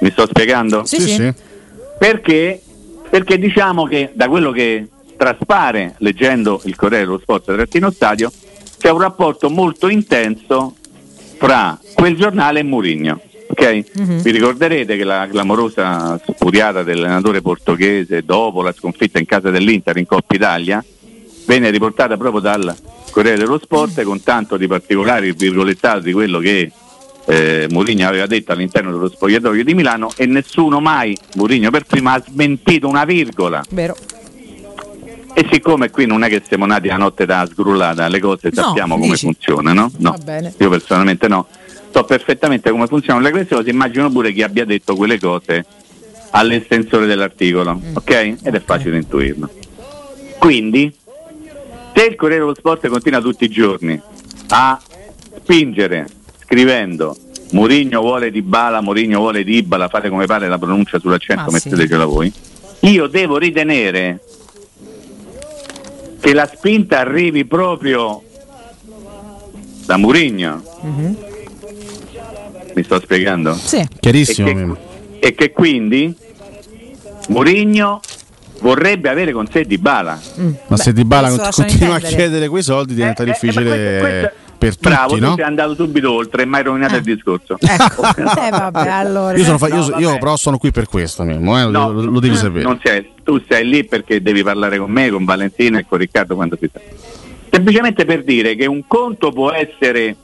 Mi 0.00 0.10
sto 0.10 0.26
spiegando? 0.26 0.86
Sì, 0.86 0.98
sì. 0.98 1.08
sì. 1.10 1.34
Perché? 1.98 2.62
Perché 3.14 3.38
diciamo 3.38 3.84
che 3.84 4.10
da 4.12 4.28
quello 4.28 4.50
che 4.50 4.88
traspare 5.16 5.94
leggendo 5.98 6.60
il 6.64 6.74
Corriere 6.74 7.04
dello 7.04 7.20
Sport 7.20 7.44
trattino 7.44 7.92
stadio 7.92 8.28
c'è 8.76 8.90
un 8.90 8.98
rapporto 8.98 9.48
molto 9.50 9.86
intenso 9.86 10.74
fra 11.36 11.78
quel 11.94 12.16
giornale 12.16 12.58
e 12.58 12.62
Mourinho. 12.64 13.20
Okay? 13.50 13.84
Mm-hmm. 14.00 14.18
Vi 14.18 14.30
ricorderete 14.32 14.96
che 14.96 15.04
la 15.04 15.28
clamorosa 15.30 16.20
spuriata 16.26 16.82
dell'allenatore 16.82 17.40
portoghese 17.40 18.24
dopo 18.24 18.62
la 18.62 18.72
sconfitta 18.72 19.20
in 19.20 19.26
casa 19.26 19.48
dell'Inter 19.50 19.96
in 19.96 20.06
Coppa 20.06 20.34
Italia 20.34 20.84
venne 21.46 21.70
riportata 21.70 22.16
proprio 22.16 22.40
dal 22.40 22.74
Corriere 23.12 23.38
dello 23.38 23.60
Sport 23.60 24.02
con 24.02 24.24
tanto 24.24 24.56
di 24.56 24.66
particolari 24.66 25.30
virgolettato 25.30 26.00
di 26.00 26.12
quello 26.12 26.40
che 26.40 26.68
eh, 27.26 27.66
Mourinho 27.70 28.06
aveva 28.06 28.26
detto 28.26 28.52
all'interno 28.52 28.92
dello 28.92 29.08
spogliatoio 29.08 29.64
di 29.64 29.74
Milano 29.74 30.10
e 30.16 30.26
nessuno 30.26 30.80
mai, 30.80 31.16
Mourinho 31.34 31.70
per 31.70 31.84
prima, 31.84 32.12
ha 32.12 32.24
smentito 32.26 32.88
una 32.88 33.04
virgola. 33.04 33.62
Vero. 33.70 33.96
E 35.36 35.48
siccome 35.50 35.90
qui 35.90 36.06
non 36.06 36.22
è 36.22 36.28
che 36.28 36.42
siamo 36.46 36.64
nati 36.64 36.86
la 36.86 36.96
notte 36.96 37.26
da 37.26 37.44
sgrullata, 37.44 38.06
le 38.06 38.20
cose 38.20 38.50
no, 38.52 38.62
sappiamo 38.62 38.98
come 38.98 39.16
funzionano, 39.16 39.90
no? 39.98 40.16
Io 40.58 40.68
personalmente 40.68 41.26
no. 41.26 41.48
So 41.92 42.04
perfettamente 42.04 42.70
come 42.70 42.86
funzionano 42.86 43.24
le 43.28 43.46
cose, 43.46 43.68
immagino 43.68 44.10
pure 44.10 44.32
chi 44.32 44.42
abbia 44.42 44.64
detto 44.64 44.94
quelle 44.94 45.18
cose 45.18 45.64
all'estensore 46.30 47.06
dell'articolo, 47.06 47.74
mm. 47.74 47.96
ok? 47.96 48.36
Ed 48.42 48.54
è 48.54 48.62
facile 48.64 48.96
intuirlo. 48.96 49.50
Quindi 50.38 50.94
se 51.94 52.04
il 52.04 52.14
Corriere 52.16 52.42
dello 52.42 52.54
Sport 52.54 52.86
continua 52.88 53.20
tutti 53.20 53.44
i 53.44 53.48
giorni 53.48 54.00
a 54.50 54.80
spingere 55.42 56.06
scrivendo 56.54 57.16
Mourinho 57.50 58.00
vuole 58.00 58.30
di 58.30 58.42
Bala, 58.42 58.80
Mourinho 58.80 59.18
vuole 59.18 59.42
di 59.42 59.56
Ibala, 59.56 59.88
fate 59.88 60.08
come 60.08 60.26
pare 60.26 60.48
la 60.48 60.58
pronuncia 60.58 60.98
sull'accento, 60.98 61.50
ah, 61.50 61.52
mettetecela 61.52 62.04
sì. 62.04 62.10
voi. 62.10 62.32
Io 62.80 63.06
devo 63.06 63.38
ritenere 63.38 64.20
che 66.20 66.32
la 66.32 66.46
spinta 66.52 67.00
arrivi 67.00 67.44
proprio 67.44 68.22
da 69.84 69.96
Mourinho. 69.96 70.62
Mm-hmm. 70.84 71.14
Mi 72.74 72.82
sto 72.82 73.00
spiegando? 73.00 73.54
Sì. 73.54 73.86
Chiarissimo. 74.00 74.48
E 74.48 74.54
che, 74.54 75.26
e 75.26 75.34
che 75.34 75.52
quindi 75.52 76.14
Mourinho 77.28 78.00
vorrebbe 78.60 79.08
avere 79.08 79.32
con 79.32 79.46
sé 79.50 79.64
Di 79.64 79.78
Bala. 79.78 80.18
Mm. 80.38 80.46
Ma 80.46 80.76
Beh, 80.76 80.76
se 80.76 80.92
Di 80.92 81.04
Bala 81.04 81.50
continua 81.50 81.96
a 81.96 82.00
chiedere 82.00 82.48
quei 82.48 82.62
soldi 82.62 82.94
diventa 82.94 83.22
eh, 83.22 83.26
difficile. 83.26 83.96
Eh, 83.96 84.00
questo, 84.00 84.32
questo, 84.58 84.80
per 84.80 84.92
Bravo, 84.92 85.08
tutti, 85.08 85.20
tu 85.20 85.26
no? 85.26 85.34
sei 85.34 85.44
andato 85.44 85.74
subito 85.74 86.12
oltre 86.12 86.42
e 86.42 86.44
mai 86.44 86.62
rovinato 86.62 86.94
eh. 86.94 86.98
il 86.98 87.02
discorso. 87.02 87.56
Ecco. 87.60 88.02
eh, 88.16 88.50
vabbè, 88.50 88.88
allora. 88.88 89.36
Io, 89.36 89.44
sono 89.44 89.58
fa- 89.58 89.68
io, 89.68 89.88
no, 89.88 89.98
io 89.98 90.18
però 90.18 90.36
sono 90.36 90.58
qui 90.58 90.70
per 90.70 90.86
questo, 90.86 91.22
Mimmo, 91.24 91.60
eh? 91.60 91.64
no, 91.66 91.92
lo, 91.92 92.02
lo, 92.02 92.20
devi 92.20 92.36
sapere. 92.36 92.78
Sei, 92.82 93.10
tu 93.22 93.42
sei 93.48 93.66
lì 93.66 93.84
perché 93.84 94.22
devi 94.22 94.42
parlare 94.42 94.78
con 94.78 94.90
me, 94.90 95.10
con 95.10 95.24
Valentina 95.24 95.78
e 95.78 95.86
con 95.86 95.98
Riccardo 95.98 96.34
quando 96.34 96.56
si 96.58 96.68
sta. 96.68 96.80
Semplicemente 97.50 98.04
per 98.04 98.24
dire 98.24 98.56
che 98.56 98.66
un 98.66 98.86
conto 98.86 99.30
può 99.30 99.52
essere 99.52 100.16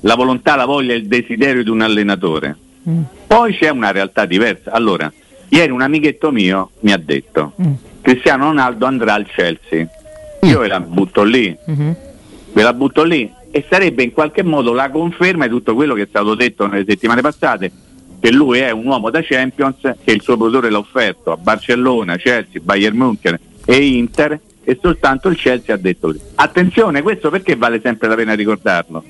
la 0.00 0.14
volontà, 0.14 0.56
la 0.56 0.64
voglia, 0.64 0.94
il 0.94 1.06
desiderio 1.06 1.62
di 1.62 1.70
un 1.70 1.80
allenatore. 1.80 2.56
Mm. 2.88 3.02
Poi 3.26 3.56
c'è 3.56 3.68
una 3.68 3.92
realtà 3.92 4.26
diversa. 4.26 4.72
Allora, 4.72 5.12
ieri 5.52 5.70
un 5.70 5.82
amichetto 5.82 6.30
mio 6.30 6.70
mi 6.80 6.92
ha 6.92 6.98
detto 6.98 7.52
mm. 7.60 7.72
Cristiano 8.02 8.46
Ronaldo 8.46 8.84
andrà 8.84 9.14
al 9.14 9.26
Chelsea. 9.26 9.88
Io 10.40 10.58
ve 10.58 10.66
la 10.66 10.80
butto 10.80 11.22
lì. 11.22 11.56
Mm-hmm. 11.70 11.92
Ve 12.52 12.62
la 12.62 12.72
butto 12.72 13.04
lì 13.04 13.32
e 13.50 13.64
sarebbe 13.68 14.02
in 14.02 14.12
qualche 14.12 14.42
modo 14.42 14.72
la 14.72 14.90
conferma 14.90 15.44
di 15.44 15.50
tutto 15.50 15.74
quello 15.74 15.94
che 15.94 16.02
è 16.02 16.06
stato 16.08 16.34
detto 16.34 16.66
nelle 16.66 16.84
settimane 16.86 17.20
passate, 17.20 17.70
che 18.18 18.32
lui 18.32 18.58
è 18.58 18.70
un 18.70 18.86
uomo 18.86 19.08
da 19.10 19.20
Champions, 19.22 19.78
che 20.02 20.10
il 20.10 20.20
suo 20.20 20.36
produttore 20.36 20.68
l'ha 20.68 20.78
offerto 20.78 21.32
a 21.32 21.36
Barcellona, 21.36 22.16
Chelsea, 22.16 22.60
Bayern 22.60 22.96
München 22.96 23.38
e 23.64 23.76
Inter 23.76 24.40
e 24.64 24.78
soltanto 24.80 25.28
il 25.28 25.36
Chelsea 25.36 25.74
ha 25.74 25.78
detto 25.78 26.08
così. 26.08 26.20
Attenzione, 26.34 27.02
questo 27.02 27.30
perché 27.30 27.54
vale 27.54 27.80
sempre 27.80 28.08
la 28.08 28.16
pena 28.16 28.34
ricordarlo? 28.34 29.04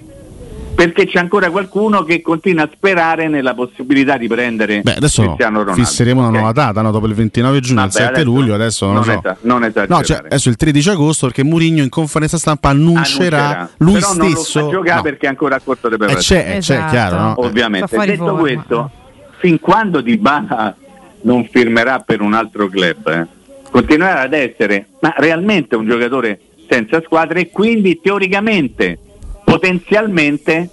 Perché 0.75 1.07
c'è 1.07 1.19
ancora 1.19 1.51
qualcuno 1.51 2.03
che 2.03 2.21
continua 2.21 2.65
a 2.65 2.71
sperare 2.73 3.29
nella 3.29 3.55
possibilità 3.55 4.17
di 4.17 4.27
prendere 4.27 4.81
Beh, 4.81 4.95
adesso 4.95 5.23
Cristiano 5.23 5.59
Ronaldo. 5.61 5.83
fisseremo 5.83 6.21
una 6.21 6.31
nuova 6.31 6.53
data 6.53 6.81
no? 6.83 6.91
dopo 6.91 7.07
il 7.07 7.15
29 7.15 7.61
giugno 7.61 7.81
Vabbè, 7.81 7.89
il 7.89 7.93
7 7.93 8.09
adesso, 8.09 8.25
luglio 8.25 8.55
adesso 8.55 8.87
non, 8.87 8.95
non 8.95 9.05
lo 9.05 9.11
so 9.13 9.19
esa- 9.19 9.37
non 9.43 9.73
no, 9.89 10.03
cioè, 10.03 10.17
adesso 10.25 10.49
il 10.49 10.57
13 10.57 10.91
agosto 10.91 11.27
perché 11.27 11.43
Mourinho 11.45 11.83
in 11.83 11.89
conferenza 11.89 12.39
stampa 12.39 12.71
annuncerà, 12.71 13.37
annuncerà. 13.39 13.71
lui 13.79 13.93
Però 13.95 14.13
stesso 14.13 14.59
non 14.61 14.69
lo 14.69 14.75
giocare 14.77 14.97
no. 14.97 15.03
perché 15.03 15.27
è 15.27 15.29
ancora 15.29 15.57
a 15.57 15.61
corto 15.63 15.89
di 15.89 15.97
preparazione 15.97 16.41
eh, 16.41 16.45
c'è, 16.45 16.57
esatto. 16.57 16.83
c'è 16.85 16.91
chiaro 16.91 17.17
no? 17.19 17.35
ovviamente 17.39 17.99
detto 17.99 18.35
questo 18.37 18.91
fin 19.39 19.61
quando 19.61 20.01
Di 20.01 20.17
Bala 20.17 20.75
non 21.23 21.47
firmerà 21.51 22.01
per 22.01 22.21
un 22.21 22.33
altro 22.35 22.69
club 22.69 23.09
eh, 23.09 23.27
continuerà 23.71 24.23
ad 24.23 24.33
essere 24.33 24.87
ma 25.01 25.15
realmente 25.17 25.77
un 25.77 25.87
giocatore 25.87 26.41
senza 26.69 27.01
squadra 27.05 27.39
e 27.39 27.51
quindi 27.51 28.01
teoricamente 28.01 28.99
potenzialmente 29.53 30.71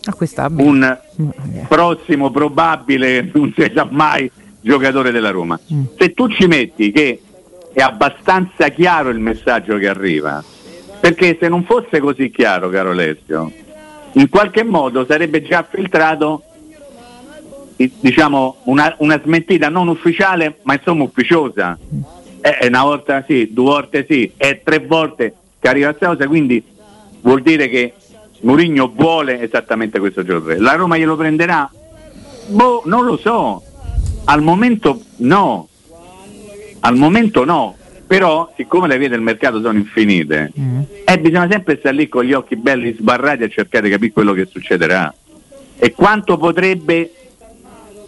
un 0.64 1.00
mm, 1.22 1.30
prossimo 1.68 2.32
probabile, 2.32 3.30
non 3.34 3.54
si 3.54 3.70
sa 3.76 3.86
mai, 3.90 4.32
giocatore 4.62 5.12
della 5.12 5.32
Roma. 5.32 5.60
Mm. 5.74 5.84
Se 5.98 6.14
tu 6.14 6.30
ci 6.30 6.48
metti 6.48 6.90
che 6.92 7.22
è 7.74 7.82
abbastanza 7.82 8.70
chiaro 8.70 9.10
il 9.10 9.20
messaggio 9.20 9.78
che 9.78 9.90
arriva, 9.90 10.42
perché 10.98 11.38
se 11.38 11.50
non 11.50 11.66
fosse 11.66 12.00
così 12.00 12.32
chiaro, 12.32 12.70
caro 12.70 12.92
Alessio, 12.92 13.52
in 14.14 14.30
qualche 14.30 14.64
modo 14.64 15.06
sarebbe 15.06 15.44
già 15.44 15.68
filtrato 15.70 16.44
diciamo 17.76 18.58
una, 18.64 18.94
una 19.00 19.22
smentita 19.22 19.70
non 19.70 19.90
ufficiale 19.90 20.60
ma 20.64 20.76
insomma 20.76 21.04
ufficiosa. 21.04 21.78
È 22.40 22.66
una 22.68 22.84
volta 22.84 23.26
sì, 23.28 23.50
due 23.52 23.66
volte 23.66 24.06
sì, 24.08 24.32
è 24.38 24.62
tre 24.64 24.80
volte 24.80 25.34
che 25.60 25.68
arriva 25.68 25.90
a 25.90 25.94
cosa, 25.96 26.26
quindi 26.28 26.64
vuol 27.22 27.42
dire 27.42 27.68
che 27.68 27.94
Mourinho 28.42 28.92
vuole 28.94 29.42
esattamente 29.42 30.00
questo 30.00 30.24
giocatore. 30.24 30.60
La 30.60 30.74
Roma 30.74 30.98
glielo 30.98 31.16
prenderà? 31.16 31.70
Boh, 32.48 32.84
non 32.86 33.06
lo 33.06 33.18
so. 33.18 33.64
Al 34.26 34.42
momento 34.42 35.02
no. 35.18 35.68
Al 36.82 36.96
momento 36.96 37.44
no. 37.44 37.76
Però, 38.08 38.52
siccome 38.56 38.88
le 38.88 38.98
vie 38.98 39.10
del 39.10 39.22
mercato 39.22 39.62
sono 39.62 39.78
infinite, 39.78 40.52
mm. 40.60 40.82
eh, 41.06 41.20
bisogna 41.20 41.48
sempre 41.48 41.78
stare 41.78 41.96
lì 41.96 42.08
con 42.08 42.24
gli 42.24 42.34
occhi 42.34 42.56
belli 42.56 42.96
sbarrati 42.98 43.44
a 43.44 43.50
cercare 43.50 43.84
di 43.84 43.92
capire 43.92 44.12
quello 44.12 44.34
che 44.34 44.48
succederà. 44.50 45.14
E 45.78 45.92
quanto 45.92 46.38
potrebbe, 46.38 47.12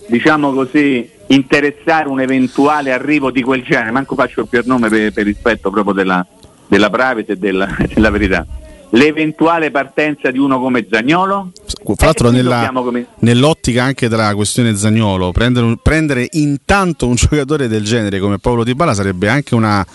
diciamo 0.07 0.53
così, 0.53 1.07
interessare 1.27 2.09
un 2.09 2.19
eventuale 2.19 2.91
arrivo 2.91 3.29
di 3.29 3.43
quel 3.43 3.61
genere. 3.61 3.91
Manco 3.91 4.15
faccio 4.15 4.45
più 4.45 4.57
il 4.57 4.65
nome 4.65 4.89
per, 4.89 5.13
per 5.13 5.23
rispetto 5.23 5.69
proprio 5.69 5.93
della, 5.93 6.25
della 6.67 6.89
privacy 6.89 7.33
e 7.33 7.37
della, 7.37 7.67
della 7.93 8.09
verità 8.09 8.45
l'eventuale 8.91 9.71
partenza 9.71 10.31
di 10.31 10.39
uno 10.39 10.59
come 10.59 10.85
Zagnolo? 10.89 11.51
Fra 11.83 12.05
l'altro 12.05 12.29
eh, 12.29 12.31
nella, 12.31 12.71
come... 12.73 13.05
nell'ottica 13.19 13.83
anche 13.83 14.07
della 14.07 14.33
questione 14.35 14.75
Zagnolo, 14.75 15.31
prendere, 15.31 15.77
prendere, 15.81 16.27
intanto 16.31 17.07
un 17.07 17.15
giocatore 17.15 17.67
del 17.67 17.83
genere 17.83 18.19
come 18.19 18.39
Paolo 18.39 18.63
Di 18.63 18.75
Bala 18.75 18.93
sarebbe 18.93 19.27
anche 19.29 19.55
una, 19.55 19.85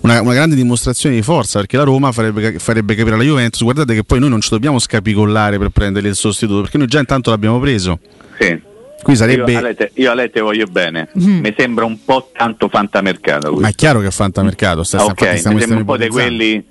una, 0.00 0.20
una, 0.20 0.34
grande 0.34 0.54
dimostrazione 0.54 1.14
di 1.14 1.22
forza 1.22 1.58
perché 1.58 1.76
la 1.76 1.84
Roma 1.84 2.12
farebbe, 2.12 2.58
farebbe, 2.58 2.94
capire 2.94 3.14
alla 3.14 3.24
Juventus 3.24 3.62
guardate 3.62 3.94
che 3.94 4.04
poi 4.04 4.20
noi 4.20 4.28
non 4.28 4.40
ci 4.40 4.50
dobbiamo 4.50 4.78
scapicollare 4.78 5.58
per 5.58 5.70
prendere 5.70 6.08
il 6.08 6.14
sostituto 6.14 6.62
perché 6.62 6.78
noi 6.78 6.86
già 6.86 6.98
intanto 6.98 7.30
l'abbiamo 7.30 7.58
preso. 7.58 7.98
Sì. 8.38 8.72
Qui 9.02 9.16
sarebbe... 9.16 9.52
Io 9.52 9.58
a, 9.58 9.60
Lete, 9.60 9.90
io 9.94 10.10
a 10.10 10.14
Lete 10.14 10.40
voglio 10.40 10.64
bene, 10.64 11.08
mm. 11.18 11.40
mi 11.40 11.54
sembra 11.54 11.84
un 11.84 12.02
po' 12.06 12.30
tanto 12.34 12.68
fantamercato. 12.68 13.48
Questo. 13.48 13.60
Ma 13.60 13.68
è 13.68 13.74
chiaro 13.74 14.00
che 14.00 14.06
è 14.06 14.10
fantamercato, 14.10 14.82
sta, 14.82 15.04
okay, 15.04 15.34
mi 15.34 15.60
sembra 15.60 15.76
un 15.76 15.84
po' 15.84 15.98
di 15.98 16.08
quelli 16.08 16.64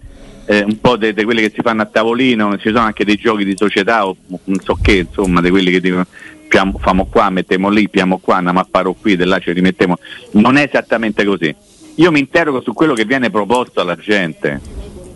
eh, 0.46 0.64
un 0.64 0.80
po' 0.80 0.98
di 0.98 1.14
quelli 1.14 1.42
che 1.42 1.52
si 1.54 1.62
fanno 1.62 1.82
a 1.82 1.86
tavolino, 1.86 2.58
ci 2.58 2.70
sono 2.70 2.80
anche 2.80 3.06
dei 3.06 3.16
giochi 3.16 3.46
di 3.46 3.56
società 3.56 4.06
o 4.06 4.16
non 4.46 4.60
so 4.60 4.78
che, 4.82 5.06
insomma, 5.08 5.42
di 5.42 5.50
quelli 5.50 5.72
che 5.72 5.80
dicono 5.80 6.06
piamo, 6.48 6.78
famo 6.80 7.06
qua, 7.06 7.30
mettiamo 7.30 7.70
lì, 7.70 7.90
piamo 7.90 8.20
qua, 8.20 8.38
andiamo 8.38 8.60
a 8.60 8.68
paro 8.70 8.94
qui, 8.94 9.16
da 9.16 9.26
là 9.26 9.40
ci 9.40 9.52
rimettiamo. 9.52 9.98
Non 10.32 10.58
è 10.58 10.64
esattamente 10.64 11.26
così. 11.26 11.54
Io 11.96 12.12
mi 12.12 12.20
interrogo 12.20 12.62
su 12.62 12.74
quello 12.74 12.94
che 12.94 13.06
viene 13.06 13.30
proposto 13.30 13.82
alla 13.82 13.96
gente, 13.96 14.62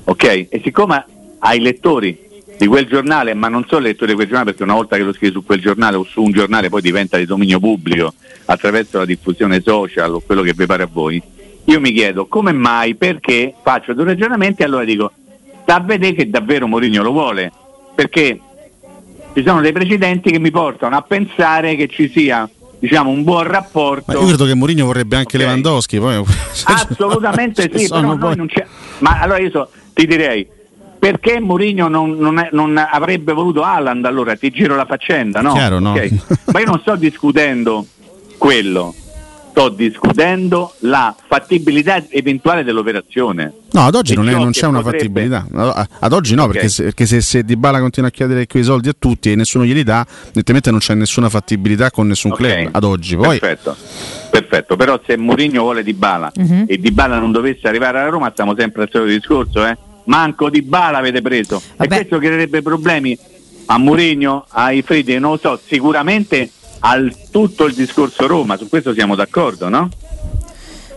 ok? 0.05 0.23
E 0.49 0.61
siccome 0.63 1.05
ai 1.39 1.59
lettori 1.59 2.25
di 2.57 2.65
quel 2.65 2.87
giornale, 2.87 3.33
ma 3.35 3.49
non 3.49 3.65
solo 3.67 3.81
lettori 3.81 4.11
di 4.11 4.15
quel 4.15 4.27
giornale, 4.27 4.49
perché 4.49 4.63
una 4.63 4.73
volta 4.73 4.95
che 4.95 5.03
lo 5.03 5.13
scrivi 5.13 5.33
su 5.33 5.43
quel 5.43 5.59
giornale 5.59 5.95
o 5.95 6.03
su 6.03 6.23
un 6.23 6.31
giornale 6.31 6.69
poi 6.69 6.81
diventa 6.81 7.17
di 7.17 7.25
dominio 7.25 7.59
pubblico 7.59 8.13
attraverso 8.45 8.97
la 8.97 9.05
diffusione 9.05 9.61
social 9.61 10.13
o 10.13 10.21
quello 10.21 10.41
che 10.41 10.53
vi 10.55 10.65
pare 10.65 10.83
a 10.83 10.89
voi, 10.91 11.21
io 11.69 11.79
mi 11.81 11.91
chiedo 11.91 12.27
come 12.27 12.53
mai, 12.53 12.95
perché 12.95 13.53
faccio 13.61 13.93
due 13.93 14.05
ragionamenti 14.05 14.61
e 14.61 14.65
allora 14.65 14.85
dico, 14.85 15.11
sta 15.63 15.75
a 15.75 15.79
vedere 15.81 16.13
che 16.13 16.29
davvero 16.29 16.65
Mourinho 16.65 17.03
lo 17.03 17.11
vuole, 17.11 17.51
perché 17.93 18.39
ci 19.33 19.43
sono 19.45 19.59
dei 19.59 19.73
precedenti 19.73 20.31
che 20.31 20.39
mi 20.39 20.49
portano 20.49 20.95
a 20.95 21.01
pensare 21.01 21.75
che 21.75 21.87
ci 21.87 22.09
sia 22.09 22.49
diciamo 22.79 23.09
un 23.09 23.23
buon 23.23 23.43
rapporto. 23.43 24.13
Ma 24.13 24.19
io 24.19 24.27
credo 24.27 24.45
che 24.45 24.53
Mourinho 24.53 24.85
vorrebbe 24.85 25.17
anche 25.17 25.35
okay. 25.35 25.45
Lewandowski. 25.45 25.99
Poi... 25.99 26.23
Assolutamente 26.63 27.69
sì, 27.73 27.87
però 27.89 28.15
poi... 28.15 28.35
non 28.37 28.47
c'è. 28.47 28.65
Ma 28.99 29.19
allora 29.19 29.39
io 29.39 29.49
so, 29.49 29.69
ti 29.93 30.07
direi 30.07 30.47
perché 30.97 31.41
Mourinho 31.41 31.89
non, 31.89 32.11
non, 32.11 32.39
è, 32.39 32.49
non, 32.53 32.77
avrebbe 32.77 33.33
voluto 33.33 33.61
Haaland 33.61 34.05
allora 34.05 34.35
ti 34.37 34.49
giro 34.51 34.75
la 34.75 34.85
faccenda, 34.85 35.41
no? 35.41 35.51
Chiaro, 35.51 35.79
no? 35.79 35.91
Okay. 35.91 36.17
Ma 36.53 36.59
io 36.59 36.65
non 36.65 36.79
sto 36.79 36.95
discutendo 36.95 37.85
quello 38.37 38.95
sto 39.57 39.69
discutendo 39.69 40.75
la 40.81 41.15
fattibilità 41.27 42.03
eventuale 42.09 42.63
dell'operazione. 42.63 43.51
No, 43.71 43.87
ad 43.87 43.95
oggi 43.95 44.13
non, 44.13 44.29
è, 44.29 44.33
non, 44.33 44.51
c'è 44.51 44.67
una 44.67 44.83
potrebbe... 44.83 45.27
fattibilità. 45.27 45.87
Ad 45.99 46.13
oggi 46.13 46.35
no, 46.35 46.43
okay. 46.43 46.53
perché, 46.53 46.69
se, 46.69 46.83
perché 46.83 47.05
se, 47.07 47.21
se 47.21 47.43
Di 47.43 47.57
Bala 47.57 47.79
continua 47.79 48.09
a 48.09 48.11
chiedere 48.11 48.45
quei 48.45 48.63
soldi 48.63 48.89
a 48.89 48.95
tutti 48.97 49.31
e 49.31 49.35
nessuno 49.35 49.65
glieli 49.65 49.81
dà, 49.81 50.05
evidentemente 50.25 50.69
non 50.69 50.79
c'è 50.79 50.93
nessuna 50.93 51.27
fattibilità 51.27 51.89
con 51.89 52.05
nessun 52.05 52.33
okay. 52.33 52.61
club 52.61 52.75
ad 52.75 52.83
oggi. 52.83 53.15
Poi... 53.15 53.39
Perfetto. 53.39 53.75
Perfetto, 54.29 54.75
però 54.75 54.99
se 55.03 55.17
Mourinho 55.17 55.61
vuole 55.61 55.81
Di 55.81 55.93
Bala 55.93 56.31
uh-huh. 56.35 56.65
e 56.67 56.77
Di 56.77 56.91
Bala 56.91 57.17
non 57.17 57.31
dovesse 57.31 57.67
arrivare 57.67 57.99
alla 57.99 58.09
Roma, 58.09 58.29
stiamo 58.29 58.53
sempre 58.55 58.83
al 58.83 58.89
solito 58.91 59.11
discorso, 59.11 59.65
eh? 59.65 59.75
Manco 60.03 60.51
Di 60.51 60.61
Bala 60.61 60.99
avete 60.99 61.21
preso. 61.23 61.59
Vabbè. 61.75 61.91
E 61.91 61.97
questo 61.97 62.19
creerebbe 62.19 62.61
problemi 62.61 63.17
a 63.65 63.77
Mourinho, 63.79 64.45
ai 64.49 64.83
Fridi, 64.83 65.17
non 65.17 65.31
lo 65.31 65.37
so, 65.37 65.59
sicuramente 65.65 66.51
al 66.79 67.13
tutto 67.31 67.65
il 67.65 67.73
discorso 67.73 68.27
Roma, 68.27 68.57
su 68.57 68.69
questo 68.69 68.93
siamo 68.93 69.15
d'accordo, 69.15 69.69
no? 69.69 69.89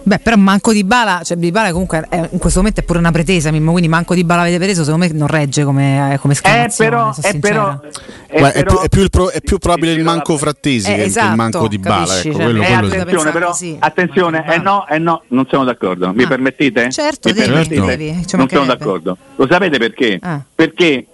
Beh, 0.02 0.18
però 0.18 0.36
manco 0.36 0.72
di 0.72 0.82
Bala, 0.82 1.20
cioè 1.22 1.36
di 1.36 1.50
Bala 1.50 1.72
comunque 1.72 2.06
è, 2.08 2.28
in 2.32 2.38
questo 2.38 2.60
momento 2.60 2.80
è 2.80 2.84
pure 2.84 2.98
una 2.98 3.10
pretesa, 3.10 3.50
Mimmo, 3.50 3.70
quindi 3.70 3.88
manco 3.88 4.14
di 4.14 4.24
Bala 4.24 4.42
avete 4.42 4.58
preso, 4.58 4.82
secondo 4.82 5.06
me 5.06 5.12
non 5.12 5.28
regge 5.28 5.62
come, 5.62 6.16
come 6.20 6.32
esclamazione. 6.32 6.88
Eh, 6.88 6.92
però, 6.92 7.14
è, 7.20 7.38
però, 7.38 7.80
è, 8.26 8.40
però, 8.40 8.50
è, 8.50 8.62
più, 8.62 8.78
è, 8.78 8.88
più 8.88 9.08
pro, 9.08 9.30
è, 9.30 9.40
più, 9.40 9.58
probabile 9.58 9.92
il 9.92 10.02
manco 10.02 10.36
Frattesi 10.38 10.90
eh, 10.90 10.96
che 10.96 11.02
esatto, 11.02 11.30
il 11.30 11.36
manco 11.36 11.68
di 11.68 11.78
Bala. 11.78 12.18
Ecco, 12.18 12.22
cioè, 12.22 12.32
quello, 12.32 12.62
eh, 12.62 12.66
quello 12.66 12.86
attenzione, 12.86 13.30
però, 13.30 13.52
sì. 13.52 13.76
attenzione, 13.78 14.54
eh 14.54 14.58
no, 14.58 14.86
eh 14.88 14.98
no, 14.98 15.22
non 15.28 15.46
siamo 15.48 15.64
d'accordo. 15.64 16.12
Mi 16.14 16.22
ah, 16.22 16.28
permettete? 16.28 16.90
Certo, 16.90 17.28
Mi 17.28 17.34
devi, 17.34 17.46
permettete? 17.46 17.96
devi, 17.96 18.26
non 18.32 18.48
sono 18.48 18.64
d'accordo. 18.64 19.16
Lo 19.36 19.46
sapete 19.48 19.78
perché? 19.78 20.18
Ah. 20.22 20.40
Perché 20.54 21.06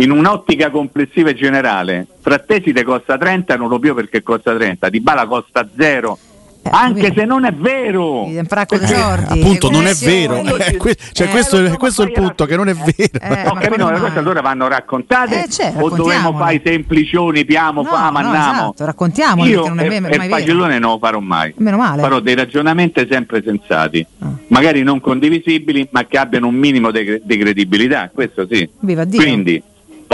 in 0.00 0.10
un'ottica 0.10 0.70
complessiva 0.70 1.30
e 1.30 1.34
generale, 1.34 2.06
Frattesi 2.20 2.72
te 2.72 2.84
costa 2.84 3.16
30 3.18 3.56
non 3.56 3.68
lo 3.68 3.78
più 3.78 3.94
perché 3.94 4.22
costa 4.22 4.54
30, 4.54 4.88
Di 4.88 5.00
Bala 5.00 5.26
costa 5.26 5.68
0 5.76 6.18
Eh, 6.62 6.68
anche 6.72 7.12
se 7.14 7.24
non 7.24 7.44
è 7.44 7.52
vero. 7.52 8.24
Di 8.26 8.38
sordi 8.46 9.40
appunto 9.40 9.70
non 9.70 9.86
è 9.86 9.94
vero. 9.94 10.42
eh, 10.42 10.76
que- 10.76 10.94
cioè, 11.12 11.26
eh, 11.26 11.30
questo, 11.30 11.64
è, 11.64 11.76
questo 11.78 12.02
è 12.02 12.06
il 12.06 12.12
punto 12.12 12.44
che 12.44 12.56
non 12.56 12.68
è 12.68 12.74
vero. 12.74 13.18
eh, 13.18 13.46
ho 13.46 13.54
capito 13.54 13.90
le 13.90 13.98
cose 13.98 14.18
allora 14.18 14.40
vanno 14.42 14.68
raccontate 14.68 15.44
eh, 15.44 15.48
cioè, 15.48 15.72
o 15.76 15.88
dobbiamo 15.88 16.34
fare 16.34 16.54
i 16.56 16.60
semplicioni 16.62 17.46
piamo 17.46 17.82
no, 17.82 17.88
fama 17.88 18.20
no, 18.20 18.26
andiamo 18.28 18.60
esatto, 18.60 18.84
raccontiamo 18.84 19.44
io 19.46 19.68
non 19.68 19.80
è, 19.80 19.90
e, 19.90 20.00
mai 20.00 20.12
il 20.12 20.28
pagellone 20.28 20.78
non 20.78 20.92
lo 20.92 20.98
farò 20.98 21.18
mai. 21.20 21.54
Meno 21.56 21.78
male. 21.78 22.02
Farò 22.02 22.20
dei 22.20 22.34
ragionamenti 22.34 23.06
sempre 23.10 23.42
sensati 23.42 24.06
ah. 24.18 24.28
magari 24.48 24.82
non 24.82 25.00
condivisibili 25.00 25.88
ma 25.92 26.04
che 26.04 26.18
abbiano 26.18 26.46
un 26.46 26.54
minimo 26.54 26.90
di 26.90 27.20
credibilità 27.38 28.10
questo 28.12 28.46
sì. 28.50 28.68
Viva 28.80 29.04
Dio. 29.04 29.20
quindi 29.20 29.62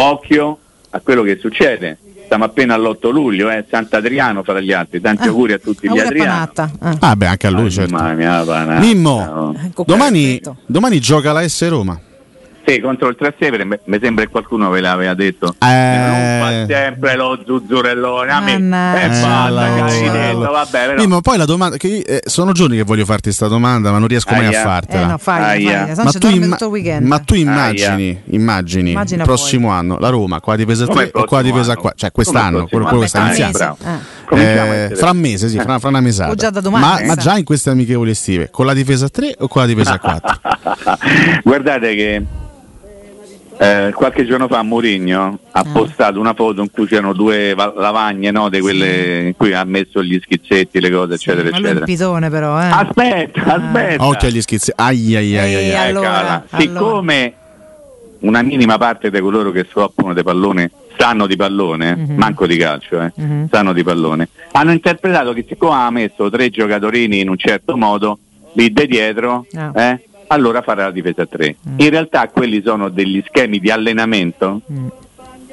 occhio 0.02 0.58
a 0.90 1.00
quello 1.00 1.22
che 1.22 1.38
succede 1.40 1.98
siamo 2.26 2.44
appena 2.44 2.74
all'8 2.74 3.10
luglio, 3.12 3.50
eh, 3.50 3.64
Sant'Adriano 3.70 4.42
fra 4.42 4.60
gli 4.60 4.72
altri, 4.72 5.00
tanti 5.00 5.22
Ah, 5.24 5.28
auguri 5.28 5.52
a 5.52 5.58
tutti 5.58 5.88
gli 5.88 5.98
Adriani. 5.98 6.50
Eh. 6.82 6.96
Ah 6.98 7.14
beh, 7.14 7.26
anche 7.26 7.46
a 7.46 7.50
lui, 7.50 7.70
certo. 7.70 7.94
Mamma 7.94 8.14
mia, 8.14 8.42
panata. 8.42 8.80
Mimmo, 8.80 9.54
Ecco, 9.64 9.84
domani, 9.86 10.40
domani 10.66 10.98
gioca 10.98 11.30
la 11.32 11.46
S 11.46 11.68
Roma. 11.68 12.00
Sì, 12.66 12.80
contro 12.80 13.06
il 13.08 13.14
Trastevere, 13.16 13.64
mi 13.64 13.98
sembra 14.00 14.24
che 14.24 14.30
qualcuno 14.30 14.68
ve 14.70 14.80
l'aveva 14.80 15.14
detto. 15.14 15.54
Eh. 15.60 15.66
Non 15.66 16.66
fa 16.66 16.66
sempre 16.66 17.14
lo 17.16 17.38
zuzzurellone, 17.46 18.32
a 18.32 18.40
me. 18.40 18.52
E 18.54 19.04
Eh, 19.04 19.08
che 19.08 19.24
hai 19.24 20.04
lo- 20.06 20.10
detto, 20.10 20.50
vabbè, 20.52 20.68
però. 20.86 20.94
Mimmo, 21.00 21.20
poi 21.20 21.36
la 21.36 21.44
domanda, 21.44 21.76
che, 21.76 21.98
eh, 21.98 22.22
sono 22.24 22.50
giorni 22.50 22.76
che 22.76 22.82
voglio 22.82 23.04
farti 23.04 23.22
questa 23.24 23.46
domanda, 23.46 23.92
ma 23.92 23.98
non 23.98 24.08
riesco 24.08 24.34
mai 24.34 24.46
Aia. 24.46 24.58
a 24.58 24.62
fartela. 24.64 25.02
Eh 25.04 25.06
no, 25.06 25.18
fai, 25.18 25.42
Aia. 25.42 25.86
fai, 25.86 25.94
se 25.94 26.02
no 26.02 26.04
ma, 26.04 26.10
tu 26.12 26.74
imma- 26.74 26.98
ma 27.02 27.18
tu 27.20 27.34
immagini, 27.34 28.20
immagini 28.30 28.90
Immagina 28.90 29.22
il 29.22 29.28
prossimo 29.28 29.70
anno 29.70 29.98
la 29.98 30.08
Roma 30.08 30.40
qua 30.40 30.56
di 30.56 30.66
pesa 30.66 30.86
Come 30.86 30.94
3 30.96 31.04
il 31.04 31.10
o 31.14 31.24
qua 31.24 31.42
di 31.42 31.50
prossimo 31.50 31.58
pesa 31.58 31.70
anno? 31.72 31.80
4, 31.82 31.98
cioè 31.98 32.10
quest'anno, 32.12 32.66
quello, 32.66 32.84
quello 32.86 33.00
che 33.02 33.06
sta 33.08 33.20
iniziando. 33.26 33.76
Eh, 34.30 34.40
essere- 34.40 34.96
fra 34.96 35.10
un 35.10 35.18
mese, 35.18 35.48
sì, 35.48 35.58
fra, 35.60 35.78
fra 35.78 35.88
una 35.88 36.00
mesata. 36.00 36.30
O 36.32 36.34
già 36.34 36.50
da 36.50 36.60
domani, 36.60 36.84
ma, 36.84 36.98
eh, 36.98 37.06
ma 37.06 37.14
già 37.14 37.36
in 37.38 37.44
queste 37.44 37.70
amichevoli 37.70 38.10
estive, 38.10 38.50
con 38.50 38.66
la 38.66 38.74
difesa 38.74 39.08
3 39.08 39.36
o 39.38 39.46
con 39.46 39.62
la 39.62 39.68
difesa 39.68 40.00
4? 40.00 40.40
Guardate 41.44 41.94
che 41.94 42.22
eh, 43.58 43.92
qualche 43.94 44.26
giorno 44.26 44.48
fa 44.48 44.62
Mourinho 44.62 45.38
ha 45.52 45.60
Ah. 45.60 45.64
postato 45.72 46.20
una 46.20 46.34
foto 46.34 46.60
in 46.62 46.70
cui 46.70 46.86
c'erano 46.86 47.12
due 47.14 47.54
va- 47.54 47.72
lavagne, 47.76 48.30
no, 48.30 48.48
di 48.50 48.60
quelle 48.60 49.26
in 49.28 49.36
cui 49.36 49.52
ha 49.54 49.64
messo 49.64 50.02
gli 50.02 50.18
schizzetti, 50.22 50.80
le 50.80 50.90
cose, 50.90 51.14
eccetera, 51.14 51.48
è 51.48 51.52
un 51.52 51.64
eccetera. 51.64 51.84
pitone 51.84 52.28
però, 52.30 52.60
eh. 52.60 52.66
Aspetta, 52.66 53.42
aspetta. 53.56 54.06
Occhio 54.06 54.28
agli 54.28 54.40
schizzi. 54.42 54.72
Ai 54.74 55.16
ai 55.16 55.38
ai 55.38 55.54
ai, 55.54 55.74
ai. 55.74 55.88
allora, 55.88 56.18
allora. 56.18 56.44
Siccome 56.58 57.32
una 58.20 58.42
minima 58.42 58.76
parte 58.78 59.10
di 59.10 59.20
coloro 59.20 59.50
che 59.50 59.66
soffrono 59.70 60.12
di 60.14 60.22
pallone 60.22 60.70
sanno 60.98 61.26
di 61.26 61.36
pallone, 61.36 61.94
Mhm. 61.94 62.14
manco 62.16 62.46
di 62.46 62.56
calcio, 62.56 63.00
eh, 63.02 63.12
Mhm. 63.14 63.48
sanno 63.50 63.72
di 63.74 63.82
pallone, 63.82 64.28
hanno 64.52 64.72
interpretato 64.72 65.34
che 65.34 65.44
siccome 65.46 65.74
ha 65.74 65.90
messo 65.90 66.30
tre 66.30 66.48
giocatorini 66.48 67.20
in 67.20 67.28
un 67.28 67.36
certo 67.36 67.76
modo, 67.76 68.18
lì 68.54 68.72
de 68.72 68.86
dietro, 68.86 69.44
Ah. 69.54 69.70
eh, 69.74 70.04
allora 70.28 70.62
farà 70.62 70.84
la 70.84 70.90
difesa 70.90 71.22
a 71.22 71.26
tre. 71.26 71.56
In 71.76 71.90
realtà 71.90 72.28
quelli 72.28 72.62
sono 72.64 72.88
degli 72.88 73.22
schemi 73.26 73.58
di 73.58 73.70
allenamento 73.70 74.60
Mm. 74.72 74.86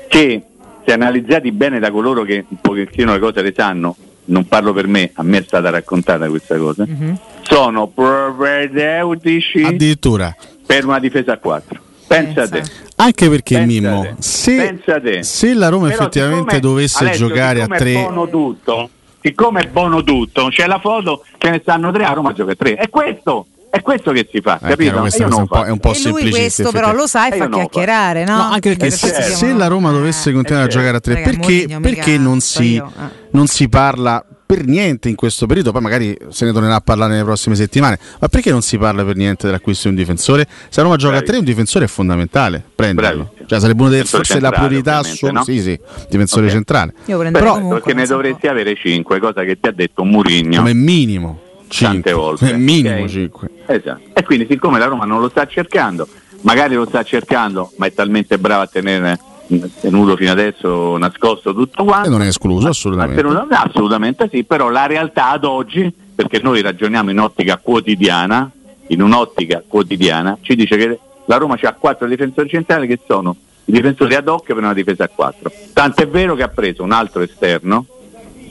che, 0.07 0.41
se 0.85 0.93
analizzati 0.93 1.51
bene 1.51 1.79
da 1.79 1.91
coloro 1.91 2.23
che 2.23 2.45
un 2.47 2.57
pochettino 2.61 3.13
le 3.13 3.19
cose 3.19 3.41
le 3.41 3.53
sanno, 3.55 3.95
non 4.25 4.47
parlo 4.47 4.73
per 4.73 4.87
me, 4.87 5.11
a 5.15 5.23
me 5.23 5.39
è 5.39 5.43
stata 5.43 5.69
raccontata 5.69 6.27
questa 6.29 6.57
cosa, 6.57 6.85
Mhm. 6.87 7.17
sono 7.41 7.87
propedeutici 7.87 9.63
Addirittura. 9.63 10.35
per 10.65 10.85
una 10.85 10.99
difesa 10.99 11.33
a 11.33 11.37
4. 11.37 11.79
Pensa 12.07 12.43
a 12.43 12.49
te. 12.49 12.63
Anche 12.97 13.27
perché 13.29 13.55
Pensa 13.57 13.65
Mimmo, 13.89 14.15
se, 14.19 14.77
se 15.21 15.53
la 15.53 15.69
Roma 15.69 15.87
Però 15.87 15.99
effettivamente 16.01 16.55
siccome- 16.55 16.59
dovesse 16.59 17.03
Alessio, 17.03 17.27
giocare 17.27 17.59
a 17.59 17.63
siccome 17.63 17.77
3 17.79 17.91
È 17.93 18.01
buono 18.01 18.29
tutto, 18.29 18.89
siccome 19.21 19.61
è 19.61 19.67
buono 19.67 20.03
tutto, 20.03 20.47
c'è 20.49 20.67
la 20.67 20.79
foto, 20.79 21.23
ce 21.37 21.49
ne 21.49 21.59
stanno 21.61 21.91
tre, 21.91 22.03
a 22.05 22.13
Roma 22.13 22.33
gioca 22.33 22.51
a 22.51 22.55
3. 22.55 22.75
È 22.75 22.89
questo, 22.89 23.47
è 23.75 23.81
questo 23.81 24.11
che 24.11 24.29
si 24.31 24.39
fa, 24.39 24.59
Eh, 24.61 24.67
capito? 24.69 24.93
io 24.95 25.01
cosa 25.01 25.17
è 25.17 25.27
non 25.27 25.39
un 25.41 25.47
po', 25.47 25.63
è 25.63 25.69
un 25.71 25.79
po' 25.79 25.93
lui 26.05 26.29
questo 26.29 26.69
però 26.71 26.93
lo 26.93 27.07
sa 27.07 27.27
e 27.27 27.33
Eh, 27.35 27.37
fa 27.39 27.49
chiacchierare, 27.49 28.23
no? 28.23 28.35
No, 28.35 28.41
anche 28.51 28.75
perché 28.75 28.85
Eh, 28.85 28.91
se, 28.91 29.11
se 29.21 29.53
la 29.53 29.65
Roma 29.65 29.89
dovesse 29.89 30.31
continuare 30.31 30.65
a 30.65 30.69
Eh, 30.69 30.71
giocare 30.71 30.97
a 30.97 30.99
3, 30.99 31.13
Raga, 31.15 31.25
perché, 31.25 31.53
Mourinho 31.67 31.79
perché 31.79 32.17
non, 32.19 32.39
si, 32.39 32.75
eh. 32.75 32.83
non 33.31 33.47
si 33.47 33.67
parla 33.69 34.23
per 34.45 34.65
niente 34.67 35.09
in 35.09 35.15
questo 35.15 35.47
periodo? 35.47 35.71
Poi 35.71 35.81
magari 35.81 36.15
se 36.29 36.45
ne 36.45 36.51
tornerà 36.51 36.75
a 36.75 36.81
parlare 36.81 37.13
nelle 37.13 37.23
prossime 37.23 37.55
settimane. 37.55 37.97
Ma 38.19 38.27
perché 38.27 38.51
non 38.51 38.61
si 38.61 38.77
parla 38.77 39.03
per 39.03 39.15
niente 39.15 39.47
dell'acquisto 39.47 39.87
di 39.87 39.95
un 39.95 39.99
difensore? 39.99 40.45
Se 40.69 40.75
la 40.75 40.83
Roma 40.83 40.95
gioca 40.95 41.17
a 41.17 41.21
3, 41.23 41.37
un 41.37 41.43
difensore 41.43 41.85
è 41.85 41.87
fondamentale. 41.87 42.63
Prenderlo. 42.75 43.23
Bravissimo. 43.23 43.47
Cioè, 43.47 43.59
sarebbe 43.59 43.83
una 43.83 44.03
forse 44.03 44.39
la 44.39 44.51
priorità 44.51 44.97
assoluta. 44.97 45.39
no? 45.39 45.43
Sì, 45.45 45.59
sì, 45.59 45.79
difensore 46.09 46.45
Ok. 46.45 46.51
centrale. 46.51 46.93
Io 47.05 47.17
Però 47.17 47.53
comunque, 47.53 47.79
perché 47.81 47.93
ne 47.99 48.05
dovresti 48.05 48.45
avere 48.47 48.75
5, 48.75 49.19
cosa 49.19 49.43
che 49.43 49.59
ti 49.59 49.67
ha 49.67 49.71
detto 49.71 50.03
Murigno. 50.03 50.57
Come 50.59 50.73
minimo. 50.75 51.39
Tante 51.77 52.09
5. 52.09 52.13
volte. 52.13 52.53
minimo 52.57 53.01
Ok? 53.01 53.07
5. 53.09 53.49
Esatto. 53.67 54.01
E 54.13 54.23
quindi 54.23 54.47
siccome 54.49 54.79
la 54.79 54.85
Roma 54.85 55.05
non 55.05 55.19
lo 55.19 55.29
sta 55.29 55.45
cercando, 55.47 56.07
magari 56.41 56.75
lo 56.75 56.85
sta 56.85 57.03
cercando, 57.03 57.71
ma 57.77 57.85
è 57.87 57.93
talmente 57.93 58.37
brava 58.37 58.63
a 58.63 58.67
tenere 58.67 59.19
tenuto 59.81 60.15
fino 60.15 60.31
adesso 60.31 60.97
nascosto 60.97 61.53
tutto 61.53 61.83
quanto. 61.83 62.07
E 62.07 62.11
non 62.11 62.21
è 62.21 62.27
escluso 62.27 62.67
assolutamente. 62.69 63.21
tenuto- 63.21 63.47
assolutamente 63.49 64.29
sì, 64.31 64.43
però 64.43 64.69
la 64.69 64.85
realtà 64.85 65.29
ad 65.31 65.43
oggi, 65.43 65.91
perché 66.15 66.39
noi 66.41 66.61
ragioniamo 66.61 67.11
in 67.11 67.19
ottica 67.19 67.57
quotidiana, 67.57 68.49
in 68.87 69.01
un'ottica 69.01 69.63
quotidiana, 69.67 70.37
ci 70.41 70.55
dice 70.55 70.77
che 70.77 70.99
la 71.25 71.37
Roma 71.37 71.55
ha 71.61 71.73
quattro 71.73 72.07
difensori 72.07 72.49
centrali 72.49 72.87
che 72.87 72.99
sono 73.07 73.35
i 73.65 73.71
difensori 73.71 74.13
ad 74.15 74.27
hoc 74.27 74.45
per 74.45 74.57
una 74.57 74.73
difesa 74.73 75.05
a 75.05 75.09
4. 75.09 75.51
Tant'è 75.71 76.07
vero 76.07 76.35
che 76.35 76.43
ha 76.43 76.49
preso 76.49 76.83
un 76.83 76.91
altro 76.91 77.21
esterno 77.21 77.85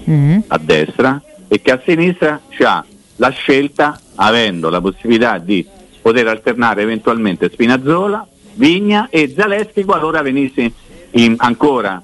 Mhm. 0.05 0.45
a 0.49 0.59
destra 0.59 1.21
e 1.49 1.61
che 1.61 1.71
a 1.71 1.81
sinistra 1.85 2.41
ha 2.65 2.85
la 3.16 3.31
scelta, 3.31 4.01
avendo 4.16 4.68
la 4.70 4.81
possibilità 4.81 5.38
di 5.38 5.66
poter 6.01 6.27
alternare 6.29 6.83
eventualmente 6.83 7.51
Spinazzola, 7.53 8.27
Vigna 8.55 9.09
e 9.11 9.33
Zaleschi 9.37 9.85
qualora 9.85 10.20
venisse 10.22 10.72
in- 11.12 11.35
ancora 11.38 12.03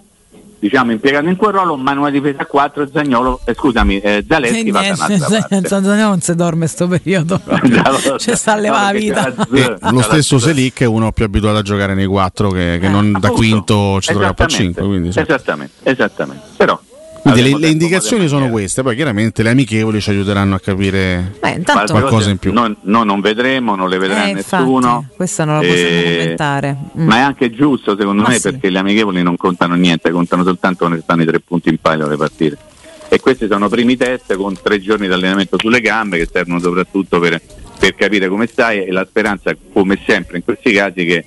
diciamo 0.60 0.90
impiegato 0.90 1.28
in 1.28 1.36
quel 1.36 1.52
ruolo, 1.52 1.76
ma 1.76 1.92
in 1.92 1.98
una 1.98 2.10
difesa 2.10 2.42
a 2.42 2.46
4 2.46 2.88
Zagnolo, 2.92 3.40
eh, 3.44 3.54
scusami, 3.54 4.00
eh, 4.00 4.24
Zaleschi 4.26 4.70
va 4.72 4.80
da 4.80 4.86
un'altra 5.04 5.46
parte. 5.48 5.94
non 5.94 6.20
si 6.20 6.34
dorme 6.34 6.66
sto 6.66 6.88
periodo. 6.88 7.40
Ci 8.18 8.34
sta 8.34 8.52
a 8.54 8.56
levare 8.56 8.92
la 8.92 8.98
vita. 8.98 9.46
E 9.52 9.76
lo 9.92 10.00
stesso 10.02 10.38
Selic 10.40 10.80
è 10.80 10.84
uno 10.84 11.12
più 11.12 11.24
abituato 11.24 11.58
a 11.58 11.62
giocare 11.62 11.94
nei 11.94 12.06
4 12.06 12.50
che, 12.50 12.78
che 12.80 12.86
Eh, 12.86 12.88
non 12.88 13.12
da 13.12 13.18
Appunto. 13.18 13.32
quinto 13.34 14.00
ci 14.00 14.12
gioca 14.12 14.26
a 14.26 14.34
Esattamente. 14.36 14.56
5. 14.64 14.82
Quindi, 14.84 15.12
sì. 15.12 15.20
esattamente, 15.20 15.72
esattamente. 15.84 16.42
Però 16.56 16.80
Quindi 17.32 17.50
le, 17.50 17.58
le 17.58 17.68
indicazioni 17.68 18.28
sono 18.28 18.48
queste, 18.48 18.82
poi 18.82 18.94
chiaramente 18.96 19.42
le 19.42 19.50
amichevoli 19.50 20.00
ci 20.00 20.10
aiuteranno 20.10 20.54
a 20.54 20.60
capire. 20.60 21.34
Beh, 21.40 21.50
intanto 21.50 21.92
Qualcosa 21.92 22.30
in 22.30 22.38
più. 22.38 22.52
Noi, 22.52 22.74
noi 22.82 23.04
non 23.06 23.20
vedremo, 23.20 23.74
non 23.74 23.88
le 23.88 23.98
vedrà 23.98 24.24
Eh, 24.26 24.30
infatti, 24.30 24.62
nessuno. 24.64 25.06
questa 25.14 25.44
non 25.44 25.54
la 25.56 25.60
possiamo 25.60 25.88
Eh, 25.88 26.16
commentare. 26.18 26.76
Mm. 26.98 27.06
Ma 27.06 27.16
è 27.16 27.20
anche 27.20 27.50
giusto 27.50 27.96
secondo 27.98 28.22
Ma 28.22 28.28
me 28.28 28.34
sì. 28.36 28.42
perché 28.50 28.70
le 28.70 28.78
amichevoli 28.78 29.22
non 29.22 29.36
contano 29.36 29.74
niente, 29.74 30.10
contano 30.10 30.42
soltanto 30.42 30.84
quando 30.86 31.00
stanno 31.02 31.22
i 31.22 31.26
tre 31.26 31.40
punti 31.40 31.68
in 31.68 31.78
palio 31.80 32.06
alle 32.06 32.16
partite. 32.16 32.56
E 33.08 33.20
questi 33.20 33.46
sono 33.50 33.68
primi 33.68 33.96
test 33.96 34.34
con 34.36 34.54
tre 34.60 34.80
giorni 34.80 35.06
di 35.06 35.12
allenamento 35.12 35.56
sulle 35.58 35.80
gambe 35.80 36.18
che 36.18 36.28
servono 36.30 36.60
soprattutto 36.60 37.18
per, 37.18 37.40
per 37.78 37.94
capire 37.94 38.28
come 38.28 38.46
stai 38.46 38.84
e 38.84 38.90
la 38.92 39.06
speranza, 39.08 39.54
come 39.72 39.98
sempre 40.06 40.36
in 40.38 40.44
questi 40.44 40.72
casi, 40.72 41.04
che 41.06 41.24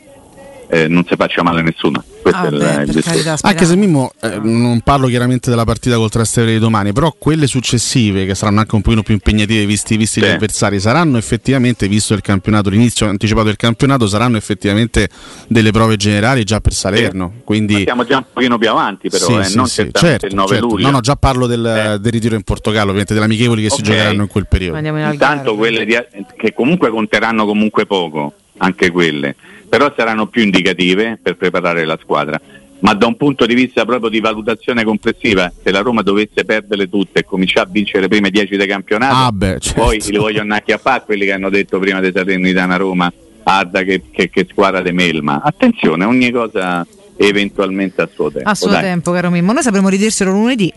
eh, 0.74 0.88
non 0.88 1.04
si 1.06 1.16
faccia 1.18 1.44
male 1.44 1.60
a 1.60 1.64
nessuno. 1.64 2.02
Questo 2.22 2.40
Ah, 2.40 2.46
è 2.46 2.50
il- 2.52 2.58
beh, 2.58 2.92
il 2.98 3.04
carità, 3.04 3.38
Anche 3.42 3.66
se. 3.66 3.76
Mimmo, 3.76 4.14
eh, 4.22 4.40
non 4.42 4.80
parlo 4.82 5.08
chiaramente 5.08 5.50
della 5.50 5.66
partita 5.66 5.98
col 5.98 6.10
Trastevere 6.10 6.54
di 6.54 6.60
domani, 6.60 6.94
però 6.94 7.14
quelle 7.18 7.46
successive, 7.48 8.26
che 8.26 8.36
saranno 8.36 8.62
anche 8.62 8.76
un 8.76 8.82
pochino 8.82 9.04
più 9.04 9.14
impegnative 9.14 9.66
visti, 9.66 9.98
visti 9.98 10.22
Sì. 10.22 10.26
gli 10.26 10.30
avversari, 10.30 10.80
saranno 10.80 11.18
effettivamente, 11.18 11.88
visto 11.90 12.14
il 12.14 12.22
campionato, 12.22 12.70
l'inizio 12.70 13.08
anticipato 13.08 13.48
del 13.48 13.58
campionato, 13.58 14.08
saranno 14.08 14.38
effettivamente 14.38 15.10
delle 15.48 15.72
prove 15.72 15.98
generali 15.98 16.44
già 16.46 16.62
per 16.62 16.74
Salerno. 16.74 17.34
Quindi 17.44 17.74
Ma 17.74 17.80
siamo 17.82 18.06
già 18.06 18.18
un 18.18 18.26
pochino 18.32 18.58
più 18.58 18.70
avanti 18.70 19.10
però, 19.10 19.26
Sì, 19.26 19.34
eh, 19.36 19.44
sì, 19.44 19.56
non 19.58 19.68
sì, 19.68 19.90
certo, 19.92 20.26
il 20.26 20.36
9 20.36 20.48
certo. 20.54 20.68
luglio. 20.68 20.86
No, 20.86 20.92
no, 20.92 21.00
già 21.02 21.16
parlo 21.18 21.48
del, 21.48 21.66
Eh. 21.66 22.00
del 22.00 22.12
ritiro 22.14 22.36
in 22.36 22.44
Portogallo, 22.44 22.86
ovviamente 22.88 23.14
delle 23.14 23.26
amichevoli 23.26 23.64
che 23.64 23.70
si 23.70 23.82
Ok. 23.82 23.88
giocheranno 23.88 24.22
in 24.22 24.28
quel 24.30 24.48
periodo. 24.48 24.78
In 24.78 25.10
Intanto 25.12 25.56
quelle 25.56 25.84
di- 25.86 25.98
che 26.38 26.54
comunque 26.54 26.90
conteranno 26.90 27.46
comunque 27.46 27.86
poco, 27.86 28.34
anche 28.58 28.90
quelle, 28.92 29.36
però 29.72 29.94
saranno 29.96 30.28
più 30.28 30.44
indicative 30.44 31.18
per 31.24 31.38
preparare 31.38 31.86
la 31.86 31.98
squadra. 32.02 32.38
Ma 32.80 32.94
da 32.94 33.06
un 33.08 33.16
punto 33.16 33.46
di 33.46 33.54
vista 33.54 33.86
proprio 33.86 34.10
di 34.10 34.20
valutazione 34.20 34.84
complessiva, 34.84 35.50
se 35.64 35.72
la 35.72 35.80
Roma 35.80 36.02
dovesse 36.02 36.44
perderle 36.44 36.90
tutte 36.90 37.20
e 37.20 37.24
cominciare 37.24 37.70
a 37.70 37.72
vincere 37.72 38.02
le 38.02 38.08
prime 38.10 38.30
10 38.32 38.58
di 38.58 38.66
campionato, 38.66 39.16
Ah, 39.16 39.32
beh, 39.32 39.60
certo. 39.62 39.82
poi 39.82 40.02
li 40.10 40.18
voglio 40.18 40.42
andare 40.42 40.74
a 40.74 40.78
fare 40.78 41.04
quelli 41.06 41.24
che 41.24 41.32
hanno 41.32 41.50
detto 41.50 41.80
prima 41.80 42.02
di 42.02 42.12
Salernitana 42.14 42.76
Roma, 42.76 43.10
Adda 43.44 43.84
che, 43.84 44.02
che, 44.12 44.30
che 44.30 44.46
squadra 44.50 44.82
di 44.82 44.92
Melma. 44.92 45.42
Attenzione, 45.42 46.04
ogni 46.04 46.32
cosa 46.32 46.86
eventualmente 47.16 48.02
a 48.02 48.10
suo 48.14 48.30
tempo. 48.30 48.50
A 48.50 48.56
suo 48.56 48.72
dai. 48.72 48.82
tempo, 48.82 49.14
caro 49.14 49.30
Mimmo. 49.30 49.54
Noi 49.54 49.64
sapremo 49.64 49.88
ridirselo 49.88 50.32
lunedì. 50.32 50.74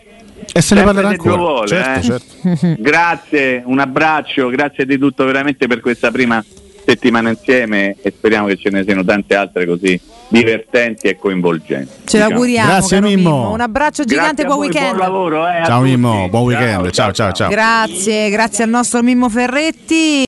E 0.53 0.61
se 0.61 0.73
ne 0.73 0.83
parlerà 0.83 1.09
ancora. 1.09 1.35
vuole, 1.35 1.67
certo, 1.67 1.99
eh. 1.99 2.01
certo. 2.53 2.75
Grazie, 2.81 3.61
un 3.65 3.79
abbraccio, 3.79 4.47
grazie 4.47 4.85
di 4.85 4.97
tutto 4.97 5.25
veramente 5.25 5.67
per 5.67 5.81
questa 5.81 6.11
prima 6.11 6.41
settimana 6.85 7.29
insieme 7.29 7.95
e 8.01 8.13
speriamo 8.15 8.47
che 8.47 8.57
ce 8.57 8.69
ne 8.69 8.83
siano 8.83 9.03
tante 9.03 9.35
altre 9.35 9.65
così 9.65 9.99
divertenti 10.27 11.07
e 11.07 11.17
coinvolgenti. 11.17 11.91
Ce 12.05 12.17
diciamo. 12.17 12.29
l'auguriamo. 12.29 12.67
Grazie, 12.69 13.01
Mimmo. 13.01 13.31
Mimmo. 13.31 13.51
Un 13.51 13.61
abbraccio 13.61 14.03
gigante, 14.03 14.43
buon 14.45 14.57
voi, 14.57 14.67
weekend. 14.67 14.95
Buon 14.95 14.99
lavoro, 14.99 15.47
eh, 15.47 15.63
Ciao 15.65 15.79
tutti. 15.79 15.89
Mimmo, 15.91 16.29
buon 16.29 16.43
weekend. 16.43 16.89
ciao 16.91 17.11
ciao. 17.11 17.31
ciao. 17.31 17.49
Grazie, 17.49 18.29
grazie 18.29 18.63
al 18.63 18.69
nostro 18.69 19.01
Mimmo 19.01 19.29
Ferretti. 19.29 20.23